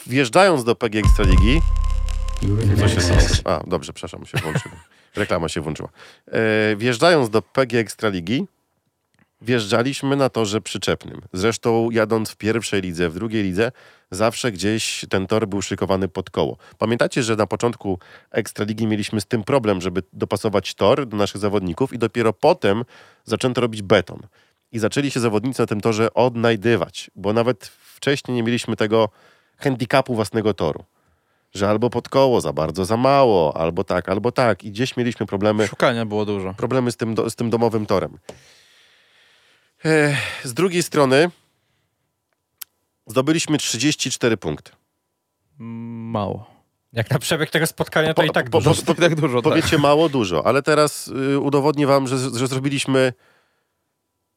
wjeżdżając 0.07 0.63
do 0.63 0.75
PG 0.75 0.99
Ekstraligi... 0.99 1.61
Co 2.79 2.87
się 2.89 3.01
stało? 3.01 3.57
A, 3.57 3.63
dobrze, 3.69 3.93
przepraszam, 3.93 4.25
się 4.25 4.37
włączyło. 4.37 4.75
Reklama 5.15 5.49
się 5.49 5.61
włączyła. 5.61 5.89
E, 6.27 6.75
wjeżdżając 6.75 7.29
do 7.29 7.41
PG 7.41 7.79
Ekstraligi, 7.79 8.47
wjeżdżaliśmy 9.41 10.15
na 10.15 10.29
torze 10.29 10.61
przyczepnym. 10.61 11.21
Zresztą 11.33 11.91
jadąc 11.91 12.29
w 12.29 12.35
pierwszej 12.35 12.81
lidze, 12.81 13.09
w 13.09 13.13
drugiej 13.13 13.43
lidze, 13.43 13.71
zawsze 14.11 14.51
gdzieś 14.51 15.05
ten 15.09 15.27
tor 15.27 15.47
był 15.47 15.61
szykowany 15.61 16.07
pod 16.07 16.29
koło. 16.29 16.57
Pamiętacie, 16.77 17.23
że 17.23 17.35
na 17.35 17.47
początku 17.47 17.99
Ekstraligi 18.31 18.87
mieliśmy 18.87 19.21
z 19.21 19.25
tym 19.25 19.43
problem, 19.43 19.81
żeby 19.81 20.03
dopasować 20.13 20.73
tor 20.73 21.07
do 21.07 21.17
naszych 21.17 21.41
zawodników 21.41 21.93
i 21.93 21.97
dopiero 21.97 22.33
potem 22.33 22.83
zaczęto 23.25 23.61
robić 23.61 23.81
beton. 23.81 24.19
I 24.71 24.79
zaczęli 24.79 25.11
się 25.11 25.19
zawodnicy 25.19 25.61
na 25.61 25.65
tym 25.65 25.81
torze 25.81 26.13
odnajdywać, 26.13 27.11
bo 27.15 27.33
nawet 27.33 27.65
wcześniej 27.95 28.35
nie 28.35 28.43
mieliśmy 28.43 28.75
tego 28.75 29.09
handicapu 29.57 30.15
własnego 30.15 30.53
toru. 30.53 30.83
Że 31.53 31.69
albo 31.69 31.89
pod 31.89 32.09
koło 32.09 32.41
za 32.41 32.53
bardzo, 32.53 32.85
za 32.85 32.97
mało, 32.97 33.57
albo 33.57 33.83
tak, 33.83 34.09
albo 34.09 34.31
tak. 34.31 34.63
I 34.63 34.71
gdzieś 34.71 34.97
mieliśmy 34.97 35.25
problemy 35.25 35.67
Szukania 35.67 36.05
było 36.05 36.25
dużo. 36.25 36.53
problemy 36.53 36.91
z 36.91 36.97
tym, 36.97 37.15
do, 37.15 37.29
z 37.29 37.35
tym 37.35 37.49
domowym 37.49 37.85
torem. 37.85 38.17
Z 40.43 40.53
drugiej 40.53 40.83
strony 40.83 41.29
zdobyliśmy 43.07 43.57
34 43.57 44.37
punkty. 44.37 44.71
Mało. 45.59 46.57
Jak 46.93 47.11
na 47.11 47.19
przebieg 47.19 47.49
tego 47.49 47.67
spotkania, 47.67 48.13
to 48.13 48.21
Po- 48.21 48.27
i 48.27 48.31
tak 48.31 48.49
po- 48.49 48.61
dużo. 48.61 48.81
po- 48.85 48.93
tak 49.01 49.15
dużo, 49.15 49.41
tak. 49.41 49.51
Powiecie 49.53 49.77
mało, 49.77 50.09
dużo, 50.09 50.45
ale 50.47 50.61
teraz 50.61 51.07
y, 51.07 51.39
udowodnię 51.39 51.87
wam, 51.87 52.07
że, 52.07 52.17
że 52.17 52.47
zrobiliśmy 52.47 53.13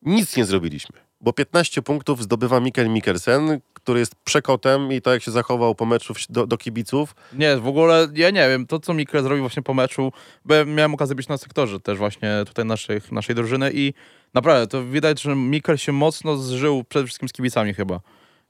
nic 0.02 0.36
nie 0.36 0.44
zrobiliśmy. 0.44 0.96
Bo 1.20 1.32
15 1.32 1.82
punktów 1.82 2.22
zdobywa 2.22 2.60
Mikkel 2.60 2.88
Mikkelsen, 2.90 3.60
który 3.74 4.00
jest 4.00 4.14
przekotem 4.14 4.92
i 4.92 5.00
to 5.02 5.12
jak 5.12 5.22
się 5.22 5.30
zachował 5.30 5.74
po 5.74 5.86
meczu 5.86 6.14
do, 6.28 6.46
do 6.46 6.58
kibiców. 6.58 7.14
Nie, 7.32 7.56
w 7.56 7.66
ogóle 7.66 8.08
ja 8.14 8.30
nie 8.30 8.48
wiem, 8.48 8.66
to 8.66 8.78
co 8.80 8.94
Mikkel 8.94 9.22
zrobił 9.22 9.42
właśnie 9.42 9.62
po 9.62 9.74
meczu, 9.74 10.12
bo 10.44 10.54
ja 10.54 10.64
miałem 10.64 10.94
okazję 10.94 11.14
być 11.16 11.28
na 11.28 11.38
sektorze 11.38 11.80
też 11.80 11.98
właśnie 11.98 12.42
tutaj 12.46 12.64
naszych, 12.64 13.12
naszej 13.12 13.34
drużyny 13.34 13.70
i 13.74 13.94
naprawdę 14.34 14.66
to 14.66 14.84
widać, 14.84 15.22
że 15.22 15.36
Mikkel 15.36 15.76
się 15.78 15.92
mocno 15.92 16.36
zżył 16.36 16.84
przede 16.84 17.06
wszystkim 17.06 17.28
z 17.28 17.32
kibicami 17.32 17.74
chyba. 17.74 18.00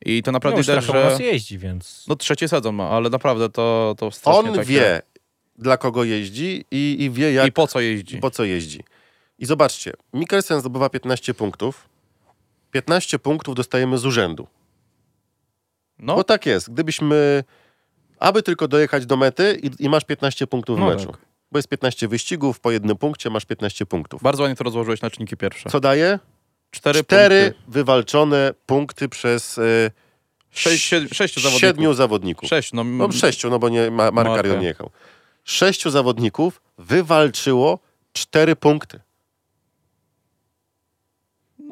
I 0.06 0.22
to 0.22 0.30
No, 0.30 0.36
naprawdę 0.36 0.58
już 0.58 0.66
widać, 0.66 0.84
że... 0.84 0.92
nas 1.04 1.20
jeździ, 1.20 1.58
więc... 1.58 2.04
No 2.08 2.16
trzeci 2.16 2.48
sezon 2.48 2.74
ma, 2.74 2.88
ale 2.90 3.10
naprawdę 3.10 3.48
to, 3.48 3.94
to 3.98 4.10
strasznie 4.10 4.50
On 4.50 4.56
takie... 4.56 4.68
wie, 4.68 5.02
dla 5.58 5.76
kogo 5.76 6.04
jeździ 6.04 6.64
i, 6.70 6.96
i 7.00 7.10
wie, 7.10 7.32
jak 7.32 7.46
I 7.48 7.52
po 7.52 7.66
co 7.66 7.80
jeździ. 7.80 8.18
po 8.18 8.30
co 8.30 8.44
jeździ. 8.44 8.80
I 9.38 9.46
zobaczcie, 9.46 9.92
Mikkelsen 10.14 10.60
zdobywa 10.60 10.88
15 10.88 11.34
punktów. 11.34 11.88
15 12.70 13.18
punktów 13.18 13.54
dostajemy 13.54 13.98
z 13.98 14.06
urzędu. 14.06 14.46
No, 15.98 16.14
Bo 16.16 16.24
tak 16.24 16.46
jest. 16.46 16.72
Gdybyśmy, 16.72 17.44
aby 18.18 18.42
tylko 18.42 18.68
dojechać 18.68 19.06
do 19.06 19.16
mety 19.16 19.60
i, 19.62 19.84
i 19.84 19.88
masz 19.88 20.04
15 20.04 20.46
punktów 20.46 20.76
w 20.76 20.80
No 20.80 20.86
meczu. 20.86 21.06
tak. 21.12 21.20
Bo 21.52 21.58
jest 21.58 21.68
15 21.68 22.08
wyścigów, 22.08 22.60
po 22.60 22.70
jednym 22.70 22.96
punkcie 22.96 23.30
masz 23.30 23.44
15 23.44 23.86
punktów. 23.86 24.22
bardzo 24.22 24.42
ładnie 24.42 24.56
to 24.56 24.64
rozłożyłeś 24.64 25.00
na 25.02 25.10
czynniki 25.10 25.36
pierwsze. 25.36 25.70
Co 25.70 25.80
daje? 25.80 26.18
Cztery, 26.70 27.02
Cztery 27.04 27.50
punkty. 27.54 27.72
wywalczone 27.72 28.54
punkty 28.66 29.08
przez 29.08 29.58
e, 29.58 29.90
Sześć, 30.50 30.84
siedmiu, 30.84 31.08
sześciu 31.14 31.40
zawodników. 31.40 31.60
siedmiu 31.68 31.94
zawodników. 31.94 32.48
Sześć, 32.48 32.72
no, 32.72 32.84
No 32.84 33.12
sześciu, 33.12 33.50
no 33.50 33.58
bo 33.58 33.68
nie, 33.68 33.90
ma, 33.90 34.10
Mark 34.10 34.14
Marka. 34.14 34.32
Arion 34.38 34.60
nie 34.60 34.66
jechał. 34.66 34.90
Sześciu 35.44 35.90
zawodników 35.90 36.60
wywalczyło 36.78 37.78
cztery 38.12 38.56
punkty. 38.56 39.00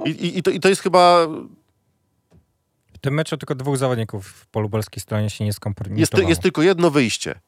I, 0.04 0.10
i, 0.10 0.38
i, 0.38 0.42
to, 0.42 0.50
I 0.50 0.60
to 0.60 0.68
jest 0.68 0.80
chyba... 0.82 1.26
W 2.94 2.98
tym 3.00 3.14
meczu 3.14 3.36
tylko 3.36 3.54
dwóch 3.54 3.76
zawodników 3.76 4.46
po 4.46 4.60
lubelskiej 4.60 5.00
stronie 5.02 5.30
się 5.30 5.44
nie 5.44 5.46
Jest, 5.48 5.56
skompromitowało. 5.56 6.28
jest 6.28 6.42
tylko 6.42 6.62
jedno 6.62 6.90
wyjście. 6.90 7.40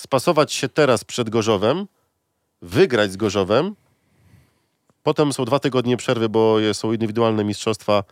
Spasować 0.00 0.52
się 0.52 0.68
teraz 0.68 1.04
przed 1.04 1.30
Gorzowem, 1.30 1.86
wygrać 2.62 3.12
z 3.12 3.16
Gorzowem, 3.16 3.74
potem 5.02 5.32
są 5.32 5.44
dwa 5.44 5.58
tygodnie 5.58 5.96
przerwy, 5.96 6.28
bo 6.28 6.56
są 6.72 6.92
indywidualne 6.92 7.44
mistrzostwa 7.44 8.04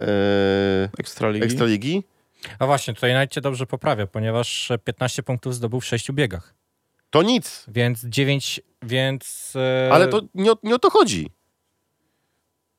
e, 0.00 0.88
Ekstraligi. 0.98 1.44
Ekstraligi. 1.46 2.02
A 2.58 2.66
właśnie, 2.66 2.94
tutaj 2.94 3.28
cię 3.28 3.40
dobrze 3.40 3.66
poprawia, 3.66 4.06
ponieważ 4.06 4.72
15 4.84 5.22
punktów 5.22 5.54
zdobył 5.54 5.80
w 5.80 5.84
sześciu 5.84 6.12
biegach. 6.12 6.54
To 7.10 7.22
nic, 7.22 7.64
Więc 7.68 8.04
9, 8.04 8.60
więc... 8.82 9.52
e, 9.56 9.92
ale 9.92 10.08
to 10.08 10.20
nie, 10.34 10.50
nie 10.62 10.74
o 10.74 10.78
to 10.78 10.90
chodzi. 10.90 11.30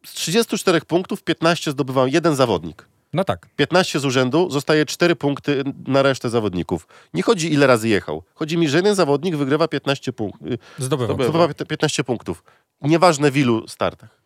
Z 0.06 0.14
34 0.14 0.82
punktów 0.82 1.24
15 1.24 1.72
zdobywał 1.72 2.08
jeden 2.08 2.36
zawodnik. 2.36 2.88
No 3.14 3.24
tak. 3.24 3.48
15 3.56 4.00
z 4.00 4.06
urzędu, 4.06 4.50
zostaje 4.50 4.86
4 4.86 5.16
punkty 5.16 5.64
na 5.88 6.02
resztę 6.02 6.30
zawodników. 6.30 6.88
Nie 7.14 7.24
chodzi 7.24 7.54
ile 7.54 7.68
razy 7.68 7.90
jechał. 7.90 8.24
Chodzi 8.36 8.58
mi, 8.58 8.70
że 8.70 8.78
jeden 8.78 8.96
zawodnik 8.96 9.36
wygrywa 9.36 9.68
15 9.68 10.14
punktów. 10.14 10.48
Zdobywał. 10.78 11.16
Zdobywa 11.16 11.48
pięt- 11.48 11.66
15 11.68 12.04
punktów. 12.04 12.44
Nieważne 12.82 13.32
w 13.32 13.38
ilu 13.38 13.68
startach. 13.68 14.22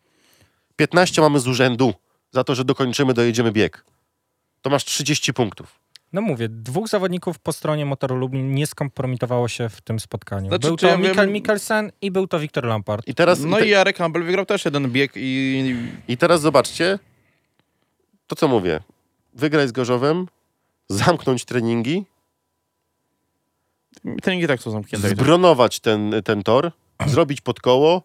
15 0.76 1.22
mamy 1.22 1.40
z 1.40 1.48
urzędu 1.48 1.94
za 2.32 2.44
to, 2.44 2.56
że 2.56 2.66
dokończymy, 2.66 3.14
dojedziemy 3.14 3.52
bieg. 3.52 3.86
To 4.62 4.70
masz 4.70 4.86
30 4.86 5.34
punktów. 5.34 5.80
No 6.14 6.22
mówię, 6.22 6.50
dwóch 6.50 6.88
zawodników 6.90 7.40
po 7.40 7.54
stronie 7.54 7.86
Motoru 7.86 8.16
Lublin 8.16 8.54
nie 8.56 8.68
skompromitowało 8.68 9.48
się 9.48 9.70
w 9.70 9.82
tym 9.82 10.00
spotkaniu. 10.00 10.48
Znaczy, 10.48 10.68
był 10.68 10.78
to 10.78 10.88
ja 10.88 10.98
Mikael 10.98 11.16
wiem- 11.16 11.32
Mikkelsen 11.32 11.92
i 12.02 12.12
był 12.12 12.28
to 12.28 12.40
Wiktor 12.40 12.64
Lampard. 12.66 13.08
I 13.08 13.16
teraz, 13.16 13.40
No 13.40 13.58
i, 13.58 13.62
te, 13.62 13.68
i 13.68 13.70
Jarek 13.70 13.98
Campbell 13.98 14.24
wygrał 14.24 14.46
też 14.46 14.66
jeden 14.66 14.92
bieg 14.92 15.12
i 15.16 15.76
i 16.08 16.18
teraz 16.18 16.42
zobaczcie, 16.42 17.00
to 18.32 18.36
co 18.36 18.48
mówię. 18.48 18.80
Wygrać 19.34 19.70
z 19.70 19.72
Gorzowem, 19.72 20.28
zamknąć 20.90 21.46
treningi, 21.46 22.06
treningi 24.22 24.48
tak 24.48 24.62
są 24.62 24.72
zamknięte. 24.72 25.10
zbronować 25.10 25.80
ten, 25.80 26.14
ten 26.24 26.44
tor, 26.44 26.72
zrobić 27.06 27.42
pod 27.42 27.60
koło 27.60 28.04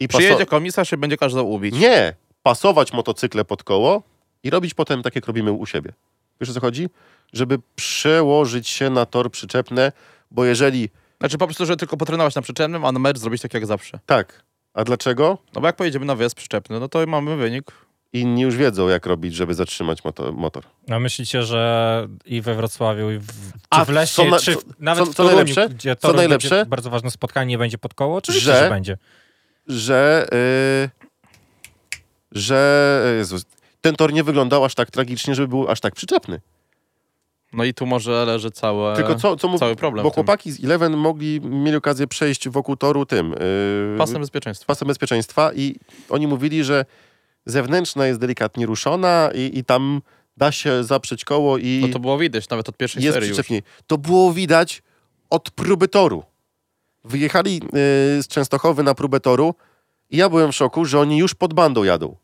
i 0.00 0.08
Przyjedzie 0.08 0.46
komisarz 0.46 0.92
i 0.92 0.96
będzie 0.96 1.16
każdy 1.16 1.42
ubić. 1.42 1.74
Nie! 1.74 2.14
Pasować 2.42 2.92
motocykle 2.92 3.44
pod 3.44 3.62
koło 3.62 4.02
i 4.42 4.50
robić 4.50 4.74
potem 4.74 5.02
tak, 5.02 5.14
jak 5.14 5.26
robimy 5.26 5.52
u 5.52 5.66
siebie. 5.66 5.92
Wiesz 6.40 6.50
o 6.50 6.52
co 6.52 6.60
chodzi? 6.60 6.88
Żeby 7.32 7.58
przełożyć 7.76 8.68
się 8.68 8.90
na 8.90 9.06
tor 9.06 9.30
przyczepne, 9.30 9.92
bo 10.30 10.44
jeżeli 10.44 10.90
Znaczy 11.20 11.38
po 11.38 11.46
prostu, 11.46 11.66
że 11.66 11.76
tylko 11.76 11.96
potrenować 11.96 12.34
na 12.34 12.42
przyczepnym, 12.42 12.84
a 12.84 12.92
na 12.92 12.98
mecz 12.98 13.18
zrobić 13.18 13.42
tak 13.42 13.54
jak 13.54 13.66
zawsze. 13.66 13.98
tak, 14.06 14.42
a 14.74 14.84
dlaczego? 14.84 15.38
No 15.54 15.60
bo 15.60 15.66
jak 15.66 15.76
pojedziemy 15.76 16.06
na 16.06 16.14
wyjazd 16.14 16.36
przyczepny, 16.36 16.80
no 16.80 16.88
to 16.88 17.06
mamy 17.06 17.36
wynik. 17.36 17.72
Inni 18.14 18.42
już 18.42 18.56
wiedzą, 18.56 18.88
jak 18.88 19.06
robić, 19.06 19.34
żeby 19.34 19.54
zatrzymać 19.54 20.04
moto, 20.04 20.32
motor. 20.32 20.64
A 20.90 20.98
myślicie, 20.98 21.42
że 21.42 22.08
i 22.26 22.40
we 22.40 22.54
Wrocławiu, 22.54 23.10
i 23.10 23.18
w, 23.18 23.26
czy 23.52 23.58
A 23.70 23.84
w 23.84 23.88
Lesie, 23.88 24.14
co 24.16 24.24
na- 24.24 24.38
czy 24.38 24.52
w, 24.52 24.56
co- 24.64 24.70
nawet 24.78 25.04
co- 25.04 25.10
w 25.10 25.14
co 25.14 25.22
Toruniu, 25.22 25.36
najlepsze? 25.36 25.68
gdzie 25.68 25.96
Co 25.96 26.08
to 26.08 26.14
najlepsze? 26.14 26.48
będzie 26.56 26.66
bardzo 26.70 26.90
ważne 26.90 27.10
spotkanie, 27.10 27.46
nie 27.48 27.58
będzie 27.58 27.78
pod 27.78 27.94
koło? 27.94 28.16
Oczywiście, 28.16 28.52
Że- 28.52 28.58
że, 28.60 28.68
będzie. 28.70 28.98
Że, 29.66 30.26
yy, 30.32 30.90
że 32.32 33.14
Jezus, 33.18 33.44
ten 33.80 33.94
tor 33.96 34.12
nie 34.12 34.24
wyglądał 34.24 34.64
aż 34.64 34.74
tak 34.74 34.90
tragicznie, 34.90 35.34
żeby 35.34 35.48
był 35.48 35.68
aż 35.70 35.80
tak 35.80 35.94
przyczepny. 35.94 36.40
No 37.52 37.64
i 37.64 37.74
tu 37.74 37.86
może 37.86 38.24
leży 38.24 38.50
całe, 38.50 38.96
Tylko 38.96 39.14
co, 39.14 39.36
co 39.36 39.48
mów, 39.48 39.60
cały 39.60 39.76
problem. 39.76 40.02
bo 40.04 40.10
chłopaki 40.10 40.52
z 40.52 40.64
Eleven 40.64 40.96
mogli, 40.96 41.40
mieli 41.40 41.76
okazję 41.76 42.06
przejść 42.06 42.48
wokół 42.48 42.76
toru 42.76 43.06
tym 43.06 43.30
yy, 43.92 43.98
Pasem 43.98 44.20
bezpieczeństwa. 44.20 44.66
pasem 44.66 44.88
bezpieczeństwa 44.88 45.52
i 45.54 45.76
oni 46.10 46.26
mówili, 46.26 46.64
że 46.64 46.84
zewnętrzna 47.46 48.06
jest 48.06 48.20
delikatnie 48.20 48.66
ruszona 48.66 49.30
i, 49.34 49.58
i 49.58 49.64
tam 49.64 50.02
da 50.36 50.52
się 50.52 50.84
zaprzeć 50.84 51.24
koło 51.24 51.58
i 51.58 51.80
No 51.82 51.88
to 51.88 51.98
było 51.98 52.18
widać 52.18 52.48
nawet 52.48 52.68
od 52.68 52.76
pierwszej 52.76 53.02
jest 53.02 53.14
serii 53.14 53.28
już. 53.30 53.38
To 53.86 53.98
było 53.98 54.32
widać 54.32 54.82
od 55.30 55.50
próby 55.50 55.88
toru. 55.88 56.24
Wyjechali 57.04 57.54
yy, 57.54 58.22
z 58.22 58.26
Częstochowy 58.28 58.82
na 58.82 58.94
próbę 58.94 59.20
toru 59.20 59.54
i 60.10 60.16
ja 60.16 60.28
byłem 60.28 60.52
w 60.52 60.56
szoku, 60.56 60.84
że 60.84 61.00
oni 61.00 61.18
już 61.18 61.34
pod 61.34 61.54
bandą 61.54 61.84
jadą. 61.84 62.16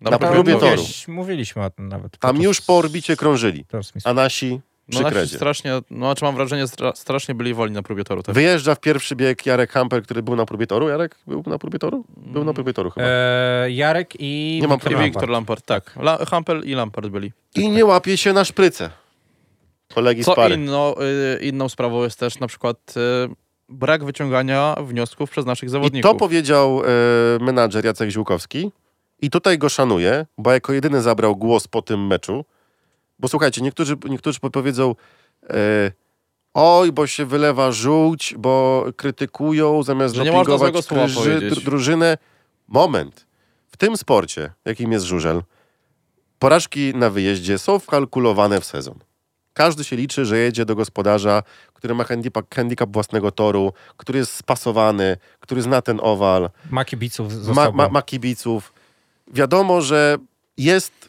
Na 0.00 0.10
na 0.10 0.18
próbie 0.18 0.56
toru. 0.56 0.82
Mówiliśmy 1.08 1.64
o 1.64 1.70
tym 1.70 1.88
nawet. 1.88 2.18
Tam 2.18 2.42
już 2.42 2.60
po 2.60 2.76
orbicie 2.76 3.16
krążyli, 3.16 3.64
a 4.04 4.14
nasi 4.14 4.60
No 4.88 5.00
nasi 5.00 5.36
strasznie, 5.36 5.72
no 5.90 6.06
znaczy 6.06 6.24
mam 6.24 6.34
wrażenie, 6.36 6.66
stra, 6.66 6.92
strasznie 6.94 7.34
byli 7.34 7.54
wolni 7.54 7.74
na 7.74 7.82
próbie 7.82 8.04
toru. 8.04 8.22
Też. 8.22 8.34
Wyjeżdża 8.34 8.74
w 8.74 8.80
pierwszy 8.80 9.16
bieg 9.16 9.46
Jarek 9.46 9.72
Hamper, 9.72 10.02
który 10.02 10.22
był 10.22 10.36
na 10.36 10.46
próbie 10.46 10.66
toru. 10.66 10.88
Jarek 10.88 11.16
był 11.26 11.42
na 11.46 11.58
próbie 11.58 11.78
toru? 11.78 12.04
Był 12.16 12.44
na 12.44 12.52
próbie 12.54 12.72
toru 12.72 12.90
chyba. 12.90 13.06
E, 13.06 13.70
Jarek 13.70 14.14
i 14.18 14.58
Nie 14.62 14.68
mam 14.68 14.78
Wiktor 14.78 14.92
I 14.92 14.94
Lampard. 14.94 15.12
Wiktor 15.14 15.28
Lampard, 15.28 15.66
tak. 15.66 15.96
La, 15.96 16.18
Hampel 16.24 16.62
i 16.64 16.74
Lampard 16.74 17.08
byli. 17.08 17.32
I 17.54 17.68
nie 17.68 17.84
łapie 17.84 18.16
się 18.16 18.32
na 18.32 18.44
szprycę. 18.44 18.90
Kolegi 19.94 20.22
z 20.22 20.26
Co 20.26 20.34
pary. 20.34 20.54
inno, 20.54 20.94
y, 21.40 21.44
inną 21.44 21.68
sprawą 21.68 22.02
jest 22.04 22.18
też 22.18 22.38
na 22.40 22.46
przykład 22.46 22.94
y, 22.96 23.34
brak 23.68 24.04
wyciągania 24.04 24.74
wniosków 24.80 25.30
przez 25.30 25.46
naszych 25.46 25.66
I 25.66 25.70
zawodników. 25.70 26.10
to 26.10 26.18
powiedział 26.18 26.82
e, 27.40 27.44
menadżer 27.44 27.84
Jacek 27.84 28.10
Ziółkowski. 28.10 28.70
I 29.22 29.30
tutaj 29.30 29.58
go 29.58 29.68
szanuję, 29.68 30.26
bo 30.38 30.52
jako 30.52 30.72
jedyny 30.72 31.02
zabrał 31.02 31.36
głos 31.36 31.68
po 31.68 31.82
tym 31.82 32.06
meczu. 32.06 32.44
Bo 33.18 33.28
słuchajcie, 33.28 33.62
niektórzy, 33.62 33.96
niektórzy 34.08 34.40
powiedzą 34.40 34.94
e, 35.50 35.92
oj, 36.54 36.92
bo 36.92 37.06
się 37.06 37.26
wylewa 37.26 37.72
żółć, 37.72 38.34
bo 38.38 38.86
krytykują 38.96 39.82
zamiast 39.82 40.14
Że 40.14 40.24
dopingować 40.24 40.74
drużynę. 41.64 42.18
Moment. 42.68 43.26
W 43.68 43.76
tym 43.76 43.96
sporcie, 43.96 44.52
jakim 44.64 44.92
jest 44.92 45.06
żużel, 45.06 45.42
porażki 46.38 46.94
na 46.94 47.10
wyjeździe 47.10 47.58
są 47.58 47.78
wkalkulowane 47.78 48.60
w 48.60 48.64
sezon. 48.64 48.98
Każdy 49.54 49.84
się 49.84 49.96
liczy, 49.96 50.24
że 50.24 50.38
jedzie 50.38 50.64
do 50.64 50.74
gospodarza, 50.74 51.42
który 51.74 51.94
ma 51.94 52.04
handicap, 52.04 52.54
handicap 52.54 52.92
własnego 52.92 53.30
toru, 53.30 53.72
który 53.96 54.18
jest 54.18 54.32
spasowany, 54.32 55.16
który 55.40 55.62
zna 55.62 55.82
ten 55.82 56.00
owal, 56.02 56.50
Ma 56.70 56.84
kibiców 56.84 57.32
ma, 57.54 57.70
ma, 57.70 57.88
ma 57.88 58.02
kibiców. 58.02 58.72
Wiadomo, 59.32 59.80
że 59.80 60.18
jest, 60.56 61.08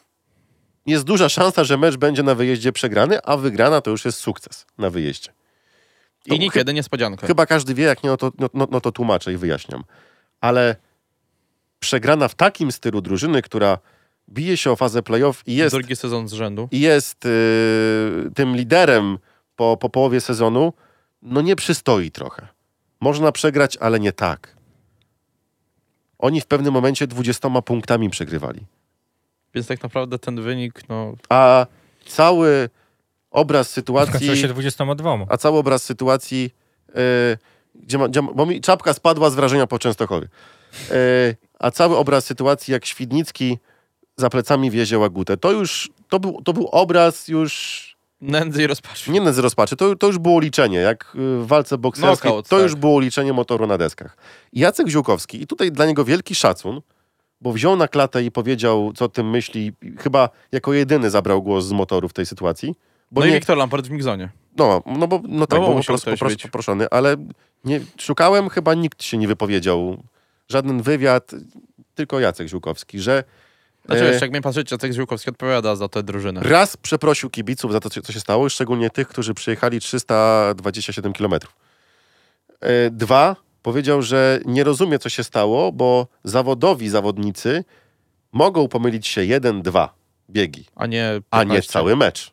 jest 0.86 1.04
duża 1.04 1.28
szansa, 1.28 1.64
że 1.64 1.76
mecz 1.76 1.96
będzie 1.96 2.22
na 2.22 2.34
wyjeździe 2.34 2.72
przegrany, 2.72 3.22
a 3.22 3.36
wygrana 3.36 3.80
to 3.80 3.90
już 3.90 4.04
jest 4.04 4.18
sukces 4.18 4.66
na 4.78 4.90
wyjeździe. 4.90 5.32
To 6.28 6.34
I 6.34 6.38
niekiedy 6.38 6.74
niespodzianka. 6.74 7.26
Chyba 7.26 7.46
każdy 7.46 7.74
wie, 7.74 7.84
jak 7.84 8.04
nie, 8.04 8.10
no 8.10 8.16
to, 8.16 8.32
no, 8.38 8.48
no, 8.54 8.68
no 8.70 8.80
to 8.80 8.92
tłumaczę 8.92 9.32
i 9.32 9.36
wyjaśniam. 9.36 9.84
Ale 10.40 10.76
przegrana 11.78 12.28
w 12.28 12.34
takim 12.34 12.72
stylu 12.72 13.00
drużyny, 13.00 13.42
która 13.42 13.78
bije 14.28 14.56
się 14.56 14.70
o 14.70 14.76
fazę 14.76 15.02
playoff 15.02 15.42
i 15.46 15.54
jest, 15.54 15.76
Drugi 15.76 15.96
sezon 15.96 16.28
z 16.28 16.32
rzędu. 16.32 16.68
i 16.70 16.80
jest 16.80 17.24
yy, 17.24 18.30
tym 18.34 18.56
liderem 18.56 19.18
po, 19.56 19.76
po 19.76 19.90
połowie 19.90 20.20
sezonu, 20.20 20.72
no 21.22 21.40
nie 21.40 21.56
przystoi 21.56 22.10
trochę. 22.10 22.48
Można 23.00 23.32
przegrać, 23.32 23.76
ale 23.76 24.00
nie 24.00 24.12
tak. 24.12 24.56
Oni 26.18 26.40
w 26.40 26.46
pewnym 26.46 26.74
momencie 26.74 27.06
20 27.06 27.62
punktami 27.62 28.10
przegrywali. 28.10 28.60
Więc 29.54 29.66
tak 29.66 29.82
naprawdę 29.82 30.18
ten 30.18 30.42
wynik, 30.42 30.88
no 30.88 31.12
A 31.28 31.66
cały 32.06 32.68
obraz 33.30 33.70
Skończyło 33.70 34.06
sytuacji... 34.06 34.36
się 34.36 34.48
22. 34.48 35.18
a 35.28 35.36
cały 35.36 35.58
obraz 35.58 35.82
sytuacji, 35.82 36.50
yy, 36.88 36.94
gdzie, 37.74 37.98
ma, 37.98 38.08
gdzie 38.08 38.22
ma, 38.22 38.32
bo 38.32 38.46
mi 38.46 38.60
czapka 38.60 38.94
spadła 38.94 39.30
z 39.30 39.34
wrażenia 39.34 39.66
po 39.66 39.78
Częstochowie. 39.78 40.28
Yy, 40.90 40.96
a 41.58 41.70
cały 41.70 41.96
obraz 41.96 42.24
sytuacji, 42.24 42.72
jak 42.72 42.86
Świdnicki 42.86 43.58
za 44.16 44.30
plecami 44.30 44.70
wiezie 44.70 44.98
Łagutę, 44.98 45.36
to 45.36 45.52
już, 45.52 45.90
to 46.08 46.20
był, 46.20 46.42
to 46.42 46.52
był 46.52 46.66
obraz 46.66 47.28
już, 47.28 47.96
nędzy 48.20 48.62
i 48.62 48.66
rozpaczy. 48.66 49.10
nie 49.10 49.32
z 49.32 49.38
rozpaczy, 49.38 49.76
to, 49.76 49.96
to 49.96 50.06
już 50.06 50.18
było 50.18 50.40
liczenie, 50.40 50.78
jak 50.78 51.12
w 51.14 51.46
walce 51.46 51.78
bokserskiej, 51.78 52.30
Knockout, 52.30 52.48
to 52.48 52.56
tak. 52.56 52.62
już 52.62 52.74
było 52.74 53.00
liczenie 53.00 53.32
motoru 53.32 53.66
na 53.66 53.78
deskach. 53.78 54.16
Jacek 54.52 54.88
Ziółkowski, 54.88 55.42
i 55.42 55.46
tutaj 55.46 55.72
dla 55.72 55.86
niego 55.86 56.04
wielki 56.04 56.34
szacun, 56.34 56.80
bo 57.40 57.52
wziął 57.52 57.76
na 57.76 57.88
klatę 57.88 58.22
i 58.24 58.30
powiedział, 58.30 58.92
co 58.96 59.04
o 59.04 59.08
tym 59.08 59.30
myśli, 59.30 59.72
chyba 59.98 60.28
jako 60.52 60.72
jedyny 60.74 61.10
zabrał 61.10 61.42
głos 61.42 61.64
z 61.64 61.72
motoru 61.72 62.08
w 62.08 62.12
tej 62.12 62.26
sytuacji. 62.26 62.74
No 63.12 63.24
nie, 63.24 63.30
i 63.30 63.34
Wiktor 63.34 63.56
Lampard 63.58 63.86
w 63.86 63.90
Migzonie. 63.90 64.28
no, 64.56 64.82
no 64.86 65.08
bo 65.08 65.20
no 65.28 65.46
tak, 65.46 65.58
bo 65.60 65.64
bo 65.66 65.70
po 65.72 65.76
musiał 65.76 65.92
prostu 65.98 66.10
popros- 66.10 66.42
poproszony, 66.42 66.86
ale 66.90 67.16
nie, 67.64 67.80
szukałem, 67.98 68.48
chyba 68.48 68.74
nikt 68.74 69.02
się 69.02 69.18
nie 69.18 69.28
wypowiedział. 69.28 70.02
Żaden 70.48 70.82
wywiad, 70.82 71.30
tylko 71.94 72.20
Jacek 72.20 72.48
Ziółkowski, 72.48 73.00
że 73.00 73.24
Znaczy, 73.86 74.04
E, 74.04 74.08
jeszcze 74.08 74.24
jak 74.24 74.30
mnie 74.32 74.40
patrzeć, 74.42 74.70
Jacek 74.72 74.92
Ziółkowski 74.92 75.30
odpowiada 75.30 75.76
za 75.76 75.88
tę 75.88 76.02
drużynę. 76.02 76.40
raz 76.44 76.76
przeprosił 76.76 77.30
kibiców 77.30 77.72
za 77.72 77.80
to, 77.80 77.90
co 77.90 78.02
co 78.02 78.12
się 78.12 78.20
stało, 78.20 78.48
szczególnie 78.48 78.90
tych, 78.90 79.08
którzy 79.08 79.34
przyjechali 79.34 79.80
327 79.80 81.12
kilometrów. 81.12 81.56
E, 82.60 82.90
Dwa, 82.90 83.36
powiedział, 83.66 84.02
że 84.02 84.40
nie 84.44 84.64
rozumie, 84.64 84.98
co 84.98 85.08
się 85.08 85.24
stało, 85.24 85.72
bo 85.72 86.06
zawodowi 86.24 86.88
zawodnicy 86.88 87.64
mogą 88.32 88.68
pomylić 88.68 89.06
się 89.06 89.24
jeden, 89.24 89.62
dwa 89.62 89.94
biegi, 90.30 90.64
A 90.74 90.86
nie 90.86 91.20
a 91.30 91.42
nie 91.42 91.50
15. 91.50 91.72
cały 91.72 91.96
mecz. 91.96 92.32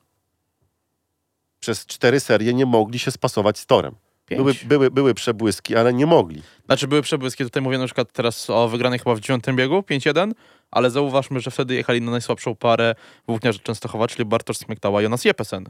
Przez 1.59 1.85
cztery 1.85 2.19
serie 2.19 2.53
nie 2.53 2.65
mogli 2.65 2.99
się 2.99 3.11
spasować 3.11 3.59
z 3.59 3.65
torem. 3.65 3.95
Pięć. 4.25 4.39
Były, 4.39 4.53
były, 4.65 4.91
były 4.91 5.13
przebłyski, 5.13 5.75
ale 5.75 5.93
nie 5.93 6.05
mogli. 6.05 6.41
Znaczy 6.65 6.87
były 6.87 7.01
przebłyski, 7.01 7.43
tutaj 7.43 7.63
mówię 7.63 7.77
na 7.77 7.85
przykład 7.85 8.11
teraz 8.11 8.49
o 8.49 8.67
wygranej 8.67 8.99
chyba 8.99 9.15
w 9.15 9.19
dziewiątym 9.19 9.55
biegu, 9.55 9.79
5-1, 9.79 10.31
ale 10.71 10.89
zauważmy, 10.89 11.39
że 11.39 11.51
wtedy 11.51 11.75
jechali 11.75 12.01
na 12.01 12.11
najsłabszą 12.11 12.55
parę 12.55 12.95
włókniarzy 13.27 13.59
Częstochowa, 13.59 14.07
czyli 14.07 14.25
Bartosz 14.25 14.57
Smektała 14.57 15.01
i 15.01 15.03
Jonas 15.03 15.25
Jepesen. 15.25 15.65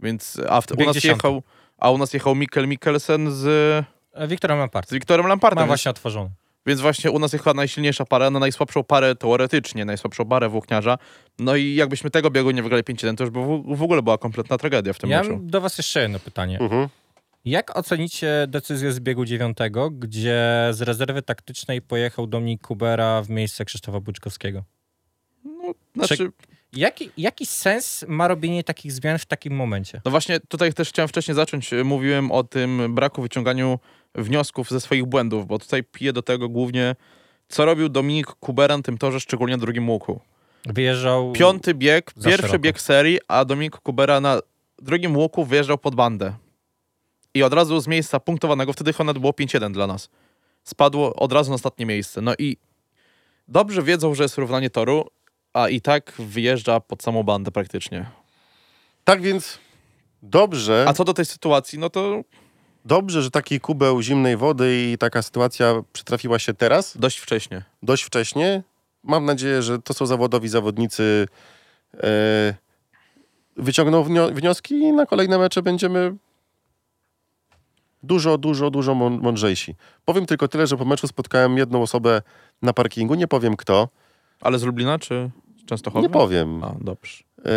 Więc, 0.00 0.40
a 0.48 0.60
w, 0.60 0.66
u 0.78 0.84
nas 0.84 1.04
jechał, 1.04 1.42
a 1.78 1.90
u 1.90 1.98
nas 1.98 2.12
jechał 2.12 2.34
Mikkel 2.34 2.68
Mikkelsen 2.68 3.32
z, 3.32 3.84
Wiktorem 4.28 4.58
Lampard. 4.58 4.88
z 4.88 4.92
Wiktorem 4.92 5.26
Lampardem. 5.26 5.56
Ma 5.58 5.62
Więc, 5.62 5.70
właśnie 5.70 5.90
otworzony. 5.90 6.30
więc 6.66 6.80
właśnie 6.80 7.10
u 7.10 7.18
nas 7.18 7.32
jechała 7.32 7.54
najsilniejsza 7.54 8.04
para, 8.04 8.30
na 8.30 8.38
najsłabszą 8.38 8.84
parę 8.84 9.14
teoretycznie, 9.14 9.84
najsłabszą 9.84 10.24
parę 10.24 10.48
włókniarza. 10.48 10.98
No 11.38 11.56
i 11.56 11.74
jakbyśmy 11.74 12.10
tego 12.10 12.30
biegu 12.30 12.50
nie 12.50 12.62
wygrali 12.62 12.84
5-1, 12.84 13.16
to 13.16 13.24
już 13.24 13.30
by 13.30 13.40
w, 13.76 13.82
ogóle 13.82 14.02
była 14.02 14.18
kompletna 14.18 14.58
tragedia 14.58 14.92
w 14.92 14.98
tym 14.98 15.10
Ja 15.10 15.18
meczu. 15.18 15.32
mam 15.32 15.46
do 15.46 15.60
was 15.60 15.78
jeszcze 15.78 16.02
jedno 16.02 16.18
pytanie. 16.18 16.58
Mhm. 16.60 16.88
Jak 17.44 17.76
ocenicie 17.78 18.44
decyzję 18.48 18.92
z 18.92 19.00
biegu 19.00 19.24
dziewiątego, 19.24 19.90
gdzie 19.90 20.68
z 20.70 20.82
rezerwy 20.82 21.22
taktycznej 21.22 21.82
pojechał 21.82 22.26
Dominik 22.26 22.62
Kubera 22.66 23.22
w 23.22 23.30
miejsce 23.30 23.64
Krzysztofa 23.64 24.00
Buczkowskiego? 24.00 24.64
Znaczy, 25.96 26.30
Jaki, 26.72 27.10
jaki 27.16 27.46
sens 27.46 28.04
ma 28.08 28.28
robienie 28.28 28.64
takich 28.64 28.92
zmian 28.92 29.18
w 29.18 29.26
takim 29.26 29.54
momencie? 29.54 30.00
No 30.04 30.10
właśnie 30.10 30.40
tutaj 30.40 30.72
też 30.74 30.88
chciałem 30.88 31.08
wcześniej 31.08 31.34
zacząć. 31.34 31.70
Mówiłem 31.84 32.30
o 32.32 32.44
tym 32.44 32.94
braku 32.94 33.22
wyciąganiu 33.22 33.78
wniosków 34.14 34.70
ze 34.70 34.80
swoich 34.80 35.04
błędów, 35.04 35.46
bo 35.46 35.58
tutaj 35.58 35.84
piję 35.84 36.12
do 36.12 36.22
tego 36.22 36.48
głównie, 36.48 36.96
co 37.48 37.64
robił 37.64 37.88
Dominik 37.88 38.26
Kubera 38.26 38.76
na 38.76 38.82
tym 38.82 38.98
torze, 38.98 39.20
szczególnie 39.20 39.56
na 39.56 39.60
drugim 39.60 39.90
łuku. 39.90 40.20
Wyjeżdżał... 40.66 41.32
Piąty 41.32 41.74
bieg, 41.74 42.12
pierwszy 42.24 42.42
szeroko. 42.42 42.58
bieg 42.58 42.80
serii, 42.80 43.18
a 43.28 43.44
Dominik 43.44 43.76
Kubera 43.76 44.20
na 44.20 44.40
drugim 44.78 45.16
łuku 45.16 45.44
wyjeżdżał 45.44 45.78
pod 45.78 45.94
bandę. 45.94 46.34
I 47.34 47.42
od 47.42 47.52
razu 47.52 47.80
z 47.80 47.86
miejsca 47.86 48.20
punktowanego, 48.20 48.72
wtedy 48.72 48.92
Honed 48.92 49.18
było 49.18 49.32
5-1 49.32 49.72
dla 49.72 49.86
nas. 49.86 50.08
Spadło 50.64 51.14
od 51.14 51.32
razu 51.32 51.50
na 51.50 51.54
ostatnie 51.54 51.86
miejsce. 51.86 52.20
No 52.20 52.34
i 52.38 52.56
dobrze 53.48 53.82
wiedzą, 53.82 54.14
że 54.14 54.22
jest 54.22 54.38
równanie 54.38 54.70
toru, 54.70 55.06
a 55.52 55.68
i 55.68 55.80
tak 55.80 56.12
wyjeżdża 56.18 56.80
pod 56.80 57.02
samą 57.02 57.22
bandę 57.22 57.50
praktycznie. 57.50 58.10
Tak 59.04 59.22
więc 59.22 59.58
dobrze, 60.22 60.84
A 60.88 60.92
co 60.92 61.04
do 61.04 61.14
tej 61.14 61.24
sytuacji, 61.24 61.78
no 61.78 61.90
to 61.90 62.22
dobrze, 62.84 63.22
że 63.22 63.30
taki 63.30 63.60
kubeł 63.60 64.02
zimnej 64.02 64.36
wody 64.36 64.90
i 64.92 64.98
taka 64.98 65.22
sytuacja 65.22 65.82
przytrafiła 65.92 66.38
się 66.38 66.54
teraz, 66.54 66.96
dość 66.98 67.18
wcześnie. 67.18 67.62
dość 67.82 68.02
wcześnie. 68.02 68.62
Mam 69.04 69.24
nadzieję, 69.24 69.62
że 69.62 69.78
to 69.78 69.94
są 69.94 70.06
zawodowi 70.06 70.48
zawodnicy. 70.48 71.28
E, 72.02 72.54
wyciągną 73.56 74.02
wnio- 74.04 74.32
wnioski 74.34 74.74
i 74.74 74.92
na 74.92 75.06
kolejne 75.06 75.38
mecze 75.38 75.62
będziemy 75.62 76.16
dużo, 78.02 78.38
dużo, 78.38 78.70
dużo 78.70 78.92
mą- 78.94 79.20
mądrzejsi. 79.22 79.74
Powiem 80.04 80.26
tylko 80.26 80.48
tyle, 80.48 80.66
że 80.66 80.76
po 80.76 80.84
meczu 80.84 81.06
spotkałem 81.06 81.58
jedną 81.58 81.82
osobę 81.82 82.22
na 82.62 82.72
parkingu, 82.72 83.14
nie 83.14 83.28
powiem 83.28 83.56
kto, 83.56 83.88
Ale 84.40 84.58
z 84.58 84.62
Lublina 84.62 84.98
czy 84.98 85.30
z 85.62 85.64
Częstochowy? 85.64 86.02
nie 86.02 86.10
powiem. 86.12 86.64
A, 86.64 86.74
dobrze. 86.80 87.24
E, 87.38 87.50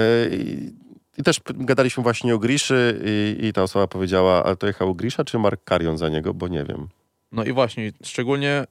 I, 1.17 1.23
też 1.23 1.39
gadaliśmy 1.47 2.03
właśnie 2.03 2.35
o 2.35 2.39
Griszy 2.39 3.01
i, 3.05 3.45
i 3.45 3.53
ta 3.53 3.63
osoba 3.63 3.87
powiedziała, 3.87 4.43
ale 4.43 4.55
to 4.55 4.67
jechał 4.67 4.95
Grisza 4.95 5.23
czy 5.23 5.39
Mark 5.39 5.63
Karion 5.63 5.97
za 5.97 6.09
niego, 6.09 6.33
bo 6.33 6.47
nie 6.47 6.63
wiem. 6.63 6.87
No 7.31 7.43
i 7.43 7.51
właśnie, 7.53 7.91
szczególnie 8.03 8.65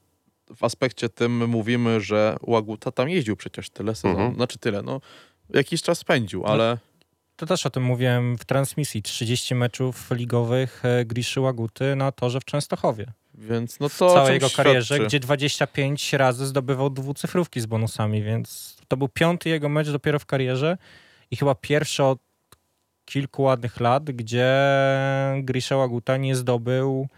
w 0.57 0.65
aspekcie 0.65 1.09
tym 1.09 1.49
mówimy, 1.49 2.01
że 2.01 2.37
Łaguta 2.43 2.93
tam 2.93 3.09
jeździł 3.09 3.37
przecież 3.37 3.71
tyle 3.71 3.95
sezonów. 3.95 4.19
Mhm. 4.19 4.35
Znaczy 4.35 4.59
tyle, 4.59 4.83
no 4.83 5.01
jakiś 5.55 5.83
czas 5.83 5.99
spędził, 5.99 6.47
ale 6.47 6.79
To 7.37 7.47
też 7.47 7.67
o 7.67 7.71
tym 7.71 7.83
mówiłem 7.83 8.39
w 8.39 8.45
transmisji. 8.45 9.03
30 9.03 9.55
meczów 9.55 10.11
ligowych 10.11 10.85
e, 10.85 11.05
Griszy 11.05 11.41
Łaguty 11.41 11.97
na 11.97 12.13
torze 12.13 12.41
w 12.41 12.45
Częstochowie. 12.45 13.07
więc 13.35 13.81
no 13.81 13.89
w 13.89 13.99
to 13.99 14.07
o 14.07 14.15
całej 14.15 14.35
jego 14.35 14.51
karierze, 14.51 14.95
świadczy. 14.95 15.07
gdzie 15.07 15.21
25 15.21 16.13
razy 16.13 16.47
zdobywał 16.47 16.91
dwucyfrówki 16.91 17.61
z 17.61 17.67
bonusami, 17.67 18.23
więc 18.23 18.77
to 18.89 18.97
był 18.97 19.09
piąty 19.09 19.49
jego 19.49 19.69
mecz 19.69 19.91
dopiero 19.91 20.19
w 20.19 20.27
karierze 20.27 20.79
i 21.31 21.37
chyba 21.37 21.55
pierwszy 21.55 22.05
od 22.05 22.19
kilku 23.05 23.43
ładnych 23.43 23.81
lat, 23.81 24.05
gdzie 24.05 24.55
Grisza 25.43 25.77
Łaguta 25.77 26.17
nie 26.17 26.37
zdobył 26.37 27.09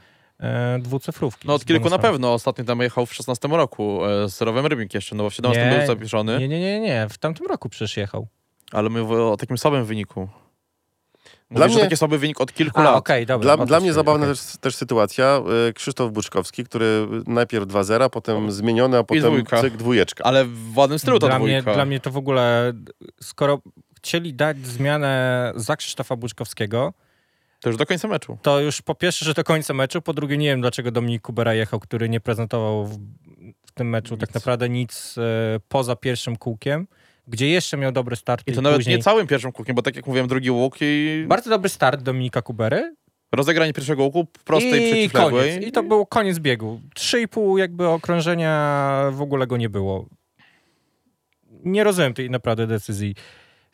e, 0.41 0.79
dwucyfrówki. 0.79 1.49
No 1.49 1.55
od 1.55 1.65
kilku 1.65 1.91
na 1.91 1.99
pewno. 1.99 2.33
Ostatnio 2.35 2.65
tam 2.65 2.81
jechał 2.81 3.07
w 3.07 3.15
16 3.15 3.49
roku 3.49 4.05
e, 4.05 4.29
z 4.29 4.43
Rowem 4.43 4.67
Rybnik 4.67 4.95
jeszcze, 4.95 5.15
no 5.17 5.23
bo 5.25 5.31
w 5.31 5.35
17 5.35 5.71
Nie, 5.71 5.77
był 5.79 5.87
zapiszony, 5.87 6.39
Nie, 6.39 6.49
nie, 6.49 6.61
nie, 6.61 6.81
nie. 6.81 7.07
W 7.11 7.19
tamtym 7.19 7.47
roku 7.47 7.69
przecież 7.69 7.97
jechał. 7.97 8.27
ale 8.73 8.89
mówię 8.91 9.23
o 9.23 9.37
takim 9.37 9.59
słabym 9.59 9.85
wyniku. 9.85 10.29
Dla 11.51 11.61
Mówisz, 11.61 11.73
że 11.73 11.79
mnie- 11.79 11.85
taki 11.87 11.97
słaby 11.97 12.19
wynik 12.19 12.41
od 12.41 12.53
kilku 12.53 12.81
A, 12.81 12.83
lat. 12.83 12.97
okej, 12.97 13.27
dobra. 13.27 13.53
o 13.53 13.57
Dla, 13.57 13.65
to 13.65 13.67
dla 13.67 13.81
mnie 13.81 13.93
zabawna 13.93 14.25
okej. 14.27 14.37
też, 14.37 14.57
też 14.61 14.77
sytuacja. 14.77 15.41
e, 15.69 15.73
Krzysztof 15.73 16.13
Buczkowski, 16.13 16.65
który 16.65 17.07
najpierw 17.27 17.67
2-0, 17.67 18.11
potem 18.11 18.53
zmieniony, 18.53 18.99
a 18.99 19.05
potem 19.05 19.23
dwójka. 19.23 19.61
cyk 19.61 19.77
dwójeczka. 19.77 20.25
Ale 20.25 20.45
w 20.45 20.77
ładnym 20.79 20.99
stylu 20.99 21.19
ta 21.19 21.27
dla 21.27 21.39
mnie, 21.39 21.61
dwójka. 21.61 21.75
dla 21.75 21.85
mnie 21.85 22.01
to 22.01 22.11
w 22.11 22.17
ogóle, 22.17 22.73
skoro 23.23 23.59
chcieli 24.07 24.35
dać 24.35 24.67
zmianę 24.67 25.53
za 25.57 25.77
Krzysztofa 25.77 26.17
Buczkowskiego, 26.17 26.93
To 27.61 27.69
już 27.69 27.79
do 27.79 27.87
końca 27.87 28.09
meczu. 28.09 28.39
to 28.43 28.61
już 28.61 28.83
po 28.83 28.95
pierwsze, 28.95 29.25
że 29.25 29.35
do 29.35 29.45
końca 29.45 29.75
meczu, 29.75 30.03
po 30.03 30.13
drugie 30.15 30.37
nie 30.37 30.47
wiem, 30.47 30.61
dlaczego 30.61 30.91
Dominik 30.91 31.23
Kubera 31.23 31.55
jechał, 31.55 31.81
który 31.81 32.09
nie 32.09 32.21
prezentował 32.21 32.87
w, 32.87 32.99
w 33.67 33.73
tym 33.75 33.89
meczu 33.89 34.17
tak 34.17 34.29
Nic. 34.29 34.35
naprawdę 34.35 34.69
nic 34.69 35.15
e, 35.19 35.23
poza 35.69 35.97
pierwszym 35.97 36.37
kółkiem, 36.37 36.87
gdzie 37.29 37.49
jeszcze 37.51 37.77
miał 37.77 37.93
dobry 37.93 38.17
start 38.17 38.43
I 38.47 38.53
to 38.53 38.63
nawet 38.63 38.79
później... 38.79 38.97
nie 38.97 39.03
całym 39.03 39.27
pierwszym 39.27 39.53
kółkiem, 39.53 39.77
bo 39.77 39.83
tak 39.83 39.97
jak 39.97 40.07
mówiłem, 40.07 40.29
drugi 40.29 40.51
łuk 40.51 40.77
i 40.81 41.25
Bardzo 41.29 41.51
dobry 41.51 41.69
start 41.69 42.03
Dominika 42.03 42.43
Kubery 42.43 42.95
rozegranie 43.33 43.73
pierwszego 43.73 44.03
łuku 44.05 44.27
prostej, 44.45 44.83
i 44.83 44.93
przeciwległej. 44.93 45.51
koniec. 45.55 45.69
I 45.69 45.73
to 45.73 45.83
był 45.83 46.07
koniec 46.07 46.39
biegu. 46.39 46.81
3,5 46.95 47.59
jakby 47.59 47.89
okrążenia 47.89 48.53
w 49.13 49.23
ogóle 49.23 49.47
go 49.47 49.57
nie 49.57 49.69
było. 49.69 50.07
Nie 51.65 51.85
rozumiem 51.85 52.15
tej 52.15 52.31
naprawdę 52.31 52.67
decyzji. 52.67 53.15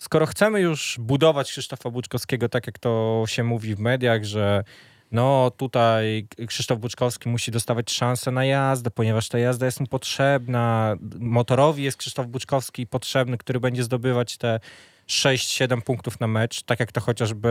Skoro 0.03 0.27
chcemy 0.27 0.61
już 0.61 0.97
budować 1.01 1.51
Krzysztofa 1.51 1.91
Buczkowskiego, 1.91 2.49
tak 2.49 2.67
jak 2.67 2.79
to 2.79 3.25
się 3.27 3.45
mówi 3.45 3.75
w 3.75 3.79
mediach, 3.79 4.25
że 4.25 4.65
no 5.13 5.51
tutaj 5.57 6.29
Krzysztof 6.47 6.79
Buczkowski 6.79 7.29
musi 7.29 7.51
dostawać 7.51 7.91
szansę 7.91 8.31
na 8.31 8.45
jazdę, 8.45 8.91
ponieważ 8.91 9.29
ta 9.29 9.39
jazda 9.39 9.67
jest 9.67 9.81
mu 9.81 9.87
potrzebna. 9.87 10.97
Motorowi 11.19 11.83
jest 11.83 11.97
Krzysztof 11.97 12.27
Buczkowski 12.27 12.87
potrzebny, 12.87 13.39
który 13.39 13.61
będzie 13.61 13.85
zdobywać 13.85 14.37
te 14.37 14.61
6-7 15.09 15.81
punktów 15.81 16.21
na 16.21 16.27
mecz, 16.27 16.63
tak 16.63 16.81
jak 16.81 16.93
to 16.93 17.01
chociażby 17.01 17.51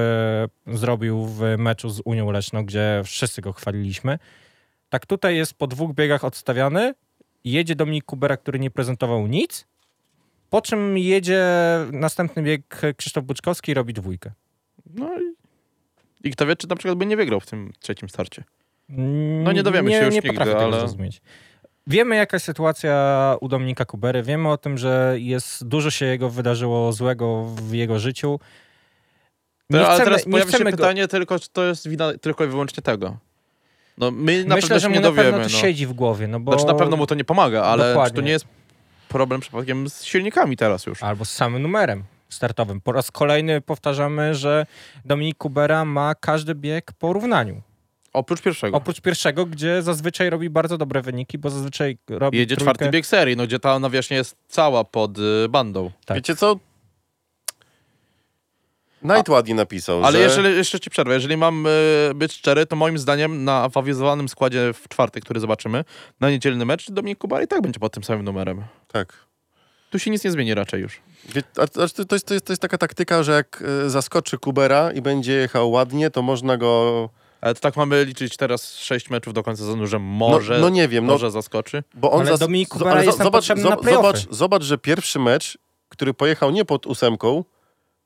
zrobił 0.68 1.26
w 1.26 1.41
meczu 1.58 1.89
z 1.89 2.02
Unią 2.06 2.32
Leszną, 2.32 2.66
gdzie 2.66 3.02
wszyscy 3.06 3.41
go 3.41 3.54
chwaliliśmy. 3.54 4.20
Tak 4.89 5.06
tutaj 5.06 5.36
jest 5.36 5.54
po 5.54 5.68
dwóch 5.68 5.93
biegach 5.93 6.24
odstawiany, 6.24 6.93
jedzie 7.43 7.76
Dominik 7.76 8.06
Kubera, 8.06 8.38
który 8.38 8.60
nie 8.60 8.72
prezentował 8.72 9.28
nic, 9.28 9.71
po 10.52 10.62
czym 10.62 10.97
jedzie 10.97 11.45
następny 11.91 12.43
bieg 12.43 12.62
Krzysztof 12.97 13.24
Buczkowski 13.24 13.72
i 13.72 13.74
robi 13.74 13.93
dwójkę. 13.93 14.32
No 14.95 15.10
i, 15.22 15.34
i 16.28 16.32
kto 16.32 16.45
wie, 16.45 16.56
czy 16.56 16.68
na 16.68 16.76
przykład 16.76 16.97
by 16.97 17.06
nie 17.06 17.18
wygrał 17.18 17.39
w 17.39 17.45
tym 17.45 17.72
trzecim 17.80 18.10
starcie. 18.10 18.43
No 19.43 19.52
nie 19.52 19.64
dowiemy 19.64 19.89
nie, 19.89 19.99
się 19.99 20.06
już 20.06 20.16
nie 20.16 20.22
nigdy, 20.22 20.56
ale- 20.58 20.80
zrozumieć. 20.80 21.22
Wiemy, 21.88 22.16
jaka 22.16 22.36
jest 22.36 22.45
sytuacja 22.45 23.36
u 23.41 23.47
Dominika 23.47 23.86
Kubery. 23.86 24.24
Wiemy 24.24 24.49
o 24.49 24.58
tym, 24.58 24.78
że 24.78 25.16
jest 25.18 25.68
dużo 25.68 25.91
się 25.91 26.06
jego 26.06 26.30
wydarzyło 26.30 26.93
złego 26.93 27.45
w 27.45 27.74
jego 27.74 27.99
życiu. 27.99 28.39
Nie 29.70 29.80
No, 29.80 29.86
ale 29.86 29.95
chcemy, 29.95 30.06
teraz 30.06 30.26
pojawia 30.26 30.58
się 30.58 30.64
go... 30.64 30.72
pytanie 30.72 31.08
tylko, 31.08 31.39
czy 31.39 31.49
to 31.49 31.64
jest 31.64 31.88
wina 31.88 32.14
tylko 32.18 32.43
i 32.43 32.47
wyłącznie 32.47 32.84
tego. 32.84 33.18
No 33.97 34.12
my 34.12 34.45
na 34.45 34.56
Myślę, 34.56 34.70
pewno 34.70 34.80
że 34.80 34.89
mu 34.89 34.95
nie 34.95 35.02
na 35.02 35.08
dowiemy. 35.08 35.32
pewno 35.32 35.45
to 35.47 35.54
no. 35.54 35.60
siedzi 35.62 35.88
w 35.88 35.93
głowie, 35.93 36.28
no 36.28 36.39
bo... 36.39 36.52
Znaczy 36.52 36.68
na 36.68 36.74
pewno 36.74 36.97
mu 36.97 37.08
to 37.08 37.16
nie 37.16 37.24
pomaga, 37.24 37.64
ale 37.64 38.06
czy 38.08 38.14
to 38.14 38.22
nie 38.22 38.32
jest 38.32 38.45
problem 39.12 39.41
przypadkiem 39.41 39.89
z 39.89 40.03
silnikami 40.03 40.57
teraz 40.57 40.86
już? 40.86 41.03
Albo 41.03 41.26
z 41.26 41.32
samym 41.32 41.62
numerem 41.62 42.03
startowym. 42.30 42.82
Po 42.82 42.91
raz 42.91 43.12
kolejny 43.12 43.62
powtarzamy, 43.62 44.36
że 44.36 44.66
Dominik 45.05 45.38
Kubera 45.38 45.86
ma 45.86 46.16
każdy 46.16 46.55
bieg 46.55 46.91
po 46.99 47.14
równaniu. 47.14 47.62
Oprócz 48.14 48.41
pierwszego. 48.41 48.78
Oprócz 48.78 49.01
pierwszego, 49.01 49.45
gdzie 49.45 49.82
zazwyczaj 49.82 50.30
robi 50.30 50.49
bardzo 50.49 50.78
dobre 50.78 51.01
wyniki, 51.01 51.38
bo 51.38 51.49
zazwyczaj 51.49 51.97
robi 52.09 52.38
Jedzie 52.38 52.55
trójkę. 52.55 52.74
czwarty 52.74 52.91
bieg 52.91 53.05
serii, 53.05 53.38
no 53.38 53.43
gdzie 53.47 53.59
ta 53.59 53.80
nawierzchnia 53.80 54.18
jest 54.18 54.36
cała 54.47 54.84
pod 54.84 55.18
y, 55.18 55.49
bandą. 55.49 55.91
Tak. 56.05 56.18
Wiecie 56.18 56.36
co? 56.36 56.59
Knight 59.02 59.30
ładnie 59.30 59.56
napisał, 59.56 60.06
Ale 60.06 60.18
że... 60.18 60.24
jeżeli, 60.24 60.56
jeszcze 60.56 60.80
ci 60.80 60.89
przerwę, 60.89 61.14
jeżeli 61.14 61.38
mam 61.38 61.66
y, 61.66 61.70
być 62.16 62.34
szczery, 62.34 62.66
to 62.66 62.76
moim 62.76 62.97
zdaniem 62.97 63.43
na 63.43 63.70
awizowanym 63.76 64.30
składzie 64.30 64.74
w 64.74 64.88
czwartek, 64.88 65.24
który 65.24 65.39
zobaczymy, 65.39 65.84
na 66.20 66.30
niedzielny 66.30 66.66
mecz, 66.66 66.91
Dominik 66.91 67.20
Kubar 67.20 67.43
i 67.43 67.47
tak 67.47 67.62
będzie 67.62 67.80
pod 67.80 67.93
tym 67.93 68.04
samym 68.04 68.26
numerem. 68.26 68.64
Tak. 68.88 69.14
Tu 69.89 69.99
się 69.99 70.12
nic 70.12 70.24
nie 70.24 70.32
zmieni 70.32 70.54
raczej 70.54 70.82
już. 70.82 71.02
Wie, 71.30 71.43
a, 71.58 71.62
a 71.62 71.68
to, 71.68 71.82
jest, 71.82 71.95
to, 72.08 72.16
jest, 72.16 72.28
to 72.28 72.54
jest 72.54 72.62
taka 72.62 72.78
taktyka, 72.78 73.24
że 73.24 73.32
jak 73.32 73.64
e, 73.86 73.89
zaskoczy 73.89 74.38
Kubera 74.38 74.91
i 74.91 75.02
będzie 75.02 75.34
jechał 75.34 75.72
ładnie, 75.72 76.10
to 76.12 76.22
można 76.22 76.58
go 76.58 77.10
Ale 77.41 77.54
to 77.54 77.60
tak 77.60 77.78
mamy 77.78 78.06
liczyć 78.06 78.38
teraz 78.38 78.76
sześć 78.76 79.10
meczów 79.10 79.34
do 79.34 79.43
końca 79.43 79.64
sezonu, 79.64 79.88
że 79.88 79.99
może, 79.99 80.60
no 80.60 80.70
nie 80.70 80.88
wiem, 80.88 81.06
no- 81.06 81.14
może 81.14 81.32
zaskoczy. 81.32 81.84
Bo 81.93 82.12
on 82.12 82.22
Ale 82.22 82.30
zas- 82.30 82.39
Dominik 82.39 82.70
Kubera 82.70 82.91
ale 82.91 83.06
jest 83.06 83.18
zobacz, 83.18 83.47
zobacz, 83.86 84.28
zobacz, 84.30 84.64
że 84.64 84.78
pierwszy 84.78 85.20
mecz, 85.20 85.58
który 85.89 86.14
pojechał 86.14 86.52
nie 86.52 86.66
pod 86.66 86.86
ósemką, 86.86 87.43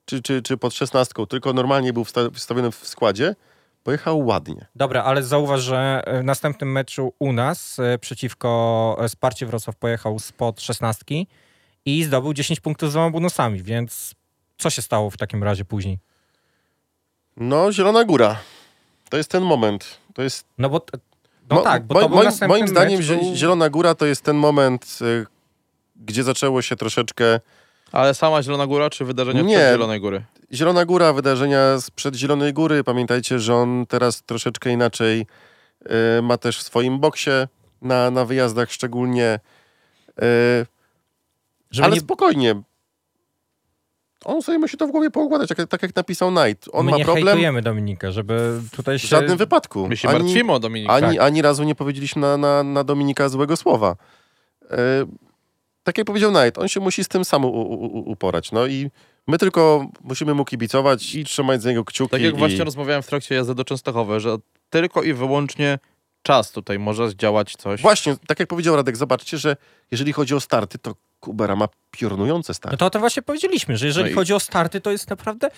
czy, 0.06 0.22
czy, 0.22 0.42
czy 0.42 0.58
pod 0.58 0.74
szesnastką, 0.74 1.26
tylko 1.26 1.54
normalnie 1.54 1.94
był 1.94 2.04
wsta- 2.04 2.30
wstawiony 2.34 2.72
w 2.72 2.88
składzie, 2.88 3.36
pojechał 3.84 4.26
ładnie. 4.26 4.66
Dobra, 4.76 5.04
ale 5.04 5.24
zauważ, 5.24 5.62
że 5.62 6.04
w 6.22 6.24
następnym 6.24 6.72
meczu 6.72 7.14
u 7.20 7.34
nas 7.34 7.80
e, 7.80 7.98
przeciwko 7.98 8.98
e, 9.00 9.10
Sparcie 9.10 9.46
Wrocław 9.46 9.76
pojechał 9.76 10.20
spod 10.20 10.62
szesnastki 10.62 11.28
i 11.86 12.04
zdobył 12.04 12.34
10 12.34 12.60
punktów 12.60 12.90
z 12.90 12.94
dwoma 12.94 13.10
bonusami, 13.10 13.64
więc 13.64 14.16
co 14.58 14.70
się 14.70 14.82
stało 14.82 15.10
w 15.10 15.18
takim 15.18 15.44
razie 15.44 15.66
później? 15.66 16.00
No, 17.38 17.72
Zielona 17.72 18.04
Góra. 18.04 18.38
To 19.10 19.18
jest 19.18 19.32
ten 19.32 19.44
moment. 19.44 19.98
To 20.14 20.22
jest 20.22 20.46
No 20.58 20.70
bo, 20.70 20.86
no 21.50 21.56
Mo- 21.56 21.62
tak, 21.62 21.84
bo 21.84 21.96
moim- 21.96 22.10
moim, 22.14 22.32
moim 22.48 22.68
zdaniem 22.68 23.02
był... 23.02 23.36
Zielona 23.36 23.70
Góra 23.70 23.96
to 23.96 24.06
jest 24.06 24.22
ten 24.22 24.36
moment, 24.36 24.98
y, 25.02 25.26
gdzie 25.96 26.24
zaczęło 26.24 26.62
się 26.62 26.76
troszeczkę 26.76 27.40
Ale 27.92 28.14
sama 28.14 28.42
Zielona 28.44 28.68
Góra, 28.68 28.90
czy 28.90 29.06
wydarzenia 29.06 29.42
Nie. 29.42 29.56
przed 29.58 29.72
Zielonej 29.72 30.00
Góry? 30.00 30.24
Zielona 30.54 30.86
Góra, 30.86 31.14
wydarzenia 31.14 31.82
sprzed 31.82 32.16
Zielonej 32.16 32.54
Góry. 32.54 32.84
Pamiętajcie, 32.84 33.40
że 33.40 33.56
on 33.56 33.86
teraz 33.86 34.24
troszeczkę 34.24 34.70
inaczej 34.72 35.26
y, 36.18 36.22
ma 36.22 36.38
też 36.38 36.58
w 36.60 36.62
swoim 36.64 37.00
boksie 37.00 37.32
na, 37.82 38.12
na 38.12 38.26
wyjazdach 38.26 38.72
szczególnie. 38.72 39.40
Y, 40.10 40.66
Żeby 41.72 41.86
ale 41.86 41.96
nie, 41.96 42.02
spokojnie. 42.02 42.62
On 44.26 44.42
sobie 44.42 44.58
musi 44.58 44.78
to 44.78 44.88
w 44.88 44.92
głowie 44.92 45.12
poukładać, 45.12 45.50
tak, 45.50 45.68
tak 45.70 45.82
jak 45.84 45.96
napisał 45.96 46.32
Knight. 46.32 46.70
On 46.72 46.86
my 46.86 46.92
ma 46.92 46.98
nie 46.98 47.04
problem 47.06 47.26
hejtujemy 47.28 47.62
Dominika, 47.62 48.12
żeby 48.12 48.62
tutaj 48.72 49.00
w 49.00 49.02
się... 49.02 49.08
żadnym 49.08 49.38
wypadku. 49.38 49.88
My 49.88 49.98
się 49.98 50.10
Ani- 50.10 50.20
martwimy 50.20 50.52
o 50.54 50.60
Dominika. 50.60 50.94
Ani, 50.94 51.18
Tak. 51.18 51.26
ani 51.26 51.42
razu 51.42 51.64
nie 51.64 51.76
powiedzieliśmy 51.76 52.22
na, 52.22 52.38
na, 52.38 52.64
na 52.64 52.84
Dominika 52.84 53.30
złego 53.30 53.58
słowa. 53.58 53.96
E, 54.72 54.78
tak 55.86 55.98
jak 55.98 56.08
powiedział 56.08 56.32
Knight, 56.32 56.58
on 56.58 56.68
się 56.68 56.80
musi 56.80 57.04
z 57.04 57.08
tym 57.08 57.26
sam 57.26 57.46
u, 57.46 57.48
u, 57.50 58.12
uporać. 58.12 58.52
No 58.52 58.68
i 58.68 58.90
my 59.28 59.38
tylko 59.38 59.88
musimy 60.02 60.34
mu 60.34 60.46
kibicować 60.46 61.16
i 61.16 61.24
trzymać 61.26 61.62
z 61.62 61.66
niego 61.66 61.86
kciuki. 61.86 62.12
Tak 62.12 62.22
jak 62.22 62.36
i... 62.36 62.38
właśnie 62.38 62.64
rozmawiałem 62.64 63.04
w 63.04 63.08
trakcie 63.08 63.36
jazdy 63.36 63.56
do 63.56 63.64
Częstochowy, 63.64 64.20
że 64.20 64.38
tylko 64.70 65.04
i 65.04 65.14
wyłącznie 65.14 65.80
czas 66.22 66.52
tutaj 66.52 66.80
może 66.80 67.10
zdziałać 67.10 67.56
coś. 67.58 67.82
Właśnie, 67.82 68.16
tak 68.28 68.40
jak 68.40 68.50
powiedział 68.50 68.76
Radek, 68.76 68.98
zobaczcie, 68.98 69.38
że 69.38 69.56
jeżeli 69.92 70.14
chodzi 70.14 70.36
o 70.36 70.40
starty, 70.40 70.78
to 70.78 70.96
Kubera 71.20 71.56
ma 71.56 71.68
piorunujące 71.92 72.50
No 72.52 72.54
starty. 72.54 72.78
to 72.78 72.86
o 72.86 72.90
tym 72.90 73.02
właśnie 73.02 73.22
powiedzieliśmy, 73.22 73.78
że 73.78 73.86
jeżeli 73.88 74.06
No 74.06 74.12
i- 74.12 74.14
chodzi 74.16 74.34
o 74.34 74.40
starty, 74.40 74.82
to 74.82 74.92
jest 74.92 75.10
naprawdę 75.10 75.50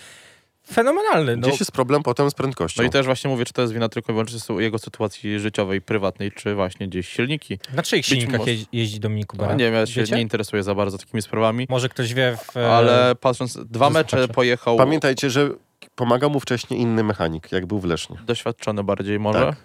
fenomenalny. 0.72 1.36
No, 1.36 1.48
Gdzieś 1.48 1.60
jest 1.60 1.72
problem 1.72 2.02
potem 2.02 2.30
z 2.30 2.34
prędkością. 2.34 2.82
No 2.82 2.88
i 2.88 2.90
też 2.90 3.06
właśnie 3.06 3.30
mówię, 3.30 3.44
czy 3.44 3.52
to 3.52 3.62
jest 3.62 3.74
wina 3.74 3.88
tylko 3.88 4.12
i 4.12 4.14
wyłącznie 4.14 4.38
jego 4.62 4.78
sytuacji 4.78 5.38
życiowej, 5.40 5.80
prywatnej, 5.80 6.32
czy 6.32 6.54
właśnie 6.54 6.88
gdzieś 6.88 7.08
silniki. 7.08 7.58
na 7.72 7.82
czyich 7.82 8.00
być 8.00 8.06
silnikach 8.06 8.38
może- 8.38 8.50
jeździ, 8.50 8.66
jeździ 8.72 9.00
Dominik 9.00 9.34
No, 9.34 9.52
nie 9.54 9.64
wiem, 9.64 9.74
ja 9.74 9.86
się 9.86 10.00
Wiecie? 10.00 10.16
nie 10.16 10.22
interesuję 10.22 10.62
za 10.62 10.74
bardzo 10.74 10.98
takimi 10.98 11.22
sprawami, 11.22 11.66
Może 11.70 11.88
ktoś 11.88 12.14
wie 12.14 12.36
w... 12.52 12.56
e, 12.56 12.72
ale 12.72 13.14
patrząc, 13.20 13.58
dwa 13.70 13.86
ze 13.86 13.92
mecze 13.92 14.28
pojechał 14.28 14.76
Pamiętajcie, 14.76 15.30
że 15.30 15.50
pomagał 15.94 16.30
mu 16.30 16.40
wcześniej 16.40 16.80
inny 16.80 17.04
mechanik, 17.04 17.52
jak 17.52 17.66
był 17.66 17.78
w 17.80 17.84
Lesznie. 17.84 18.16
doświadczony 18.26 18.84
bardziej 18.84 19.18
może. 19.18 19.38
Tak. 19.46 19.56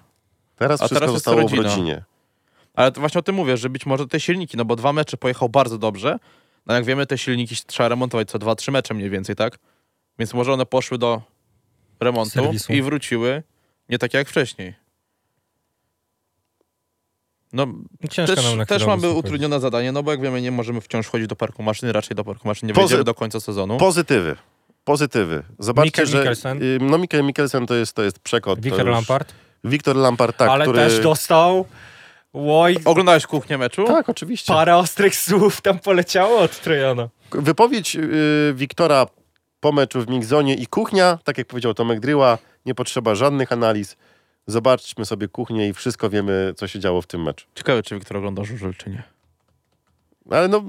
Teraz 0.56 0.82
A 0.82 0.86
wszystko 0.86 1.00
teraz 1.00 1.14
zostało 1.16 1.38
w 1.38 1.42
rodzina. 1.42 1.64
rodzinie. 1.64 2.04
Ale 2.74 2.92
to 2.92 3.00
właśnie 3.00 3.20
o 3.20 3.22
tym 3.22 3.36
mówię, 3.36 3.58
że 3.58 3.70
być 3.70 3.86
może 3.86 4.08
te 4.08 4.20
silniki, 4.20 4.58
no 4.58 4.66
bo 4.66 4.76
dwa 4.76 4.94
mecze 4.94 5.18
pojechał 5.18 5.50
bardzo 5.50 5.78
dobrze, 5.78 6.18
no 6.66 6.74
jak 6.74 6.86
wiemy, 6.86 7.06
te 7.06 7.18
silniki 7.18 7.56
trzeba 7.68 7.90
remontować 7.90 8.30
co 8.30 8.40
dwa, 8.40 8.56
trzy 8.56 8.72
mecze 8.72 8.94
mniej 8.94 9.10
więcej, 9.10 9.36
tak? 9.36 9.58
Więc 10.20 10.34
może 10.34 10.54
one 10.54 10.66
poszły 10.66 10.98
do 10.98 11.22
remontu 12.00 12.32
Serwisu. 12.32 12.74
i 12.74 12.82
wróciły 12.82 13.44
nie 13.90 13.98
takie 14.00 14.18
jak 14.18 14.30
wcześniej. 14.30 14.74
No, 17.54 17.68
Ciężko 18.10 18.36
też, 18.36 18.46
nam 18.46 18.58
na 18.58 18.66
też 18.66 18.86
mamy 18.86 19.10
utrudnione 19.10 19.60
zadanie, 19.60 19.92
no 19.92 20.04
bo 20.04 20.12
jak 20.12 20.22
wiemy, 20.22 20.42
nie 20.42 20.52
możemy 20.52 20.82
wciąż 20.82 21.08
chodzić 21.08 21.28
do 21.28 21.36
parku 21.36 21.64
maszyn, 21.64 21.90
raczej 21.90 22.16
do 22.16 22.24
parku 22.24 22.48
maszyn 22.48 22.68
nie 22.68 22.74
Pozy- 22.74 22.80
wejdziemy 22.82 23.04
do 23.04 23.14
końca 23.14 23.40
sezonu. 23.40 23.78
Pozytywy. 23.78 24.36
Pozytywy. 24.84 25.44
Zobaczcie, 25.60 25.86
Mikkel 25.88 26.06
że... 26.06 26.18
Mikkelsen. 26.18 26.64
y, 26.64 26.78
No 26.82 26.98
Mikkel 26.98 27.24
Mikkelsen 27.24 27.68
to 27.68 27.76
jest, 27.76 27.94
to 27.96 28.04
jest 28.04 28.20
przekot. 28.20 28.60
to 28.60 28.64
Wiktor 28.64 28.88
Lampard, 28.88 29.34
Wiktor 29.64 29.96
Lampard, 29.96 30.38
tak, 30.38 30.50
ale 30.50 30.66
który... 30.66 30.78
też 30.80 31.00
dostał 31.00 31.66
oj, 32.34 32.78
Oglądałeś 32.86 33.26
kuchnię 33.28 33.58
meczu? 33.58 33.86
Tak, 33.86 34.10
oczywiście. 34.10 34.54
parę 34.54 34.78
ostrych 34.78 35.16
słów 35.16 35.62
tam 35.62 35.80
poleciało 35.80 36.40
od 36.40 36.62
Trojana. 36.62 37.10
Wypowiedź 37.32 37.96
y, 37.96 38.54
Wiktora 38.56 39.06
po 39.64 39.72
meczu 39.72 40.02
w 40.02 40.10
Mixzonie 40.10 40.56
i 40.56 40.68
kuchnia, 40.68 41.20
tak 41.24 41.38
jak 41.38 41.48
powiedział 41.48 41.74
Tomek 41.74 42.00
Dryła, 42.00 42.38
nie 42.66 42.76
potrzeba 42.76 43.16
żadnych 43.16 43.52
analiz. 43.52 43.96
Zobaczmy 44.48 45.06
sobie 45.06 45.28
kuchnię 45.28 45.68
i 45.70 45.74
wszystko 45.74 46.10
wiemy, 46.10 46.54
co 46.58 46.68
się 46.68 46.80
działo 46.80 47.02
w 47.02 47.08
tym 47.08 47.24
meczu. 47.24 47.46
Ciekawe, 47.56 47.84
czy 47.84 47.96
Wiktor 47.96 48.18
ogląda 48.18 48.44
żużel, 48.44 48.74
czy 48.78 48.90
nie. 48.90 49.04
Ale 50.32 50.48
no, 50.48 50.64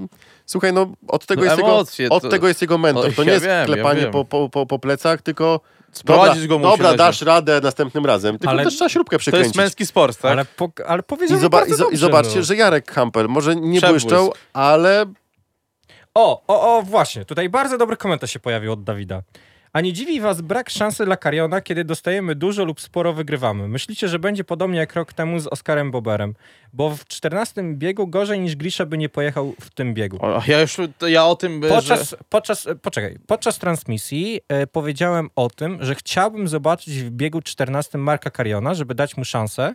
słuchaj, 0.45 0.73
no 0.73 0.87
od 1.07 1.25
tego, 1.25 1.41
No 1.41 1.51
jest, 1.51 1.59
emocje, 1.59 2.03
jego, 2.03 2.15
od 2.15 2.23
to- 2.23 2.29
tego 2.29 2.47
jest 2.47 2.61
jego 2.61 2.77
mentor. 2.77 3.13
To 3.15 3.23
nie 3.23 3.27
ja 3.27 3.33
jest 3.33 3.45
wiem, 3.45 3.59
ja 3.59 3.65
klepanie 3.65 4.01
wiem. 4.01 4.11
po, 4.11 4.25
po, 4.25 4.49
po, 4.49 4.65
po 4.65 4.79
plecach, 4.79 5.21
tylko 5.21 5.59
Sprowadzić 5.91 6.41
dobra, 6.47 6.57
go 6.57 6.59
musi 6.69 6.77
dobra 6.83 6.97
dasz 6.97 7.21
radę 7.21 7.61
następnym 7.63 8.05
razem. 8.05 8.37
Tylko 8.37 8.49
Ale 8.51 8.63
też 8.63 8.75
trzeba 8.75 8.89
śrubkę 8.89 9.15
To 9.15 9.19
przykręcić. 9.19 9.47
jest 9.47 9.57
męski 9.57 9.85
sport, 9.85 10.21
tak? 10.21 10.31
Ale, 10.31 10.45
po, 10.45 10.71
ale 10.87 11.03
I, 11.29 11.33
zoba- 11.33 11.67
i, 11.67 11.71
zo- 11.73 11.91
I 11.91 11.97
zobaczcie, 11.97 12.35
no. 12.35 12.43
że 12.43 12.55
Jarek 12.55 12.91
Hampel 12.91 13.27
może 13.27 13.55
nie 13.55 13.81
Przebłysk. 13.81 14.07
błyszczał, 14.07 14.33
ale 14.53 15.05
O, 16.15 16.43
o, 16.47 16.77
o, 16.77 16.81
właśnie, 16.81 17.25
tutaj 17.25 17.49
bardzo 17.49 17.77
dobry 17.77 17.97
komentarz 17.97 18.31
się 18.31 18.39
pojawił 18.39 18.71
od 18.71 18.83
Dawida. 18.83 19.21
A 19.73 19.81
nie 19.81 19.93
dziwi 19.93 20.21
was 20.21 20.41
brak 20.41 20.69
szansy 20.69 21.05
dla 21.05 21.17
Kariona, 21.17 21.61
kiedy 21.61 21.83
dostajemy 21.83 22.35
dużo 22.35 22.65
lub 22.65 22.81
sporo 22.81 23.13
wygrywamy. 23.13 23.67
Myślicie, 23.67 24.07
że 24.07 24.19
będzie 24.19 24.43
podobnie 24.43 24.79
jak 24.79 24.95
rok 24.95 25.13
temu 25.13 25.39
z 25.39 25.47
Oskarem 25.47 25.91
Boberem, 25.91 26.33
bo 26.73 26.89
w 26.89 27.05
14 27.05 27.63
biegu 27.73 28.07
gorzej 28.07 28.39
niż 28.39 28.55
Grisza 28.55 28.85
by 28.85 28.97
nie 28.97 29.09
pojechał 29.09 29.53
w 29.61 29.69
tym 29.69 29.93
biegu. 29.93 30.17
O, 30.21 30.41
Ja 30.47 30.61
już, 30.61 30.77
to 30.97 31.07
ja 31.07 31.25
o 31.25 31.35
tym, 31.35 31.63
że... 31.63 31.69
Podczas, 31.69 32.15
podczas, 32.29 32.67
e, 32.67 32.75
poczekaj, 32.75 33.17
podczas 33.27 33.59
transmisji 33.59 34.41
e, 34.47 34.67
powiedziałem 34.67 35.29
o 35.35 35.49
tym, 35.49 35.77
że 35.81 35.95
chciałbym 35.95 36.47
zobaczyć 36.47 36.93
w 36.93 37.09
biegu 37.09 37.41
14 37.41 37.97
Marka 37.97 38.29
Kariona, 38.29 38.73
żeby 38.73 38.95
dać 38.95 39.17
mu 39.17 39.25
szansę, 39.25 39.73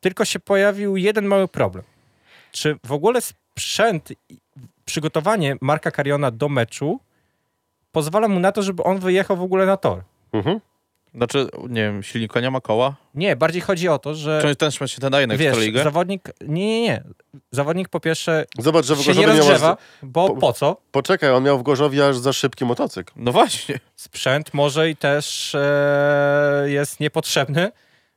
tylko 0.00 0.24
się 0.24 0.40
pojawił 0.40 0.96
jeden 0.96 1.26
mały 1.26 1.48
problem. 1.48 1.84
Czy 2.52 2.76
w 2.84 2.92
ogóle 2.92 3.20
sprzęt, 3.20 4.12
przygotowanie 4.84 5.56
Marka 5.60 5.90
Kariona 5.90 6.30
do 6.30 6.48
meczu 6.48 7.00
pozwala 7.92 8.28
mu 8.28 8.40
na 8.40 8.52
to, 8.52 8.62
żeby 8.62 8.82
on 8.82 8.98
wyjechał 8.98 9.36
w 9.36 9.42
ogóle 9.42 9.66
na 9.66 9.76
tor? 9.76 10.02
mhm. 10.32 10.60
Znaczy, 11.14 11.46
nie 11.68 11.82
wiem, 11.82 12.02
silnika 12.02 12.40
nie 12.40 12.50
ma 12.50 12.60
koła? 12.60 12.94
Nie, 13.14 13.36
bardziej 13.36 13.62
chodzi 13.62 13.88
o 13.88 13.98
to, 13.98 14.14
że 14.14 14.42
Czy 14.42 14.56
ten 14.56 14.70
się 14.70 15.00
ten 15.00 15.12
daje 15.12 15.26
na 15.26 15.36
wiesz, 15.36 15.48
Ekstraligę? 15.48 15.82
zawodnik, 15.82 16.30
nie, 16.40 16.66
nie, 16.66 16.82
nie, 16.82 17.02
zawodnik 17.50 17.88
po 17.88 18.00
pierwsze 18.00 18.44
zobacz, 18.58 18.86
że 18.86 18.96
w 18.96 19.02
się 19.02 19.10
nie 19.10 19.14
Gorzowie 19.14 19.26
miał 19.38 19.42
aż, 19.42 19.48
rozgrzewa, 19.50 19.76
bo 20.02 20.28
po- 20.28 20.36
po 20.36 20.52
co? 20.52 20.76
Poczekaj, 20.92 21.30
on 21.30 21.44
miał 21.44 21.58
w 21.58 21.62
Gorzowie 21.62 22.08
aż 22.08 22.16
za 22.18 22.32
szybki 22.32 22.64
motocykl. 22.64 23.12
No 23.16 23.32
właśnie. 23.32 23.80
sprzęt 23.96 24.54
może 24.54 24.90
i 24.90 24.96
też 24.96 25.54
e, 25.54 26.64
jest 26.66 27.00
niepotrzebny, 27.00 27.72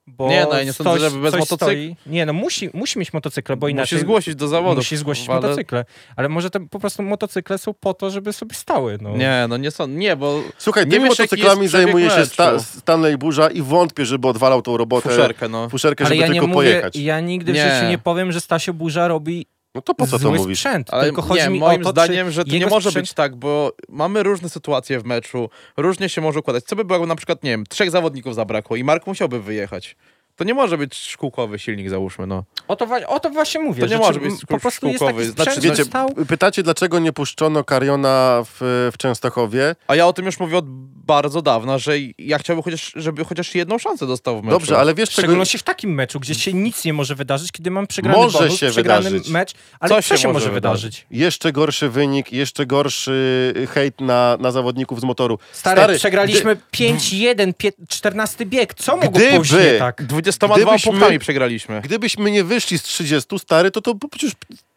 bo 0.08 0.30
Nie, 0.30 0.45
no 0.49 0.58
ja 0.58 0.64
nie 0.64 0.74
sądzę, 0.74 0.91
coś- 0.91 1.01
żeby 1.01 1.22
bez 1.22 1.32
coś 1.32 1.41
motocykl- 1.41 1.56
stoi- 1.66 1.95
Nie, 2.06 2.26
no 2.26 2.34
musi, 2.34 2.70
musi 2.74 2.99
mieć 2.99 3.14
motocykle, 3.14 3.56
bo 3.58 3.68
inaczej... 3.68 3.95
Musi 3.97 4.06
zgłosić 4.06 4.36
do 4.36 4.47
zawodu. 4.47 4.76
Musi 4.76 4.97
zgłosić 4.97 5.30
ale... 5.30 5.41
motocykle. 5.41 5.86
Ale 6.16 6.30
może 6.30 6.49
te 6.49 6.68
po 6.68 6.80
prostu 6.80 7.03
motocykle 7.03 7.58
są 7.58 7.74
po 7.74 7.93
to, 7.93 8.10
żeby 8.10 8.34
sobie 8.34 8.56
stały. 8.56 8.97
No. 9.01 9.18
Nie, 9.18 9.45
no 9.49 9.58
nie 9.58 9.72
są, 9.72 9.88
nie, 9.88 10.16
bo 10.16 10.41
Słuchaj, 10.58 10.86
Nie 10.86 10.91
tymi 10.91 11.03
wiesz, 11.10 11.20
motocyklami 11.20 11.68
zajmuje 11.68 12.10
się 12.10 12.26
sta 12.26 12.60
Stanley 12.60 13.18
Burza 13.18 13.47
i 13.49 13.62
wątpię, 13.62 14.06
żeby 14.06 14.28
odwalał 14.28 14.62
tą 14.62 14.78
robotę. 14.78 15.10
fuszerkę, 15.10 15.49
no. 15.49 15.70
Fuszerkę, 15.70 16.06
Ale 16.06 16.16
żeby 16.16 16.22
ja 16.22 16.28
nie 16.28 16.34
tylko 16.34 16.47
mówię, 16.47 16.56
pojechać. 16.70 16.95
ja 16.95 17.20
nigdy 17.20 17.51
w 17.51 17.56
Nie. 17.56 17.76
życiu 17.76 17.89
nie 17.89 17.97
powiem, 17.97 18.32
że 18.32 18.41
Stasio 18.41 18.74
Burza 18.74 19.08
robi 19.08 19.45
No 19.76 19.82
to 19.82 19.93
po 19.93 20.07
co 20.07 20.19
to 20.19 20.32
mówisz? 20.32 20.57
sprzęt. 20.59 20.93
Ale 20.93 21.03
tylko 21.03 21.21
chodzi 21.21 21.41
nie, 21.41 21.49
mi 21.49 21.59
moim 21.59 21.82
o 21.82 21.84
to, 21.84 21.89
zdaniem, 21.89 22.28
czy 22.28 22.34
że 22.34 22.45
to 22.45 22.51
nie 22.51 22.67
może 22.67 22.89
sprzęt... 22.89 23.03
być 23.03 23.13
tak, 23.13 23.36
bo 23.36 23.73
mamy 23.89 24.23
różne 24.23 24.49
sytuacje 24.49 24.99
w 24.99 25.05
meczu, 25.05 25.49
różnie 25.78 26.09
się 26.09 26.21
może 26.21 26.39
układać. 26.39 26.63
Co 26.63 26.76
by 26.76 26.86
było, 26.86 27.05
na 27.05 27.15
przykład, 27.15 27.43
nie 27.43 27.49
wiem, 27.49 27.63
trzech 27.69 27.91
zawodników 27.91 28.36
zabrakło 28.36 28.76
i 28.76 28.84
Mark 28.84 29.07
musiałby 29.07 29.41
wyjechać. 29.41 29.95
To 30.36 30.43
nie 30.43 30.53
może 30.53 30.77
być 30.77 30.95
szkółkowy 30.95 31.59
silnik, 31.59 31.89
załóżmy, 31.89 32.27
no. 32.27 32.43
O 32.67 32.75
to, 32.75 32.88
o 33.07 33.19
to 33.19 33.29
właśnie 33.29 33.59
mówię. 33.61 33.79
To 33.81 33.88
nie 33.88 33.93
że 33.93 33.97
może 33.97 34.19
być 34.19 34.33
po 34.47 34.59
prostu 34.59 34.88
jest 34.88 34.97
szkółkowy. 34.99 35.23
taki 35.25 35.36
Znaczy, 35.36 35.61
Wiecie, 35.61 35.86
stał... 35.86 36.09
pytacie, 36.27 36.63
dlaczego 36.63 36.99
nie 36.99 37.13
puszczono 37.13 37.63
Kariona 37.63 38.43
w, 38.45 38.89
w 38.93 38.97
Częstochowie? 38.97 39.75
A 39.88 39.95
ja 39.95 40.07
o 40.07 40.13
tym 40.13 40.25
już 40.25 40.39
mówię 40.39 40.57
od 40.57 40.65
bardzo 41.05 41.41
dawna, 41.41 41.77
że 41.77 41.93
ja 42.17 42.38
chciałbym 42.38 42.63
chociaż, 42.63 42.91
żeby 42.95 43.25
chociaż 43.25 43.55
jedną 43.55 43.77
szansę 43.77 44.07
dostał 44.07 44.41
w 44.41 44.43
meczu. 44.43 44.51
Dobrze, 44.59 44.77
ale 44.77 44.93
wiesz 44.93 45.09
W 45.09 45.11
czego... 45.13 45.21
szczególności 45.25 45.57
w 45.57 45.63
takim 45.63 45.93
meczu, 45.93 46.19
gdzie 46.19 46.36
się 46.36 46.53
nic 46.53 46.86
nie 46.86 46.93
może 46.93 47.15
wydarzyć, 47.15 47.51
kiedy 47.51 47.71
mam 47.71 47.88
przegrany 47.88 48.17
Może 48.17 48.39
bonus, 48.39 48.59
się 48.59 48.69
przegrany 48.69 49.03
wydarzyć. 49.09 49.29
mecz, 49.29 49.53
ale 49.79 49.89
Co 49.89 49.95
co, 49.95 50.01
się 50.01 50.17
się 50.17 50.33
może 50.33 50.51
wydarzyć? 50.51 50.83
wydarzyć? 50.83 51.07
Jeszcze 51.11 51.51
gorszy 51.51 51.89
wynik, 51.89 52.33
jeszcze 52.33 52.65
gorszy 52.65 53.53
hejt 53.69 54.01
na, 54.01 54.38
na 54.39 54.51
zawodników 54.51 54.99
z 54.99 55.03
motoru. 55.03 55.39
Stary, 55.51 55.81
Stary, 55.81 55.97
przegraliśmy 55.97 56.55
5-1, 56.73 57.53
pie- 57.53 57.71
14 57.89 58.45
bieg. 58.45 58.73
Co 58.73 58.95
mogło 58.95 59.11
Gdyby- 59.11 59.36
pójść 59.38 59.51
nie 59.51 59.79
tak? 59.79 60.03
22 60.26 60.55
Gdybyśmy- 60.55 60.91
punktami 60.91 61.19
przegraliśmy. 61.19 61.82
Gdybyśmy 61.82 62.32
nie 62.32 62.43
wyszli 62.43 62.80
z 62.80 62.84
30, 62.84 63.39
stary, 63.39 63.71
to 63.71 63.82
to 63.82 63.95
przecież 64.11 64.32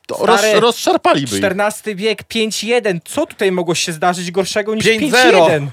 to 0.06 0.14
Stary, 0.14 0.52
roz, 0.52 0.62
rozszarpaliby 0.62 1.36
ich. 1.36 1.38
14 1.42 1.94
bieg, 1.94 2.22
5-1. 2.22 3.00
Co 3.04 3.26
tutaj 3.26 3.52
mogło 3.52 3.74
się 3.74 3.92
zdarzyć 3.92 4.30
gorszego 4.30 4.74
niż 4.74 4.84
5-0? 4.84 5.10
5-1? 5.10 5.66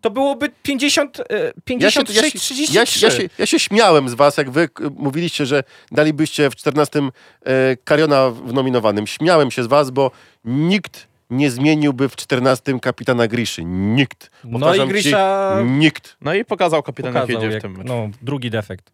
to 0.00 0.10
byłoby 0.10 0.50
50, 0.62 1.20
e, 1.20 1.24
Ja 1.80 1.90
się, 1.90 2.00
ja, 2.00 2.04
56, 2.04 2.32
się, 2.32 2.38
33. 2.40 2.78
ja, 2.78 2.86
się, 2.86 3.06
ja, 3.06 3.10
się, 3.10 3.28
ja 3.38 3.46
się 3.46 3.58
śmiałem 3.58 4.08
z 4.08 4.14
was, 4.14 4.36
jak 4.36 4.50
wy 4.50 4.68
mówiliście, 4.96 5.46
że 5.46 5.64
dalibyście 5.92 6.50
w 6.50 6.56
14 6.56 7.00
e, 7.44 7.76
Kariona 7.84 8.30
w 8.30 8.52
nominowanym. 8.52 9.06
Śmiałem 9.06 9.50
się 9.50 9.62
z 9.62 9.66
was, 9.66 9.90
bo 9.90 10.10
nikt 10.44 11.06
nie 11.30 11.50
zmieniłby 11.50 12.08
w 12.08 12.16
14 12.16 12.80
kapitana 12.80 13.28
Griszy. 13.28 13.64
Nikt. 13.64 14.30
No 14.44 14.74
i 14.74 14.88
Grisza 14.88 15.56
Ci, 15.60 15.64
nikt. 15.64 16.16
No 16.20 16.34
i 16.34 16.44
pokazał 16.44 16.82
kapitan, 16.82 17.14
jak 17.14 17.22
pokazał, 17.22 17.42
jedzie 17.42 17.54
jak, 17.54 17.62
w 17.62 17.62
tym 17.62 17.72
meczu. 17.72 17.88
no, 17.88 18.08
drugi 18.22 18.50
defekt. 18.50 18.92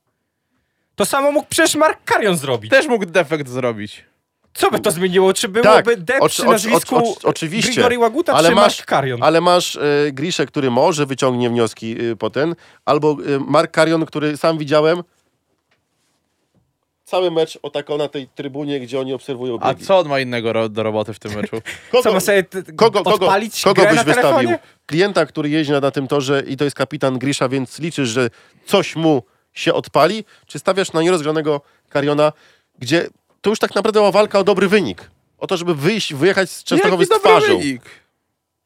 To 0.95 1.05
samo 1.05 1.33
mógł 1.33 1.47
przecież 1.51 1.75
Mark 1.75 2.05
Karion 2.05 2.37
zrobić. 2.37 2.71
Też 2.71 2.87
mógł 2.87 3.07
defekt 3.07 3.49
zrobić. 3.49 4.05
Co 4.55 4.71
by 4.71 4.81
to 4.81 4.91
zmieniło? 4.91 5.33
Czy 5.35 5.49
byłoby 5.49 5.83
Tak, 5.97 6.05
dep 6.05 6.29
przy 6.29 6.45
nazwisku 6.45 6.97
oczy- 6.97 7.27
oczywiście. 7.29 7.73
Grigori 7.73 7.99
Łaguta, 7.99 8.33
Ale 8.33 8.49
czy 8.49 8.55
masz- 8.55 8.79
Mark 8.79 8.87
Karion? 8.89 9.23
Ale 9.23 9.41
masz 9.41 9.77
e, 9.77 9.81
Griszę, 10.13 10.47
który 10.47 10.71
może 10.71 11.07
wyciągnie 11.07 11.51
wnioski 11.51 11.97
e, 12.11 12.17
potem, 12.17 12.55
albo 12.85 13.11
e, 13.13 13.39
Mark 13.39 13.71
Karion, 13.71 14.07
który 14.07 14.37
sam 14.37 14.59
widziałem 14.59 15.03
cały 17.13 17.31
mecz 17.31 17.59
otakał 17.63 17.99
na 17.99 18.09
tej 18.09 18.29
trybunie, 18.29 18.81
gdzie 18.81 19.01
oni 19.01 19.13
obserwują 19.13 19.59
A 19.61 19.75
biegi. 19.75 19.87
co 19.87 19.99
on 19.99 20.09
ma 20.09 20.21
innego 20.21 20.53
ro- 20.53 20.69
do 20.69 20.83
roboty 20.83 21.13
w 21.15 21.19
tym 21.19 21.35
meczu? 21.35 21.57
Kogo, 21.93 22.03
Co 22.03 22.13
ma 22.13 22.21
sobie 22.21 22.45
kogo, 22.77 23.03
kogo, 23.05 23.29
kogo 23.65 23.83
byś 23.91 24.05
wystawił? 24.05 24.51
Klienta, 24.87 25.27
który 25.27 25.49
jeździ 25.49 25.73
na, 25.73 25.81
na 25.81 25.91
tym 25.91 26.09
torze 26.09 26.43
i 26.47 26.57
to 26.57 26.65
jest 26.65 26.77
kapitan 26.77 27.19
Grisza, 27.19 27.49
więc 27.49 27.79
liczysz, 27.79 28.09
że 28.09 28.31
coś 28.67 28.97
mu 28.97 29.23
się 29.53 29.75
odpali? 29.75 30.25
Czy 30.47 30.59
stawiasz 30.59 30.93
na 30.93 31.03
nierozgranego 31.03 31.61
Kariona, 31.89 32.33
gdzie 32.79 33.07
to 33.41 33.51
już 33.51 33.59
tak 33.59 33.75
naprawdę 33.75 34.01
była 34.01 34.11
walka 34.13 34.39
o 34.39 34.45
dobry 34.45 34.69
wynik? 34.69 35.11
O 35.39 35.47
to, 35.47 35.57
żeby 35.57 35.75
wyjść, 35.75 36.15
wyjechać 36.15 36.51
z 36.51 36.65
Częstochowy 36.65 37.07
z 37.07 37.11
Jaki 37.11 37.21
twarzą. 37.21 37.59
wynik. 37.59 37.83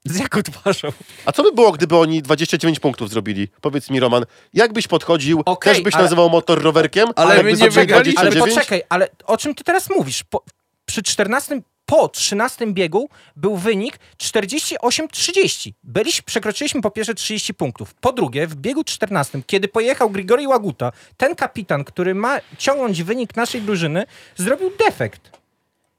Z 0.15 0.19
jaką 0.19 0.43
twarzą? 0.43 0.89
A 1.27 1.33
co 1.33 1.43
by 1.43 1.53
było, 1.53 1.73
gdyby 1.73 1.97
oni 1.97 2.23
29 2.23 2.81
punktów 2.81 3.11
zrobili? 3.11 3.49
Powiedz 3.61 3.91
mi, 3.91 4.01
Roman, 4.01 4.25
jak 4.55 4.73
byś 4.73 4.89
podchodził? 4.89 5.43
Okej, 5.45 5.75
Też 5.75 5.83
byś 5.83 5.95
ale- 5.95 6.03
nazywał 6.05 6.31
motor 6.31 6.63
rowerkiem? 6.63 7.09
Ale 7.17 7.37
jakby 7.37 7.53
my 7.53 7.59
nie 7.59 7.71
wygraliśmy. 7.71 8.21
Ale 8.21 8.31
29? 8.31 8.55
poczekaj, 8.55 8.83
ale 8.89 9.09
o 9.27 9.37
czym 9.37 9.55
ty 9.55 9.65
teraz 9.65 9.91
mówisz? 9.91 10.25
Po, 10.25 10.43
przy 10.87 11.03
14, 11.03 11.61
po 11.87 12.09
13 12.09 12.67
biegu 12.73 13.09
był 13.37 13.57
wynik 13.57 13.99
48-30. 14.19 15.73
Byliśmy, 15.83 16.23
przekroczyliśmy 16.27 16.83
po 16.83 16.91
pierwsze 16.91 17.15
30 17.15 17.55
punktów. 17.55 17.95
Po 17.95 18.13
drugie, 18.13 18.47
w 18.47 18.55
biegu 18.55 18.85
14, 18.85 19.43
kiedy 19.47 19.69
pojechał 19.69 20.11
Grigori 20.11 20.47
Łaguta, 20.47 20.93
ten 21.17 21.35
kapitan, 21.35 21.85
który 21.85 22.15
ma 22.15 22.39
ciągnąć 22.59 23.03
wynik 23.03 23.37
naszej 23.37 23.63
drużyny, 23.63 24.05
zrobił 24.37 24.73
defekt. 24.79 25.31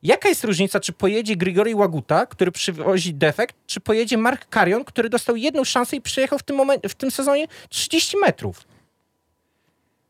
Jaka 0.03 0.29
jest 0.29 0.43
różnica, 0.43 0.79
czy 0.79 0.93
pojedzie 0.93 1.35
Grigori 1.35 1.75
Łaguta, 1.75 2.25
który 2.25 2.51
przywozi 2.51 3.13
defekt, 3.13 3.55
czy 3.67 3.79
pojedzie 3.79 4.17
Mark 4.17 4.49
Karion, 4.49 4.83
który 4.85 5.09
dostał 5.09 5.35
jedną 5.35 5.63
szansę 5.63 5.95
i 5.95 6.01
przyjechał 6.01 6.39
w 6.39 6.43
tym, 6.43 6.55
momencie, 6.55 6.89
w 6.89 6.95
tym 6.95 7.11
sezonie 7.11 7.47
30 7.69 8.17
metrów? 8.17 8.61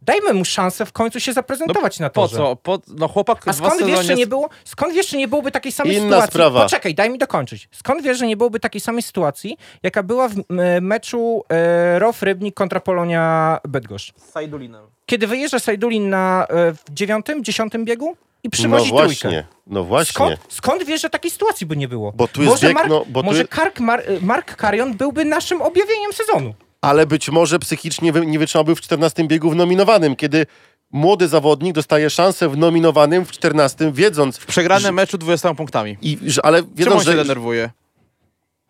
Dajmy 0.01 0.33
mu 0.33 0.45
szansę 0.45 0.85
w 0.85 0.91
końcu 0.91 1.19
się 1.19 1.33
zaprezentować 1.33 1.99
na 1.99 2.09
Po 2.09 2.21
torze. 2.21 2.37
co? 2.37 2.55
Po, 2.55 2.79
no 2.87 3.07
chłopak 3.07 3.47
A 3.47 3.53
skąd 3.53 3.85
wiesz, 3.85 4.05
że 4.05 4.15
nie 4.15 4.27
było, 4.27 4.49
skąd 4.65 4.93
wiesz, 4.93 5.09
że 5.09 5.17
nie 5.17 5.27
byłoby 5.27 5.51
takiej 5.51 5.71
samej 5.71 5.95
Inna 5.95 6.03
sytuacji? 6.05 6.29
sprawa. 6.29 6.63
Poczekaj, 6.63 6.95
daj 6.95 7.09
mi 7.09 7.17
dokończyć. 7.17 7.69
Skąd 7.71 8.03
wiesz, 8.03 8.17
że 8.17 8.27
nie 8.27 8.37
byłoby 8.37 8.59
takiej 8.59 8.81
samej 8.81 9.01
sytuacji, 9.01 9.57
jaka 9.83 10.03
była 10.03 10.27
w 10.29 10.35
meczu 10.81 11.43
e, 11.49 11.99
ROF 11.99 12.23
Rybnik 12.23 12.55
kontra 12.55 12.79
Polonia 12.79 13.57
Bydgoszcz? 13.67 14.13
Z 14.17 14.31
Sajdulinem. 14.31 14.85
Kiedy 15.05 15.27
wyjeżdża 15.27 15.59
Sajdulin 15.59 16.09
na 16.09 16.47
e, 16.49 16.71
w 16.73 16.83
dziewiątym, 16.93 17.43
dziesiątym 17.43 17.85
biegu 17.85 18.17
i 18.43 18.47
No 18.47 18.51
przywozi 18.51 18.89
właśnie, 18.89 19.15
trójkę. 19.15 19.43
no 19.67 19.83
właśnie. 19.83 20.11
Skąd, 20.13 20.39
skąd 20.49 20.83
wiesz, 20.83 21.01
że 21.01 21.09
takiej 21.09 21.31
sytuacji 21.31 21.65
by 21.65 21.77
nie 21.77 21.87
było? 21.87 22.11
Bo 22.15 22.27
tu 22.27 22.41
jest 22.43 22.53
może 22.53 22.67
bieg, 22.67 22.75
Mark, 22.75 22.89
no, 22.89 23.05
bo 23.09 23.19
tu 23.21 23.25
może 23.25 23.39
jest- 23.39 23.51
Kark, 23.51 23.79
Mar, 23.79 24.03
Mark 24.21 24.55
Karion 24.55 24.93
byłby 24.97 25.25
naszym 25.25 25.61
objawieniem 25.61 26.13
sezonu. 26.13 26.53
Ale 26.81 27.05
być 27.07 27.29
może 27.29 27.59
psychicznie 27.59 28.11
wy- 28.11 28.25
nie 28.25 28.39
wytrzymałby 28.39 28.75
w 28.75 28.81
14 28.81 29.27
biegu 29.27 29.49
w 29.49 29.55
nominowanym, 29.55 30.15
kiedy 30.15 30.45
młody 30.91 31.27
zawodnik 31.27 31.73
dostaje 31.75 32.09
szansę 32.09 32.49
w 32.49 32.57
nominowanym 32.57 33.25
w 33.25 33.31
14, 33.31 33.91
wiedząc... 33.93 34.37
W 34.37 34.45
przegranym 34.45 34.95
meczu 34.95 35.17
20 35.17 35.53
punktami. 35.53 35.97
I, 36.01 36.17
że, 36.25 36.45
ale 36.45 36.57
Czemu 36.61 36.75
wiedząc, 36.75 36.95
on 36.95 37.01
się 37.05 37.11
że 37.11 37.17
denerwuje? 37.17 37.69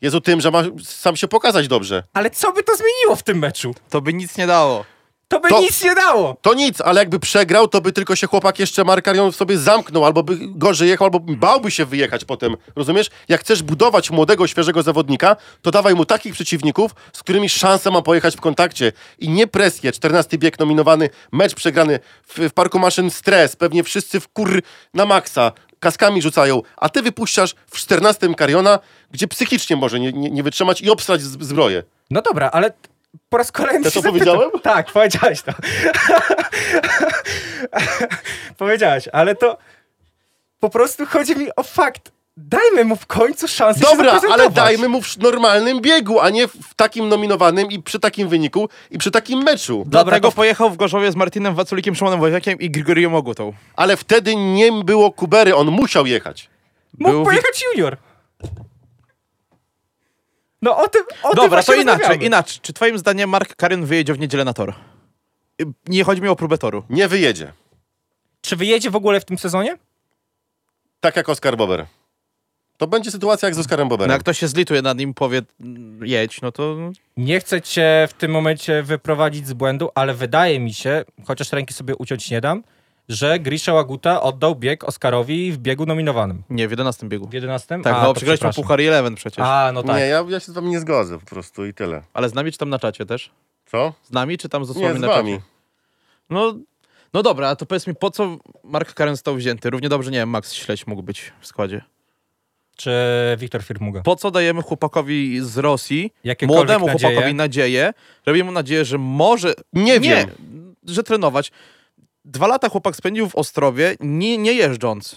jest 0.02 0.16
o 0.16 0.22
tym, 0.22 0.42
że 0.42 0.52
ma 0.52 0.64
sam 0.84 1.16
się 1.16 1.28
pokazać 1.28 1.68
dobrze. 1.68 2.04
Ale 2.14 2.30
co 2.30 2.52
by 2.52 2.64
to 2.64 2.72
zmieniło 2.76 3.16
w 3.16 3.24
tym 3.24 3.38
meczu? 3.40 3.76
To 3.90 4.02
by 4.02 4.14
nic 4.14 4.38
nie 4.38 4.48
dało. 4.48 4.86
To 5.28 5.40
by 5.40 5.50
To- 5.50 5.62
nic 5.62 5.84
nie 5.84 5.96
dało. 5.96 6.38
To 6.42 6.54
nic, 6.54 6.82
ale 6.82 7.02
jakby 7.02 7.20
przegrał, 7.20 7.68
to 7.68 7.82
by 7.82 7.92
tylko 7.94 8.16
się 8.16 8.28
chłopak 8.28 8.60
jeszcze 8.60 8.84
Markarion 8.84 9.32
sobie 9.32 9.58
zamknął, 9.58 10.06
albo 10.06 10.24
by 10.24 10.38
gorzej 10.42 10.90
jechał, 10.90 11.06
albo 11.06 11.20
bałby 11.20 11.72
się 11.72 11.86
wyjechać 11.86 12.26
potem. 12.26 12.56
Rozumiesz? 12.76 13.10
Jak 13.28 13.42
chcesz 13.42 13.64
budować 13.64 14.12
młodego, 14.12 14.48
świeżego 14.48 14.84
zawodnika, 14.84 15.36
to 15.62 15.72
dawaj 15.72 15.96
mu 15.96 16.06
takich 16.06 16.34
przeciwników, 16.34 16.92
z 17.14 17.20
którymi 17.20 17.50
szansę 17.50 17.92
ma 17.92 18.02
pojechać 18.02 18.36
w 18.38 18.42
kontakcie. 18.42 18.92
I 19.20 19.30
nie 19.30 19.48
presję. 19.48 19.92
14 19.92 20.38
bieg 20.38 20.60
nominowany, 20.60 21.10
mecz 21.32 21.56
przegrany, 21.56 22.00
w, 22.28 22.40
w 22.40 22.54
parku 22.54 22.80
maszyn 22.80 23.12
stres, 23.12 23.56
pewnie 23.56 23.84
wszyscy 23.84 24.20
w 24.20 24.28
kur 24.28 24.62
na 24.94 25.06
maksa, 25.06 25.52
kaskami 25.80 26.22
rzucają, 26.22 26.62
a 26.78 26.90
ty 26.90 27.02
wypuszczasz 27.02 27.56
w 27.72 27.78
14 27.78 28.36
Kariona, 28.36 28.80
gdzie 29.12 29.28
psychicznie 29.28 29.76
może 29.76 30.00
nie, 30.00 30.14
nie, 30.14 30.30
nie 30.30 30.44
wytrzymać 30.44 30.82
i 30.82 30.90
obstrać 30.90 31.22
zbroję. 31.22 31.84
No 32.10 32.22
dobra, 32.22 32.50
ale 32.54 32.74
po 33.30 33.38
raz 33.38 33.52
kolejny 33.52 33.86
Ja 33.86 33.92
się 33.92 34.02
to 34.02 34.02
zapytam. 34.02 34.26
powiedziałem? 34.36 34.62
Tak, 34.64 34.92
powiedziałeś 34.92 35.42
to. 35.42 35.52
powiedziałeś, 38.58 39.08
ale 39.14 39.36
to 39.36 39.58
po 40.60 40.70
prostu 40.70 41.06
chodzi 41.06 41.36
mi 41.36 41.48
o 41.56 41.64
fakt. 41.64 42.12
Dajmy 42.40 42.86
mu 42.86 42.96
w 42.96 43.06
końcu 43.06 43.48
szansę 43.48 43.80
się 43.80 43.86
Dobra, 43.86 44.22
ale 44.32 44.50
dajmy 44.50 44.90
mu 44.90 45.02
w 45.02 45.18
normalnym 45.18 45.82
biegu, 45.82 46.20
a 46.20 46.30
nie 46.30 46.48
w 46.48 46.74
takim 46.76 47.10
nominowanym 47.10 47.72
i 47.72 47.82
przy 47.84 48.00
takim 48.00 48.30
wyniku 48.30 48.70
i 48.92 48.98
przy 48.98 49.12
takim 49.12 49.44
meczu. 49.44 49.84
Dlatego 49.88 50.30
to- 50.30 50.36
pojechał 50.36 50.70
w 50.70 50.78
Gorzowie 50.78 51.12
z 51.12 51.16
Martinem 51.16 51.56
Waculikiem, 51.56 51.96
Szymonem 51.96 52.20
Woźniakiem 52.20 52.60
i 52.60 52.70
Grigorią 52.70 53.16
Ogutą. 53.16 53.54
Ale 53.76 53.98
wtedy 53.98 54.36
nie 54.36 54.72
było 54.72 55.12
Kubery, 55.12 55.56
on 55.56 55.68
musiał 55.68 56.06
jechać. 56.06 56.50
Mógł 57.00 57.12
Był 57.12 57.24
pojechać 57.26 57.64
junior. 57.74 57.98
No 60.62 60.78
o 60.78 60.88
tym, 60.88 61.02
o 61.24 61.28
tym 61.30 61.36
Dobra, 61.36 61.50
właśnie 61.50 61.76
to 61.76 61.82
inaczej, 61.82 62.26
inaczej. 62.26 62.60
Czy 62.62 62.74
twoim 62.74 62.98
zdaniem 62.98 63.30
Mark 63.30 63.56
Karen 63.56 63.86
wyjedzie 63.86 64.14
w 64.14 64.20
niedzielę 64.20 64.46
na 64.46 64.54
tor? 64.54 64.74
Nie 65.88 66.04
chodzi 66.04 66.22
mi 66.22 66.28
o 66.28 66.36
próbę 66.36 66.58
toru. 66.58 66.84
Nie 66.90 67.08
wyjedzie. 67.08 67.54
Czy 68.42 68.56
wyjedzie 68.56 68.90
w 68.90 68.96
ogóle 68.96 69.20
w 69.20 69.26
tym 69.26 69.38
sezonie? 69.38 69.78
Tak 71.00 71.16
jak 71.16 71.30
Oskar 71.30 71.58
Bober. 71.58 71.86
To 72.78 72.88
będzie 72.88 73.12
sytuacja 73.12 73.48
jak 73.48 73.56
z 73.56 73.60
Oskarem 73.60 73.86
No 73.86 73.90
Boberem. 73.90 74.12
jak 74.12 74.22
ktoś 74.22 74.40
się 74.40 74.48
zlituje 74.48 74.82
nad 74.82 74.98
nim, 74.98 75.14
powie 75.14 75.42
jedź, 76.02 76.42
no 76.42 76.52
to 76.52 76.76
Nie 77.18 77.40
chcę 77.40 77.62
cię 77.62 78.08
w 78.10 78.14
tym 78.14 78.32
momencie 78.32 78.84
wyprowadzić 78.84 79.48
z 79.48 79.54
błędu, 79.54 79.90
ale 79.96 80.14
wydaje 80.14 80.60
mi 80.60 80.74
się, 80.74 81.06
chociaż 81.28 81.52
ręki 81.52 81.74
sobie 81.74 81.96
uciąć 81.96 82.32
nie 82.32 82.42
dam, 82.42 82.64
że 83.10 83.40
Grisha 83.40 83.74
Łaguta 83.74 84.22
oddał 84.22 84.56
bieg 84.56 84.84
Oskarowi 84.84 85.52
w 85.52 85.58
biegu 85.58 85.86
nominowanym. 85.86 86.44
nie, 86.50 86.68
w 86.68 86.72
11 86.72 87.08
biegu. 87.08 87.28
W 87.28 87.34
11? 87.34 87.80
Tak, 87.84 87.94
A, 87.96 88.02
bo 88.02 88.08
to 88.08 88.14
przegraliśmy. 88.14 88.54
Puchar 88.54 88.82
Eleven 88.82 89.16
przecież. 89.16 89.40
A, 89.46 89.72
no 89.74 89.84
tak. 89.84 89.96
Nie, 89.98 90.02
ja, 90.06 90.26
ja 90.30 90.40
się 90.40 90.46
z 90.52 90.56
wami 90.56 90.70
nie 90.70 90.80
zgodzę 90.80 91.20
po 91.20 91.26
prostu 91.26 91.66
i 91.66 91.74
tyle. 91.74 92.02
Ale 92.14 92.30
z 92.30 92.34
nami 92.34 92.52
czy 92.52 92.58
tam 92.58 92.70
na 92.70 92.80
czacie 92.80 93.06
też? 93.06 93.30
Co? 93.66 93.94
Z 94.04 94.12
nami 94.12 94.38
czy 94.38 94.50
tam 94.50 94.66
z 94.66 94.70
Nie, 94.70 94.76
osłami 94.76 94.98
z 95.00 95.02
na 95.02 95.08
wami. 95.08 95.34
czacie? 95.34 95.44
No, 96.30 96.56
no 97.14 97.24
dobra, 97.24 97.50
a 97.50 97.56
to 97.56 97.66
powiedz 97.66 97.88
mi, 97.88 97.96
po 97.96 98.12
co 98.12 98.38
Mark 98.64 98.94
Karen 98.94 99.16
został 99.16 99.36
wzięty? 99.36 99.70
Równie 99.70 99.90
dobrze, 99.90 100.12
nie 100.12 100.18
wiem, 100.18 100.30
Max 100.30 100.54
Śledź 100.54 100.88
mógł 100.88 101.04
być 101.04 101.32
w 101.40 101.48
składzie. 101.48 101.82
Czy 102.76 102.92
Wiktor 103.38 103.64
Firmuga? 103.64 104.02
Po 104.02 104.16
co 104.16 104.32
dajemy 104.32 104.62
chłopakowi 104.62 105.40
z 105.42 105.58
Rosji, 105.58 106.14
młodemu 106.48 106.88
nadzieje? 106.88 107.10
chłopakowi 107.14 107.34
nadzieję, 107.36 107.94
robimy 108.26 108.46
mu 108.46 108.52
nadzieję, 108.52 108.86
że 108.86 108.98
może... 108.98 109.54
Nie 109.74 110.00
wiem. 110.00 110.30
że 110.88 111.04
trenować. 111.04 111.52
Dwa 112.28 112.48
lata 112.48 112.70
chłopak 112.70 112.96
spędził 112.96 113.30
w 113.30 113.36
Ostrowie, 113.36 113.96
nie, 114.00 114.38
nie 114.38 114.54
jeżdżąc. 114.54 115.16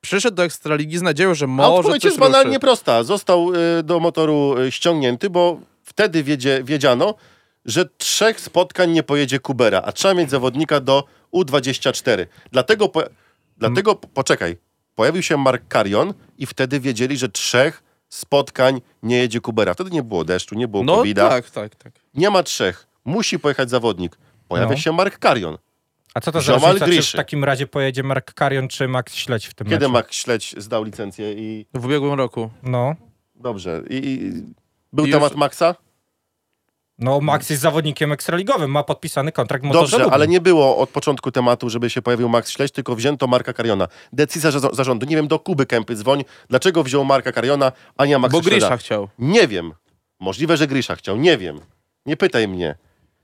Przyszedł 0.00 0.36
do 0.36 0.44
Ekstraligi 0.44 0.98
z 0.98 1.02
nadzieją, 1.02 1.34
że 1.34 1.44
A 1.44 1.48
może 1.48 1.72
odpowiedź 1.72 2.02
coś 2.02 2.08
jest 2.08 2.18
banalnie 2.20 2.48
ruszy. 2.48 2.60
prosta. 2.60 3.02
Został 3.02 3.54
y, 3.54 3.82
do 3.82 4.00
motoru 4.00 4.58
y, 4.58 4.72
ściągnięty, 4.72 5.30
bo 5.30 5.60
wtedy 5.82 6.22
wiedzie, 6.22 6.60
wiedziano, 6.64 7.14
że 7.64 7.86
trzech 7.98 8.40
spotkań 8.40 8.90
nie 8.90 9.02
pojedzie 9.02 9.38
Kubera, 9.38 9.82
a 9.84 9.92
trzeba 9.92 10.14
mieć 10.14 10.30
zawodnika 10.30 10.80
do 10.80 11.04
U24. 11.34 12.26
Dlatego, 12.52 12.88
po, 12.88 13.02
dlatego 13.56 13.94
po- 13.94 14.08
poczekaj, 14.08 14.56
pojawił 14.94 15.22
się 15.22 15.36
Mark 15.36 15.62
Karion 15.68 16.14
i 16.38 16.46
wtedy 16.46 16.80
wiedzieli, 16.80 17.16
że 17.16 17.28
trzech 17.28 17.82
spotkań 18.08 18.80
nie 19.02 19.16
jedzie 19.18 19.40
Kubera. 19.40 19.74
Wtedy 19.74 19.90
nie 19.90 20.02
było 20.02 20.24
deszczu, 20.24 20.54
nie 20.54 20.68
było 20.68 20.84
No 20.84 20.96
covid 20.96 21.16
tak, 21.16 21.50
tak, 21.50 21.74
tak. 21.76 21.92
Nie 22.14 22.30
ma 22.30 22.42
trzech. 22.42 22.86
Musi 23.04 23.38
pojechać 23.38 23.70
zawodnik. 23.70 24.18
Pojawia 24.48 24.70
No. 24.72 24.76
się 24.76 24.92
Mark 24.92 25.18
Karion. 25.18 25.58
A 26.14 26.20
co 26.20 26.32
to 26.32 26.40
za 26.40 26.52
Ziomal 26.54 26.78
różnica, 26.78 27.02
czy 27.02 27.12
w 27.12 27.16
takim 27.16 27.44
razie 27.44 27.66
pojedzie 27.66 28.02
Mark 28.02 28.34
Karion 28.34 28.68
czy 28.68 28.88
Max 28.88 29.14
Śledź 29.14 29.46
w 29.46 29.54
tym 29.54 29.66
Kiedy 29.66 29.78
meczu? 29.88 29.92
Max 29.92 30.14
Śledź 30.16 30.54
zdał 30.58 30.84
licencję 30.84 31.32
i... 31.32 31.66
W 31.74 31.84
ubiegłym 31.84 32.12
roku. 32.14 32.50
No. 32.62 32.94
Dobrze. 33.34 33.82
I, 33.90 33.94
i 33.96 34.32
był 34.92 35.06
I 35.06 35.10
temat 35.10 35.30
już- 35.32 35.38
Maxa? 35.38 35.74
No, 36.98 37.20
Max 37.20 37.50
jest 37.50 37.62
zawodnikiem 37.62 38.12
ekstraligowym, 38.12 38.70
ma 38.70 38.82
podpisany 38.84 39.32
kontrakt 39.32 39.64
motorze 39.64 39.80
Dobrze, 39.82 39.96
Lublin. 39.98 40.14
ale 40.14 40.28
nie 40.28 40.40
było 40.40 40.76
od 40.78 40.90
początku 40.90 41.30
tematu, 41.32 41.70
żeby 41.70 41.90
się 41.90 42.02
pojawił 42.02 42.28
Max 42.28 42.50
Śledź, 42.50 42.72
tylko 42.72 42.94
wzięto 42.96 43.26
Marka 43.26 43.52
Kariona. 43.52 43.88
Decyzja 44.12 44.50
za- 44.50 44.70
zarządu. 44.72 45.06
Nie 45.06 45.16
wiem, 45.16 45.28
do 45.28 45.38
Kuby 45.38 45.66
Kępy 45.66 45.94
dzwoń. 45.96 46.24
Dlaczego 46.48 46.82
wziął 46.84 47.04
Marka 47.04 47.32
Kariona, 47.32 47.72
a 47.96 48.06
nie 48.06 48.18
Maxa 48.18 48.32
Bo 48.38 48.42
Śleda? 48.42 48.56
Grisza 48.56 48.76
chciał. 48.76 49.08
Nie 49.18 49.48
wiem. 49.48 49.72
Możliwe, 50.20 50.56
że 50.56 50.66
Grisza 50.66 50.96
chciał. 50.96 51.16
Nie 51.16 51.38
wiem. 51.38 51.60
Nie 52.06 52.16
pytaj 52.16 52.48
mnie. 52.48 52.74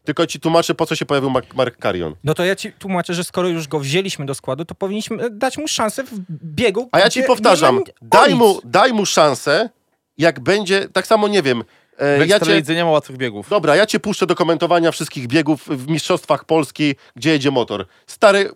Tylko 0.05 0.26
ci 0.26 0.40
tłumaczę, 0.40 0.74
po 0.74 0.86
co 0.86 0.94
się 0.94 1.07
pojawił 1.07 1.30
Mark, 1.30 1.82
Carrion. 1.82 2.14
No 2.24 2.34
to 2.34 2.44
ja 2.44 2.57
ci 2.57 2.72
tłumaczę, 2.72 3.14
że 3.14 3.24
skoro 3.24 3.48
już 3.48 3.68
go 3.68 3.80
wzięliśmy 3.80 4.26
do 4.26 4.34
składu, 4.34 4.64
to 4.64 4.74
powinniśmy 4.74 5.30
dać 5.30 5.59
mu 5.59 5.68
szansę 5.68 6.05
w 6.05 6.11
biegu. 6.44 6.88
A 6.92 6.98
ja 6.98 7.11
ci 7.11 7.22
powtarzam, 7.22 7.82
daj 8.03 8.34
mu, 8.34 8.61
daj 8.64 8.92
mu 8.92 9.07
szansę, 9.07 9.70
jak 10.18 10.40
będzie, 10.40 10.88
tak 10.88 11.07
samo 11.07 11.28
nie 11.28 11.42
wiem, 11.42 11.64
e, 11.98 12.26
ja 12.26 12.40
cię, 12.40 12.74
nie 12.74 12.84
ma 12.84 12.90
łatwych 12.90 13.16
biegów. 13.16 13.48
dobra, 13.48 13.76
ja 13.76 13.86
cię 13.86 14.01
puszczę 14.01 14.26
do 14.26 14.34
komentowania 14.34 14.92
wszystkich 14.92 15.26
biegów 15.26 15.66
w 15.66 15.88
Mistrzostwach 15.88 16.44
Polski, 16.44 16.94
gdzie 17.16 17.30
jedzie 17.30 17.51
motor. 17.51 17.86
Stary, 18.07 18.51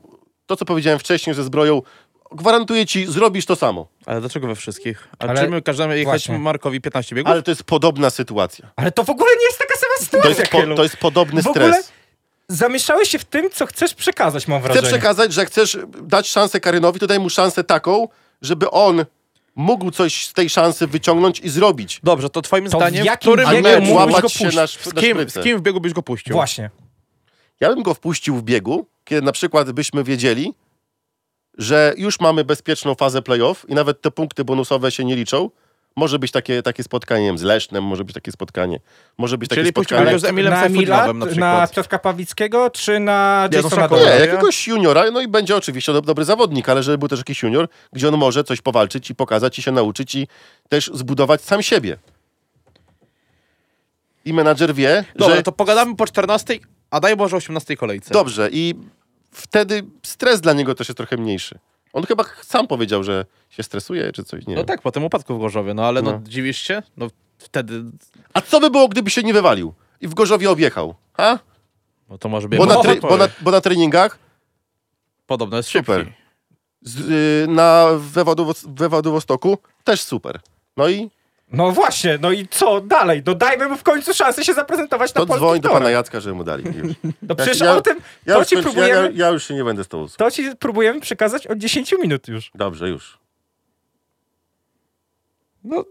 to 0.47 0.57
co 0.57 0.65
powiedziałem 0.65 0.99
wcześniej 0.99 1.37
ze 1.37 1.45
zbroją, 1.45 1.83
gwarantuję 2.35 2.87
ci, 2.87 3.07
zrobisz 3.07 3.47
to 3.47 3.57
samo. 3.57 3.87
Ale 4.07 4.21
dlaczego 4.21 4.47
we 4.47 4.55
wszystkich? 4.55 5.09
A 5.19 5.25
Ale 5.25 5.41
czy 5.45 5.49
my 5.51 5.63
każemy 5.63 5.99
jechać 5.99 6.07
właśnie. 6.07 6.39
Markowi 6.39 6.81
15 6.81 7.15
biegów? 7.15 7.33
Ale 7.33 7.43
to 7.43 7.51
jest 7.51 7.63
podobna 7.65 8.11
sytuacja. 8.11 8.71
Ale 8.77 8.93
to 8.93 9.05
w 9.05 9.11
ogóle 9.11 9.31
nie 9.41 9.47
jest 9.47 9.59
taka 9.59 9.75
sama 9.75 9.93
To 9.99 10.05
sytuacja, 10.05 10.31
jest, 10.31 10.53
po, 10.53 10.59
Kielu. 10.59 10.77
to 10.77 10.83
jest 10.83 10.97
podobny 10.97 11.43
W 11.43 11.47
ogóle 11.47 11.73
stres. 11.73 11.93
Zamieszałeś 12.49 13.09
się 13.09 13.19
w 13.19 13.25
tym, 13.25 13.51
co 13.51 13.67
chcesz 13.67 13.95
przekazać, 13.95 14.49
mam 14.49 14.61
Chcę 14.61 14.69
wrażenie. 14.69 14.89
przekazać, 14.89 15.33
że 15.33 15.47
chcesz 15.47 15.79
dać 16.03 16.29
szansę 16.29 16.61
Karynowi, 16.61 17.01
to 17.01 17.07
daj 17.07 17.21
mu 17.21 17.31
szansę 17.31 17.65
taką, 17.65 18.09
żeby 18.43 18.71
on 18.71 19.05
mógł 19.57 19.91
coś 19.91 20.27
z 20.27 20.33
tej 20.33 20.51
szansy 20.51 20.87
wyciągnąć 20.87 21.41
i 21.41 21.49
zrobić. 21.49 22.01
Dobrze, 22.03 22.31
to 22.31 22.43
twoim 22.43 22.65
To 22.65 22.79
w 22.79 22.81
zdaniem, 22.81 23.03
w 23.03 23.07
jakim 23.07 23.33
którym 23.33 23.49
biegu 23.63 23.83
mógłbyś 23.83 23.89
go 23.89 23.95
łapać 23.95 24.15
się 24.33 24.39
puścić? 24.45 24.55
na, 24.57 24.67
z, 24.67 24.95
na 24.95 25.01
kim, 25.01 25.11
szprycę. 25.17 25.41
z 25.41 25.45
kim 25.45 25.59
w 25.59 25.63
biegu 25.63 25.81
byś 25.81 25.93
go 25.93 26.03
puścił? 26.03 26.33
Właśnie. 26.33 26.71
Ja 27.61 27.69
bym 27.69 27.83
go 27.83 27.95
wpuścił 27.95 28.37
w 28.37 28.43
biegu, 28.43 28.87
kiedy 29.05 29.23
na 29.23 29.33
przykład 29.33 29.73
byśmy 29.73 30.05
wiedzieli, 30.05 30.55
że 31.59 31.95
już 31.97 32.21
mamy 32.21 32.45
bezpieczną 32.45 32.95
fazę 32.95 33.23
playoff 33.23 33.67
i 33.69 33.75
nawet 33.75 34.01
te 34.01 34.11
punkty 34.11 34.45
bonusowe 34.45 34.91
się 34.91 35.05
nie 35.05 35.17
liczą. 35.17 35.51
Może 35.97 36.19
być 36.19 36.33
takie, 36.33 36.63
takie 36.63 36.83
spotkanie 36.83 37.27
wiem, 37.27 37.39
z 37.39 37.43
Lesznem, 37.43 37.85
może 37.85 38.05
być 38.05 38.15
takie 38.15 38.33
spotkanie. 38.33 38.81
Może 39.19 39.39
być 39.39 39.49
takie 39.49 39.63
Czyli 39.63 39.71
spotkanie... 39.71 40.19
z 40.19 40.25
Emilem 40.25 40.53
na 40.53 40.69
na 40.69 41.13
na 41.13 41.27
przykład. 41.27 41.75
Piotrka 41.75 41.99
Pawlickiego, 41.99 42.71
czy 42.71 43.01
na 43.01 43.49
no 43.53 43.59
Jasona 43.59 43.89
Nie, 43.97 44.27
jakiegoś 44.27 44.67
juniora, 44.67 45.11
no 45.11 45.21
i 45.21 45.29
będzie 45.29 45.57
oczywiście 45.57 45.93
dob- 45.93 46.07
dobry 46.07 46.25
zawodnik, 46.25 46.69
ale 46.69 46.83
żeby 46.83 46.99
był 46.99 47.09
też 47.09 47.19
jakiś 47.19 47.43
junior, 47.43 47.69
gdzie 47.93 48.09
on 48.09 48.17
może 48.17 48.45
coś 48.45 48.61
powalczyć 48.61 49.11
i 49.11 49.15
pokazać 49.15 49.59
i 49.59 49.63
się 49.63 49.73
nauczyć 49.73 50.15
i 50.15 50.29
też 50.69 50.91
zbudować 50.95 51.43
sam 51.43 51.63
siebie. 51.63 51.97
I 54.25 54.33
menadżer 54.33 54.75
wie, 54.75 55.05
Dobra, 55.17 55.37
że 55.37 55.43
to 55.43 55.53
pogadamy 55.53 55.97
po 55.97 56.07
14, 56.07 56.59
a 56.91 57.01
daj 57.01 57.17
Boże 57.17 57.37
18 57.37 57.77
kolejce. 57.77 58.15
dobrze 58.15 58.49
i 58.53 58.75
wtedy 59.35 59.83
stres 60.03 60.41
dla 60.41 60.53
niego 60.53 60.75
też 60.75 60.89
jest 60.89 60.97
trochę 60.97 61.17
mniejszy. 61.17 61.59
On 61.93 62.05
chyba 62.07 62.25
sam 62.43 62.67
powiedział, 62.67 63.05
że 63.05 63.25
się 63.51 63.63
stresuje 63.63 64.13
czy 64.13 64.25
coś, 64.25 64.47
nie 64.47 64.55
No 64.55 64.61
wiem. 64.61 64.67
tak, 64.67 64.83
po 64.83 64.93
tym 64.93 65.05
upadku 65.05 65.35
w 65.37 65.41
Gorzowie, 65.41 65.75
no 65.75 65.87
ale 65.87 66.03
no, 66.03 66.11
No. 66.11 66.21
dziwisz 66.25 66.59
się? 66.59 66.83
No 66.97 67.09
wtedy, 67.39 67.85
A 68.35 68.41
co 68.41 68.61
by 68.61 68.71
było, 68.71 68.89
gdyby 68.89 69.11
się 69.11 69.23
nie 69.23 69.33
wywalił 69.33 69.75
i 70.01 70.09
w 70.09 70.15
Gorzowie 70.15 70.51
objechał? 70.51 70.95
Ha? 71.13 71.39
no 72.11 72.19
to 72.19 72.29
może 72.29 72.49
być... 72.49 72.59
Bo, 72.59 72.67
na, 72.67 72.75
bo, 73.11 73.17
na, 73.17 73.29
bo 73.41 73.51
na 73.51 73.61
treningach 73.61 74.19
Podobno 75.27 75.57
jest 75.57 75.69
Super. 75.69 76.01
szybki. 76.01 76.15
z, 76.83 77.01
y, 77.01 77.47
na 77.53 77.87
we, 77.99 78.25
Władowo- 78.25 78.75
we 78.77 78.89
Władywostoku 78.89 79.59
też 79.85 80.03
super. 80.03 80.41
No 80.77 80.89
i 80.89 81.11
No 81.57 81.71
właśnie, 81.71 82.19
no 82.21 82.33
i 82.33 82.49
co 82.49 82.81
dalej? 82.81 83.23
No 83.27 83.35
dajmy 83.35 83.69
mu 83.69 83.77
w 83.77 83.83
końcu 83.83 84.15
szansę 84.15 84.45
się 84.45 84.55
zaprezentować 84.55 85.15
na 85.15 85.21
to 85.21 85.27
polskich 85.27 85.39
dzwoń 85.47 85.61
do 85.61 85.69
torach. 85.69 85.83
pana 85.83 85.91
Jacka, 85.91 86.21
żeby 86.21 86.35
mu 86.35 86.45
dali. 86.45 86.65
Już. 86.65 86.93
No 87.29 87.35
przecież 87.35 87.61
ja- 87.61 87.77
o 87.77 87.81
tym, 87.81 88.01
Ja, 88.27 88.35
to 88.35 88.39
już 88.41 88.49
ci 88.49 88.55
ja, 88.57 88.63
próbujemy, 88.63 89.13
ja, 89.15 89.27
ja 89.27 89.29
już 89.33 89.45
się 89.49 89.55
nie 89.55 89.65
będę 89.65 89.85
z 89.85 89.89
tobą. 89.89 90.07
to 90.19 90.31
ci 90.31 90.57
próbujemy 90.57 91.01
przekazać 91.01 91.47
od 91.47 91.59
10 91.59 91.93
minut 92.03 92.29
już. 92.29 92.51
Dobrze, 92.55 92.89
już. 92.89 93.19
No, 95.65 95.85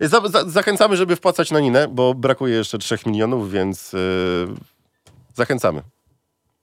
Za, 0.00 0.20
za, 0.28 0.44
zachęcamy, 0.50 0.96
żeby 0.96 1.16
wpłacać 1.16 1.50
na 1.50 1.60
Ninę, 1.60 1.88
bo 1.88 2.14
brakuje 2.14 2.54
jeszcze 2.56 2.78
3 2.78 2.98
milionów, 3.06 3.50
więc 3.52 3.92
yy, 3.92 3.98
zachęcamy, 5.34 5.82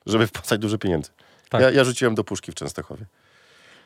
żeby 0.05 0.27
wpłacać 0.27 0.59
dużo 0.61 0.77
pieniędzy. 0.77 1.11
Tak. 1.49 1.61
Ja, 1.61 1.71
ja 1.71 1.83
rzuciłem 1.83 2.15
do 2.15 2.23
puszki 2.23 2.51
w 2.51 2.55
Częstochowie. 2.55 3.05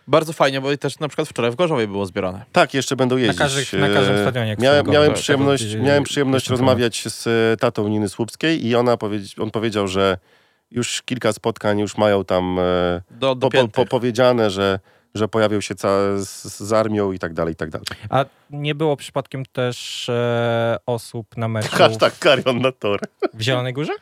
Bardzo 0.09 0.33
fajnie, 0.33 0.61
bo 0.61 0.77
też 0.77 0.99
na 0.99 1.07
przykład 1.07 1.27
wczoraj 1.29 1.51
w 1.51 1.55
Gorzowie 1.55 1.87
było 1.87 2.05
zbierane. 2.05 2.45
Tak, 2.51 2.73
jeszcze 2.73 2.95
będą 2.95 3.17
jeździć. 3.17 3.39
każdych- 3.39 3.73
na 3.73 3.89
każdym 3.89 4.15
Yy, 4.15 4.21
stadionie, 4.21 4.55
Miałem, 4.59 4.87
miałem, 4.87 5.13
przyjemność, 5.13 5.71
Tak, 5.73 5.81
miałem 5.81 6.03
przyjemność 6.03 6.49
rozmawiać 6.49 7.03
z 7.07 7.27
e, 7.27 7.57
tatą 7.57 7.87
Niny 7.87 8.09
Słupskiej 8.09 8.65
i 8.67 8.75
ona 8.75 8.97
powiedz, 8.97 9.39
on 9.39 9.51
powiedział, 9.51 9.87
że 9.87 10.17
już 10.71 11.01
kilka 11.01 11.33
spotkań 11.33 11.79
już 11.79 11.97
mają 11.97 12.25
tam 12.25 12.59
e, 12.59 13.01
Do, 13.11 13.35
do 13.35 13.49
po, 13.49 13.67
po, 13.67 13.85
powiedziane, 13.85 14.49
że, 14.49 14.79
że 15.15 15.27
pojawią 15.27 15.61
się 15.61 15.75
ca- 15.75 16.17
z, 16.17 16.43
z 16.57 16.73
armią 16.73 17.11
i 17.11 17.19
tak 17.19 17.33
dalej, 17.33 17.53
i 17.53 17.55
tak 17.55 17.69
dalej. 17.69 17.85
A 18.09 18.25
nie 18.49 18.75
było 18.75 18.97
przypadkiem 18.97 19.45
też 19.45 20.09
e, 20.09 20.77
osób 20.85 21.37
na 21.37 21.47
meczu 21.47 21.69
Hashtag 21.75 22.19
Karion 22.19 22.61
na 22.61 22.71
tor. 22.71 22.99
w 23.33 23.41
Zielonej 23.41 23.73
Górze? 23.73 23.93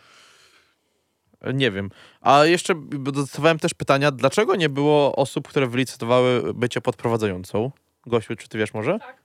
Nie 1.54 1.72
wiem. 1.72 1.90
A 2.22 2.46
jeszcze 2.46 2.74
dostawałem 3.14 3.60
też 3.60 3.74
pytania, 3.74 4.12
dlaczego 4.12 4.56
nie 4.56 4.70
było 4.70 5.16
osób, 5.16 5.48
które 5.48 5.68
wylicytowały 5.68 6.54
bycie 6.54 6.82
podprowadzającą? 6.82 7.72
Gosiu, 8.06 8.36
czy 8.36 8.50
ty 8.50 8.58
wiesz 8.58 8.74
może? 8.74 9.00
Tak. 9.00 9.18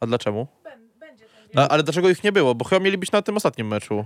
A 0.00 0.06
dlaczego? 0.06 0.46
A, 1.54 1.68
ale 1.68 1.82
dlaczego 1.82 2.08
ich 2.08 2.24
nie 2.24 2.32
było? 2.32 2.54
Bo 2.54 2.64
chyba 2.64 2.80
mieli 2.80 2.98
być 2.98 3.12
na 3.12 3.22
tym 3.22 3.36
ostatnim 3.36 3.66
meczu. 3.66 4.04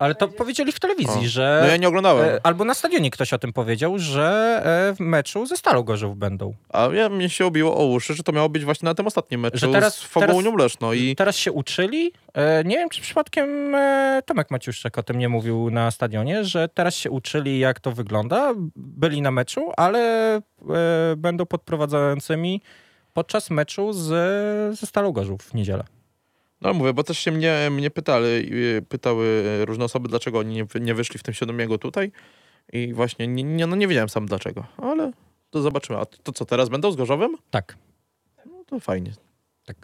Ale 0.00 0.14
to 0.14 0.28
powiedzieli 0.28 0.72
w 0.72 0.80
telewizji, 0.80 1.20
O. 1.20 1.28
że... 1.28 1.58
No 1.62 1.68
ja 1.68 1.76
nie 1.76 1.88
oglądałem. 1.88 2.28
e, 2.28 2.40
Albo 2.42 2.64
na 2.64 2.74
stadionie 2.74 3.10
ktoś 3.10 3.32
o 3.32 3.38
tym 3.38 3.52
powiedział, 3.52 3.98
że 3.98 4.60
e, 4.90 4.94
w 4.94 5.00
meczu 5.00 5.46
ze 5.46 5.56
Stalą 5.56 5.82
Gorzów 5.82 6.16
będą. 6.16 6.54
A 6.72 6.88
ja, 6.92 7.08
mnie 7.08 7.28
się 7.30 7.46
obiło 7.46 7.76
o 7.76 7.86
uszy, 7.86 8.14
że 8.14 8.22
to 8.22 8.32
miało 8.32 8.48
być 8.48 8.64
właśnie 8.64 8.86
na 8.86 8.94
tym 8.94 9.06
ostatnim 9.06 9.40
meczu 9.40 9.58
Że 9.58 9.68
teraz- 9.68 9.96
z 9.96 10.02
Fogołunią 10.02 10.56
Leszno 10.56 10.92
i 10.92 11.16
Teraz 11.16 11.36
się 11.36 11.52
uczyli. 11.52 12.12
E, 12.34 12.64
nie 12.64 12.76
wiem, 12.76 12.88
czy 12.88 13.02
przypadkiem 13.02 13.76
Tomek 14.26 14.50
Maciuszczak 14.50 14.98
o 14.98 15.02
tym 15.02 15.18
nie 15.18 15.28
mówił 15.28 15.70
na 15.70 15.90
stadionie, 15.90 16.44
że 16.44 16.68
teraz 16.68 16.94
się 16.94 17.10
uczyli, 17.10 17.58
jak 17.58 17.80
to 17.80 17.92
wygląda. 17.92 18.52
Byli 18.76 19.22
na 19.22 19.30
meczu, 19.30 19.72
ale 19.76 20.40
będą 21.16 21.46
podprowadzającymi 21.46 22.62
podczas 23.12 23.50
meczu 23.50 23.92
z, 23.92 24.06
ze 24.78 24.86
Stalą 24.86 25.12
Gorzów 25.12 25.42
w 25.42 25.54
niedzielę. 25.54 25.84
No 26.60 26.74
mówię, 26.74 26.92
bo 26.92 27.04
też 27.04 27.18
się 27.18 27.30
mnie, 27.32 27.68
mnie 27.70 27.90
pytali, 27.90 28.26
y, 28.76 28.82
pytały 28.88 29.44
różne 29.64 29.84
osoby, 29.84 30.08
dlaczego 30.08 30.38
oni 30.38 30.54
nie, 30.54 30.66
nie 30.80 30.94
wyszli 30.94 31.18
w 31.18 31.22
tym 31.22 31.34
siódmego 31.34 31.78
tutaj 31.78 32.12
i 32.72 32.94
właśnie 32.94 33.26
nie, 33.28 33.42
nie, 33.42 33.66
no 33.66 33.76
nie 33.76 33.88
wiedziałem 33.88 34.08
sam 34.08 34.26
dlaczego, 34.26 34.64
ale 34.76 35.12
to 35.50 35.62
zobaczymy. 35.62 35.98
A 35.98 36.04
to 36.06 36.32
co, 36.32 36.44
teraz 36.44 36.68
będą 36.68 36.92
z 36.92 36.96
Gorzowem? 36.96 37.36
Tak. 37.50 37.76
No 38.46 38.64
to 38.66 38.80
fajnie. 38.80 39.12
Tak. 39.66 39.76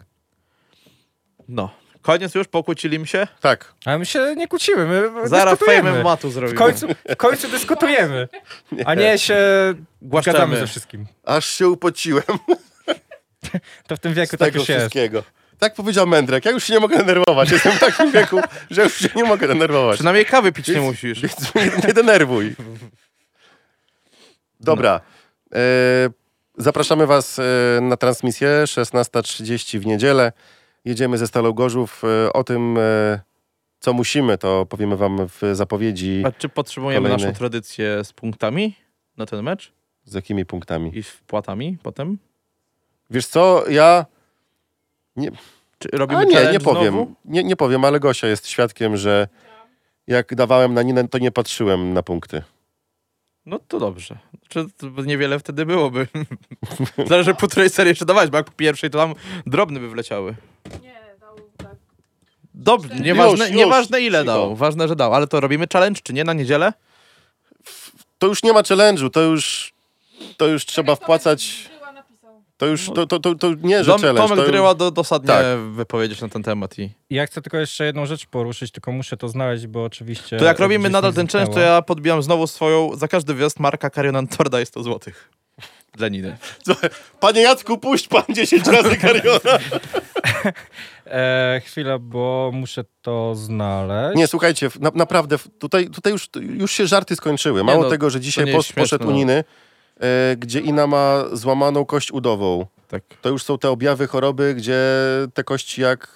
No, 1.47 1.69
koniec 2.01 2.35
już, 2.35 2.47
pokłócili 2.47 2.99
mi 2.99 3.07
się? 3.07 3.27
Tak. 3.41 3.73
Ale 3.85 3.97
my 3.99 4.05
się 4.05 4.35
nie 4.37 4.47
kłócimy, 4.47 4.85
my 4.85 5.27
Zaraz 5.29 5.53
dyskutujemy. 5.53 5.83
fejmem 5.89 6.03
matu 6.03 6.29
W 6.29 6.33
zrobimy. 6.33 6.57
końcu, 6.59 6.87
w 7.09 7.15
końcu 7.15 7.47
dyskutujemy, 7.49 8.27
a 8.85 8.93
nie 8.95 9.17
się 9.17 9.37
Głaszczemy. 10.01 10.37
zgadzamy 10.37 10.57
ze 10.59 10.67
wszystkim. 10.67 11.05
Aż 11.23 11.45
się 11.45 11.67
upociłem 11.69 12.23
To 13.87 13.95
w 13.95 13.99
tym 13.99 14.13
z 14.13 14.15
wieku 14.15 14.37
tak 14.37 14.47
tego 14.47 14.59
już 14.59 14.69
jest. 14.69 14.95
Tak 15.59 15.73
powiedział 15.75 16.07
Mędrek, 16.07 16.45
ja 16.45 16.51
już 16.51 16.63
się 16.63 16.73
nie 16.73 16.79
mogę 16.79 16.97
denerwować. 16.97 17.51
Jestem 17.51 17.71
w 17.73 17.79
takim 17.79 18.11
wieku, 18.11 18.39
że 18.69 18.83
już 18.83 18.97
się 18.97 19.09
nie 19.15 19.23
mogę 19.23 19.47
denerwować. 19.47 19.95
Przynajmniej 19.95 20.25
kawy 20.25 20.51
pić 20.51 20.67
nie 20.67 20.81
musisz. 20.81 21.21
Więc 21.21 21.55
mnie 21.55 21.71
nie 21.87 21.93
denerwuj. 21.93 22.55
Dobra. 24.59 25.01
E, 25.53 25.59
zapraszamy 26.57 27.07
Was 27.07 27.39
e, 27.39 27.43
na 27.81 27.97
transmisję 27.97 28.49
16.30 28.65 29.79
w 29.79 29.85
niedzielę. 29.85 30.31
Jedziemy 30.85 31.17
ze 31.17 31.27
Stalą 31.27 31.51
Gorzów. 31.53 32.01
E, 32.25 32.33
o 32.33 32.43
tym, 32.43 32.77
e, 32.77 33.19
co 33.79 33.93
musimy, 33.93 34.37
to 34.37 34.65
powiemy 34.65 34.97
Wam 34.97 35.27
w 35.27 35.41
zapowiedzi. 35.53 36.23
A 36.25 36.31
czy 36.31 36.49
potrzebujemy 36.49 37.09
naszą 37.09 37.33
tradycję 37.33 38.03
z 38.03 38.13
punktami 38.13 38.75
na 39.17 39.25
ten 39.25 39.43
mecz 39.43 39.71
Z 40.05 40.13
jakimi 40.13 40.45
punktami? 40.45 40.97
i 40.97 41.03
wpłatami 41.03 41.77
potem? 41.83 42.17
Wiesz 43.09 43.27
co, 43.27 43.63
ja... 43.69 44.05
Czy 45.79 45.89
robimy 45.91 46.19
A 46.19 46.23
nie, 46.23 46.51
nie 46.51 46.59
powiem. 46.59 46.93
Znowu? 46.93 47.13
Nie, 47.25 47.43
nie 47.43 47.55
powiem, 47.55 47.85
ale 47.85 47.99
Gosia 47.99 48.27
jest 48.27 48.47
świadkiem, 48.47 48.97
że 48.97 49.27
jak 50.07 50.35
dawałem 50.35 50.73
na 50.73 50.81
Ninę, 50.81 51.07
to 51.07 51.17
nie 51.17 51.31
patrzyłem 51.31 51.93
na 51.93 52.03
punkty. 52.03 52.43
No 53.45 53.59
to 53.67 53.79
dobrze. 53.79 54.17
Czy 54.47 54.65
to 54.77 55.01
niewiele 55.01 55.39
wtedy 55.39 55.65
byłoby? 55.65 56.07
Zależy 57.09 57.33
po 57.33 57.47
której 57.47 57.69
serii 57.69 57.89
jeszcze 57.89 58.05
dawać, 58.05 58.29
bo 58.29 58.37
jak 58.37 58.45
po 58.45 58.51
pierwszej 58.51 58.89
to 58.89 58.97
tam 58.97 59.13
drobne 59.45 59.79
by 59.79 59.89
wleciały. 59.89 60.35
Nie, 60.81 60.95
dał 61.19 61.35
tak. 61.57 61.75
Dobrze, 62.53 62.95
nieważne, 62.95 63.45
już, 63.47 63.55
nieważne 63.57 64.01
ile 64.01 64.23
dał, 64.23 64.55
ważne, 64.55 64.87
że 64.87 64.95
dał. 64.95 65.13
Ale 65.13 65.27
to 65.27 65.39
robimy 65.39 65.67
challenge, 65.73 66.01
czy 66.03 66.13
nie, 66.13 66.23
na 66.23 66.33
niedzielę? 66.33 66.73
To 68.19 68.27
już 68.27 68.43
nie 68.43 68.53
ma 68.53 68.61
challenge'u, 68.61 69.09
to 69.09 69.21
już... 69.21 69.73
To 70.37 70.47
już 70.47 70.65
trzeba 70.65 70.95
wpłacać... 70.95 71.69
To 72.57 72.65
już, 72.65 72.85
to, 72.95 73.07
to, 73.07 73.19
to, 73.19 73.35
to 73.35 73.53
nie, 73.61 73.83
że 73.83 73.91
Dom, 73.91 74.01
challenge. 74.01 74.21
Tomek 74.21 74.45
to... 74.45 74.51
Dryła 74.51 74.75
do, 74.75 74.91
dosadnie 74.91 75.27
Tak. 75.27 75.59
wypowiedzieć 75.59 76.21
na 76.21 76.29
ten 76.29 76.43
temat 76.43 76.79
i... 76.79 76.89
Ja 77.09 77.25
chcę 77.25 77.41
tylko 77.41 77.57
jeszcze 77.57 77.85
jedną 77.85 78.05
rzecz 78.05 78.25
poruszyć, 78.25 78.71
tylko 78.71 78.91
muszę 78.91 79.17
to 79.17 79.29
znaleźć, 79.29 79.67
bo 79.67 79.83
oczywiście... 79.83 80.37
To 80.37 80.45
jak 80.45 80.59
robimy 80.59 80.89
nadal 80.89 81.13
ten 81.13 81.27
challenge, 81.27 81.53
to 81.53 81.59
ja 81.59 81.81
podbijam 81.81 82.23
znowu 82.23 82.47
swoją, 82.47 82.95
za 82.95 83.07
każdy 83.07 83.33
wjazd 83.33 83.59
Marka 83.59 83.89
Karionan 83.89 84.27
Torda 84.27 84.59
jest 84.59 84.71
100 84.71 84.83
złotych. 84.83 85.29
Dla 85.93 86.07
Niny. 86.07 86.37
Panie 87.19 87.41
Jacku, 87.41 87.77
puść 87.77 88.07
pan 88.07 88.23
10 88.29 88.67
razy 88.67 88.97
Kariona. 88.97 89.59
E, 91.11 91.61
chwilę, 91.65 91.99
bo 91.99 92.51
muszę 92.53 92.83
to 93.01 93.35
znaleźć. 93.35 94.17
Nie, 94.17 94.27
słuchajcie, 94.27 94.69
na, 94.79 94.91
naprawdę 94.95 95.37
tutaj, 95.59 95.89
tutaj 95.89 96.13
już, 96.13 96.29
już 96.35 96.71
się 96.71 96.87
żarty 96.87 97.15
skończyły. 97.15 97.63
Mało 97.63 97.83
no, 97.83 97.89
tego, 97.89 98.09
że 98.09 98.19
dzisiaj 98.19 98.45
poszedł 98.75 99.11
no. 99.11 99.25
E, 99.99 100.35
gdzie 100.35 100.59
Ina 100.59 100.87
ma 100.87 101.23
złamaną 101.33 101.85
kość 101.85 102.11
udową. 102.11 102.65
Tak. 102.87 103.03
To 103.21 103.29
już 103.29 103.43
są 103.43 103.57
te 103.57 103.69
objawy 103.69 104.07
choroby, 104.07 104.55
gdzie 104.55 104.79
te 105.33 105.43
kości 105.43 105.81
jak 105.81 106.07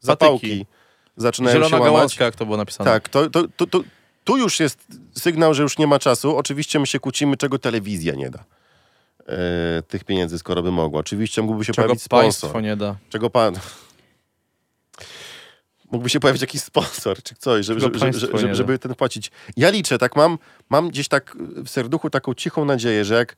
zapałki 0.00 0.48
Patyki. 0.48 0.66
zaczynają 1.16 1.54
Zielona 1.54 1.68
się 1.76 1.82
łamać. 1.82 1.94
gałązka, 1.94 2.24
jak 2.24 2.36
to 2.36 2.44
było 2.44 2.56
napisane. 2.56 2.90
Tak, 2.90 3.08
to, 3.08 3.30
to, 3.30 3.42
to, 3.56 3.66
to, 3.66 3.80
tu 4.24 4.36
już 4.36 4.60
jest 4.60 4.78
sygnał, 5.12 5.54
że 5.54 5.62
już 5.62 5.78
nie 5.78 5.86
ma 5.86 5.98
czasu. 5.98 6.36
Oczywiście 6.36 6.78
my 6.78 6.86
się 6.86 7.00
kłócimy, 7.00 7.36
czego 7.36 7.58
telewizja 7.58 8.14
nie 8.14 8.30
da. 8.30 8.44
E, 9.28 9.82
tych 9.88 10.04
pieniędzy, 10.04 10.38
skoro 10.38 10.62
by 10.62 10.70
mogła. 10.70 11.00
Oczywiście 11.00 11.42
mógłby 11.42 11.64
się 11.64 11.72
Czego 11.72 11.86
pojawić 11.88 12.08
państwo 12.08 12.46
sponsor. 12.46 12.62
nie 12.62 12.76
da. 12.76 12.96
Czego 13.08 13.30
pan... 13.30 13.54
Mógłby 15.94 16.10
się 16.10 16.20
pojawić 16.20 16.42
jakiś 16.42 16.62
sponsor, 16.62 17.22
czy 17.22 17.34
coś, 17.34 17.66
żeby, 17.66 17.80
żeby, 17.80 17.98
żeby, 17.98 18.54
żeby, 18.54 18.78
ten 18.78 18.94
płacić. 18.94 19.30
Ja 19.56 19.70
liczę, 19.70 19.98
tak 19.98 20.16
mam, 20.16 20.38
mam 20.70 20.88
gdzieś 20.88 21.08
tak 21.08 21.36
w 21.64 21.68
serduchu 21.68 22.10
taką 22.10 22.34
cichą 22.34 22.64
nadzieję, 22.64 23.04
że 23.04 23.14
jak 23.14 23.36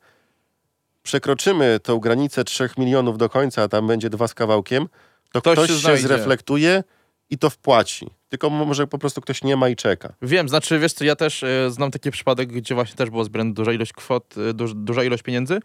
przekroczymy 1.03 1.81
tą 1.83 1.99
granicę 1.99 2.45
3 2.45 2.69
milionów 2.79 3.19
do 3.19 3.29
końca, 3.29 3.63
a 3.63 3.69
tam 3.69 3.87
będzie 3.87 4.11
dwa 4.11 4.29
z 4.29 4.35
kawałkiem, 4.35 4.89
to 5.33 5.41
Ktoś 5.41 5.55
ktoś, 5.55 5.71
się 5.71 5.79
się, 5.79 5.97
zreflektuje 5.97 6.85
i 7.31 7.39
to 7.39 7.51
wpłaci. 7.51 8.07
Tylko 8.29 8.51
może 8.51 8.87
po 8.87 8.99
prostu 8.99 9.21
ktoś 9.21 9.43
nie 9.45 9.57
ma 9.57 9.69
i 9.69 9.77
czeka. 9.77 10.13
Wiem, 10.23 10.49
znaczy 10.49 10.79
wiesz 10.79 10.93
co, 10.93 11.05
ja 11.05 11.17
też 11.17 11.43
e, 11.43 11.71
znam 11.71 11.91
taki 11.91 12.11
przypadek, 12.11 12.53
gdzie 12.53 12.75
właśnie 12.75 12.97
też 12.97 13.11
było 13.11 13.25
zbierane 13.25 13.53
duża 13.53 13.73
ilość 13.73 13.93
kwot, 13.93 14.35
e, 14.51 14.55
duż, 14.55 14.75
duża 14.75 15.05
ilość 15.05 15.23
pieniędzy. 15.23 15.61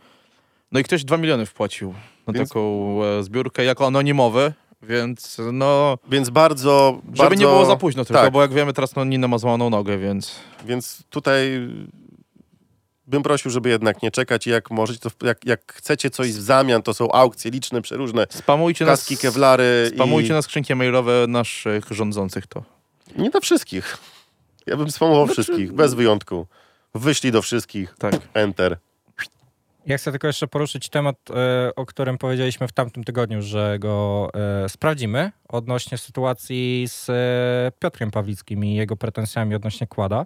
No 0.71 0.79
i 0.79 0.83
ktoś 0.83 1.03
2 1.03 1.17
miliony 1.17 1.45
wpłacił 1.45 1.93
na 2.27 2.33
Więc- 2.33 2.49
taką 2.49 2.99
e, 3.03 3.23
zbiórkę 3.23 3.63
jako 3.63 3.87
anonimowy, 3.87 4.53
więc 4.83 5.37
no, 5.53 5.97
Więc 6.09 6.29
bardzo, 6.29 7.01
żeby 7.05 7.17
bardzo... 7.17 7.35
nie 7.35 7.45
było 7.45 7.65
za 7.65 7.75
późno 7.75 8.05
tylko, 8.05 8.21
tak. 8.21 8.33
bo 8.33 8.41
jak 8.41 8.53
wiemy 8.53 8.73
teraz 8.73 8.95
no 8.95 9.03
Nina 9.05 9.27
ma 9.27 9.37
złamaną 9.37 9.69
nogę, 9.69 9.97
więc 9.97 10.35
Więc 10.65 11.03
tutaj 11.09 11.67
bym 13.07 13.23
prosił, 13.23 13.51
żeby 13.51 13.69
jednak 13.69 14.01
nie 14.01 14.11
czekać 14.11 14.47
i 14.47 14.49
jak 14.49 14.71
możecie, 14.71 14.99
to 14.99 15.27
jak, 15.27 15.45
jak 15.45 15.73
chcecie 15.73 16.09
coś 16.09 16.31
w 16.31 16.41
zamian, 16.41 16.81
to 16.81 16.93
są 16.93 17.11
aukcje 17.11 17.51
liczne, 17.51 17.81
przeróżne, 17.81 18.27
spamujcie 18.29 18.85
kaski, 18.85 19.13
nas, 19.13 19.21
kewlary 19.21 19.91
spamujcie 19.95 20.29
i... 20.29 20.31
na 20.33 20.41
skrzynki 20.41 20.75
mailowe 20.75 21.25
naszych 21.27 21.85
rządzących 21.91 22.47
to. 22.47 22.63
Nie 23.17 23.29
do 23.29 23.41
wszystkich. 23.41 23.97
Ja 24.65 24.77
bym 24.77 24.91
spamował 24.91 25.25
Znaczy- 25.25 25.43
wszystkich, 25.43 25.73
bez 25.73 25.93
wyjątku. 25.93 26.47
Wyślij 26.95 27.31
do 27.31 27.41
wszystkich, 27.41 27.95
Tak. 27.99 28.13
enter. 28.33 28.77
Ja 29.85 29.97
chcę 29.97 30.11
tylko 30.11 30.27
jeszcze 30.27 30.47
poruszyć 30.47 30.89
temat, 30.89 31.15
e, 31.29 31.75
o 31.75 31.85
którym 31.85 32.17
powiedzieliśmy 32.17 32.67
w 32.67 32.71
tamtym 32.71 33.03
tygodniu, 33.03 33.41
że 33.41 33.79
go 33.79 34.29
e, 34.63 34.69
sprawdzimy 34.69 35.31
odnośnie 35.49 35.97
sytuacji 35.97 36.85
z 36.87 37.09
e, 37.09 37.71
Piotrem 37.79 38.11
Pawlickim 38.11 38.65
i 38.65 38.75
jego 38.75 38.97
pretensjami 38.97 39.55
odnośnie 39.55 39.87
kłada. 39.87 40.25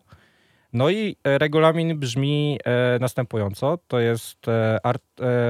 No 0.73 0.89
i 0.89 1.15
regulamin 1.23 1.99
brzmi 1.99 2.59
następująco. 2.99 3.77
To 3.87 3.99
jest 3.99 4.37
art, 4.83 5.03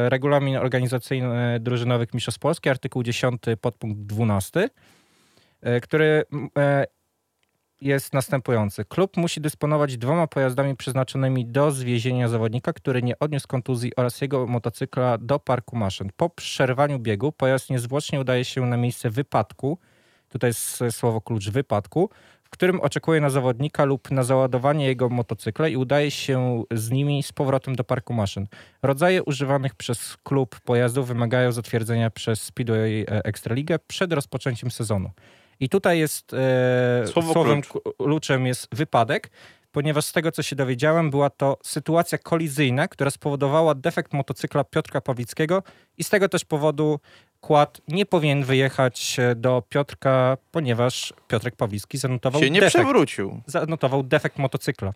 regulamin 0.08 0.58
organizacyjny 0.58 1.60
drużynowych 1.60 2.14
Mistrzostw 2.14 2.40
Polski, 2.40 2.70
artykuł 2.70 3.04
10 3.04 3.42
podpunkt 3.62 4.00
12, 4.00 4.70
e, 5.62 5.82
który 5.82 6.24
jest 7.82 8.14
następujący. 8.14 8.86
Klub 8.86 9.18
musi 9.18 9.42
dysponować 9.42 9.98
dwoma 9.98 10.28
pojazdami 10.28 10.76
przeznaczonymi 10.76 11.46
do 11.46 11.72
zwiezienia 11.72 12.28
zawodnika, 12.28 12.74
który 12.74 13.04
nie 13.04 13.20
odniósł 13.20 13.48
kontuzji 13.48 13.96
oraz 13.96 14.22
jego 14.22 14.48
motocykla 14.48 15.18
do 15.18 15.40
parku 15.40 15.78
maszyn. 15.78 16.10
Po 16.18 16.30
przerwaniu 16.30 17.00
biegu 17.00 17.32
pojazd 17.32 17.70
niezwłocznie 17.70 18.20
udaje 18.20 18.46
się 18.46 18.66
na 18.66 18.78
miejsce 18.78 19.10
wypadku, 19.10 19.78
tutaj 20.30 20.50
jest 20.50 20.84
słowo 20.92 21.22
klucz 21.22 21.50
wypadku, 21.50 22.10
w 22.44 22.50
którym 22.50 22.82
oczekuje 22.82 23.22
na 23.22 23.30
zawodnika 23.30 23.86
lub 23.86 24.12
na 24.12 24.24
załadowanie 24.24 24.86
jego 24.86 25.10
motocykla 25.10 25.68
i 25.68 25.76
udaje 25.76 26.12
się 26.12 26.64
z 26.72 26.92
nimi 26.92 27.24
z 27.24 27.32
powrotem 27.32 27.76
do 27.76 27.84
parku 27.84 28.14
maszyn. 28.14 28.48
Rodzaje 28.82 29.24
używanych 29.24 29.76
przez 29.76 30.18
klub 30.24 30.60
pojazdów 30.60 31.08
wymagają 31.08 31.52
zatwierdzenia 31.52 32.10
przez 32.10 32.42
Speedway 32.42 33.02
e, 33.02 33.06
Ekstraligę 33.24 33.80
przed 33.80 34.14
rozpoczęciem 34.14 34.72
sezonu. 34.72 35.12
I 35.60 35.70
tutaj 35.70 36.00
jest 36.00 36.34
e, 36.34 37.08
Słowo 37.08 37.34
słowem 37.34 37.62
kluczem 37.98 38.46
jest 38.46 38.76
wypadek, 38.76 39.30
ponieważ 39.72 40.06
z 40.06 40.12
tego 40.12 40.32
co 40.32 40.44
się 40.44 40.56
dowiedziałem, 40.56 41.10
była 41.10 41.30
to 41.30 41.58
sytuacja 41.64 42.18
kolizyjna, 42.18 42.88
która 42.88 43.12
spowodowała 43.12 43.76
defekt 43.76 44.14
motocykla 44.14 44.64
Piotrka 44.64 45.02
Pawlickiego 45.02 45.64
i 45.98 46.04
z 46.04 46.10
tego 46.10 46.30
też 46.30 46.46
powodu 46.46 47.00
kład 47.42 47.82
nie 47.88 48.06
powinien 48.06 48.44
wyjechać 48.44 49.20
e, 49.20 49.36
do 49.36 49.64
Piotrka, 49.70 50.38
ponieważ 50.52 51.14
Piotrek 51.28 51.56
Pawlicki 51.56 51.98
zanotował 51.98 52.42
Się 52.42 52.50
nie 52.50 52.60
defekt, 52.60 52.76
przewrócił. 52.86 53.42
zanotował 53.46 54.04
defekt 54.04 54.38
motocykla. 54.38 54.94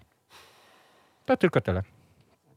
To 1.25 1.37
tylko 1.37 1.61
tyle. 1.61 1.83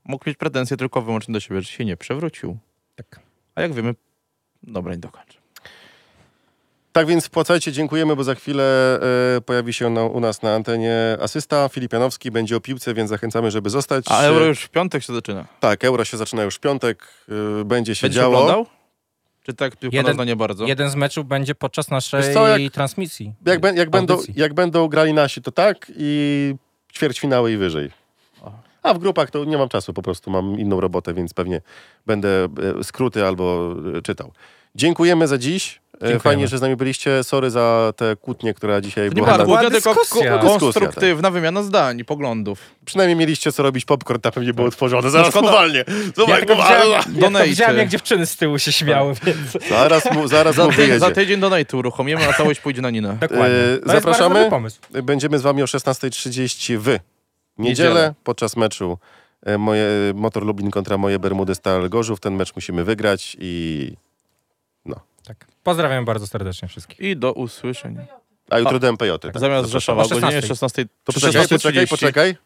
Mógł 0.05 0.25
mieć 0.29 0.37
pretensje 0.39 0.77
tylko 0.77 1.03
wyłącznie 1.03 1.33
do 1.33 1.41
siebie, 1.41 1.61
że 1.61 1.69
się 1.69 1.85
nie 1.85 1.97
przewrócił. 1.97 2.59
Tak. 2.97 3.21
A 3.55 3.63
jak 3.63 3.73
wiemy, 3.73 3.95
dobra, 4.63 4.93
nie 4.93 4.99
dokończę. 4.99 5.39
Tak 6.93 7.07
więc 7.07 7.27
wpłacajcie, 7.27 7.73
dziękujemy, 7.73 8.17
bo 8.17 8.25
za 8.25 8.35
chwilę 8.35 8.99
e, 9.37 9.41
pojawi 9.41 9.73
się 9.73 9.91
na, 9.91 10.05
u 10.05 10.21
nas 10.21 10.43
na 10.43 10.55
antenie 10.55 11.17
asysta 11.21 11.69
Filip 11.69 11.93
Janowski, 11.93 12.31
będzie 12.31 12.57
o 12.57 12.61
piłce, 12.61 12.95
więc 12.95 13.11
zachęcamy, 13.11 13.51
żeby 13.51 13.71
zostać. 13.71 14.05
A 14.09 14.23
euro 14.23 14.45
już 14.45 14.61
w 14.63 14.69
piątek 14.69 15.03
się 15.03 15.15
zaczyna. 15.15 15.45
Tak, 15.61 15.85
euro 15.85 16.05
się 16.05 16.17
zaczyna 16.17 16.43
już 16.43 16.55
w 16.55 16.61
piątek, 16.61 17.09
e, 17.61 17.65
będzie 17.65 17.95
się 17.95 18.05
Będzie 18.07 18.17
działo. 18.21 18.39
oglądał? 18.39 18.67
Czy 19.43 19.55
tak 19.55 19.77
piłka 19.77 20.25
nie 20.25 20.37
bardzo? 20.37 20.67
Jeden 20.67 20.91
z 20.91 20.95
meczów 20.95 21.27
będzie 21.27 21.55
podczas 21.55 21.91
naszej 21.91 22.35
co, 22.35 22.59
jak- 22.59 22.73
transmisji. 22.73 23.33
Jak, 23.47 23.61
bę- 23.61 23.77
jak, 23.77 23.91
będą, 23.91 24.19
jak 24.35 24.55
będą 24.55 24.89
grali 24.89 25.13
nasi, 25.13 25.43
to 25.43 25.53
tak 25.53 25.93
i 25.97 26.55
ćwierćfinały 26.95 27.53
i 27.53 27.57
wyżej. 27.57 27.91
A 28.83 28.95
w 28.95 28.99
grupach 28.99 29.31
to 29.31 29.45
nie 29.45 29.59
mam 29.59 29.69
czasu, 29.69 29.93
po 29.93 30.03
prostu 30.03 30.31
mam 30.31 30.59
inną 30.59 30.81
robotę, 30.81 31.15
więc 31.15 31.35
pewnie 31.35 31.61
będę 32.07 32.49
e, 32.81 32.85
skróty 32.85 33.27
albo 33.27 33.75
e, 33.99 34.03
czytał. 34.03 34.33
Dziękujemy 34.75 35.29
za 35.29 35.39
dziś. 35.39 35.81
E, 35.95 35.99
Dziękujemy. 35.99 36.21
Fajnie, 36.21 36.49
że 36.49 36.59
z 36.59 36.61
nami 36.61 36.77
byliście. 36.77 37.25
Sorry 37.25 37.51
za 37.51 37.93
tę 37.97 38.17
kłótnię, 38.21 38.55
która 38.55 38.81
dzisiaj 38.81 39.09
To 39.09 39.15
nie 39.15 39.23
była. 39.23 39.39
Na... 39.39 39.45
była 39.45 39.59
kłótnia, 39.61 39.71
tylko 39.81 39.95
dyskusja. 40.01 40.31
ko- 40.31 40.39
Dyskusja, 40.39 40.59
konstruktywna 40.61 41.31
wymiana 41.31 41.63
zdań 41.63 41.99
i 41.99 42.05
poglądów. 42.05 42.59
Przynajmniej 42.85 43.17
mieliście 43.17 43.53
co 43.53 43.63
robić 43.63 43.85
popcorn, 43.85 44.21
tam 44.21 44.33
pewnie 44.33 44.55
było 44.55 44.69
otworzone. 44.69 45.11
Zaraz 45.11 45.29
szkoda. 45.31 45.49
uwalnie. 45.49 45.85
Zobacz, 46.17 46.31
jak 46.41 46.47
Donate. 47.19 47.45
widziałem, 47.49 47.77
jak 47.79 47.89
dziewczyny 47.89 48.27
z 48.27 48.37
tyłu 48.37 48.59
się 48.59 48.73
śmiały, 48.73 49.15
więc 49.27 49.69
Zaraz 49.69 50.13
mu, 50.13 50.29
zaraz 50.29 50.55
Za, 50.57 50.65
mu 50.65 50.71
wyjedzie. 50.71 50.99
za 50.99 51.11
tydzień 51.11 51.41
donate 51.41 51.77
uruchomimy, 51.77 52.29
a 52.29 52.33
całość 52.33 52.61
pójdzie 52.61 52.83
na 52.83 52.91
Ninę. 52.91 53.17
dokładnie. 53.21 53.47
E, 53.47 53.79
To 53.79 53.93
zapraszamy. 53.93 54.03
bardzo 54.29 54.35
dobry 54.35 54.51
pomysł. 54.51 54.79
Będziemy 55.03 55.39
z 55.39 55.43
wami 55.43 55.63
o 55.63 55.67
16.30 55.67 56.77
w 56.79 56.87
niedzielę, 56.87 56.99
Niedzielę. 57.59 58.15
podczas 58.25 58.57
meczu 58.57 58.99
e, 59.47 59.59
moje, 59.59 59.87
Motor 60.15 60.47
Lublin 60.47 60.71
kontra 60.71 60.99
moje 60.99 61.19
Bermudy 61.19 61.55
Stal 61.55 61.89
Gorzów. 61.89 62.21
Ten 62.21 62.35
mecz 62.35 62.55
musimy 62.55 62.85
wygrać 62.85 63.37
i... 63.41 63.93
Pozdrawiam 65.63 66.05
bardzo 66.05 66.27
serdecznie 66.27 66.69
wszystkich. 66.69 67.01
I 67.01 67.17
do 67.17 67.33
usłyszenia. 67.33 68.03
A 68.51 68.59
jutro 68.59 68.79
DMPJ. 68.79 69.11
Tak, 69.21 69.39
Zamiast 69.41 69.71
Rzeszowa 69.71 70.03
o 70.03 70.05
O 70.05 70.09
godzinie 70.09 70.43
16. 70.43 70.49
16. 70.49 70.85
To 71.05 71.13
poczekaj, 71.13 71.49
poczekaj, 71.49 71.87
16:30. 71.87 71.91
poczekaj. 71.91 72.37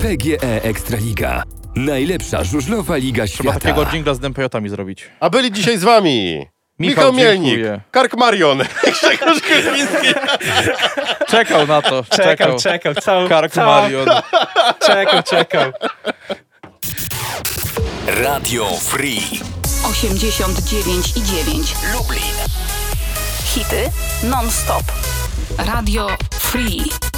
PGE 0.00 0.62
Ekstraliga. 0.62 1.42
Najlepsza 1.76 2.44
żużlowa 2.44 2.96
liga 2.96 3.26
Trzeba 3.26 3.42
świata. 3.52 3.60
takiego 3.60 3.86
dżingla 3.86 4.14
z 4.14 4.18
dempejotami 4.20 4.68
zrobić. 4.68 5.10
A 5.20 5.30
byli 5.30 5.52
dzisiaj 5.52 5.78
z 5.78 5.84
wami 5.84 6.46
Michał, 6.78 7.04
Michał, 7.04 7.12
Mielnik, 7.12 7.50
dziękuję. 7.54 7.80
Kark 7.90 8.16
Marion, 8.16 8.58
Grzegorz 9.00 9.42
Kierwiński. 9.42 10.08
Czekał 11.28 11.66
na 11.66 11.82
to. 11.82 12.04
Czekał, 12.04 12.58
czekał, 12.58 12.94
całą, 12.94 13.28
Kark 13.28 13.52
całą, 13.52 13.66
Marion. 13.82 14.08
czekał, 14.86 15.22
czekał. 15.22 15.72
Radio 18.06 18.66
Free. 18.66 19.20
89 19.84 21.12
i 21.14 21.20
9 21.44 21.74
Lublin. 21.92 22.20
Hity 23.54 23.90
non-stop. 24.22 24.92
Radio 25.56 26.16
Free. 26.30 27.13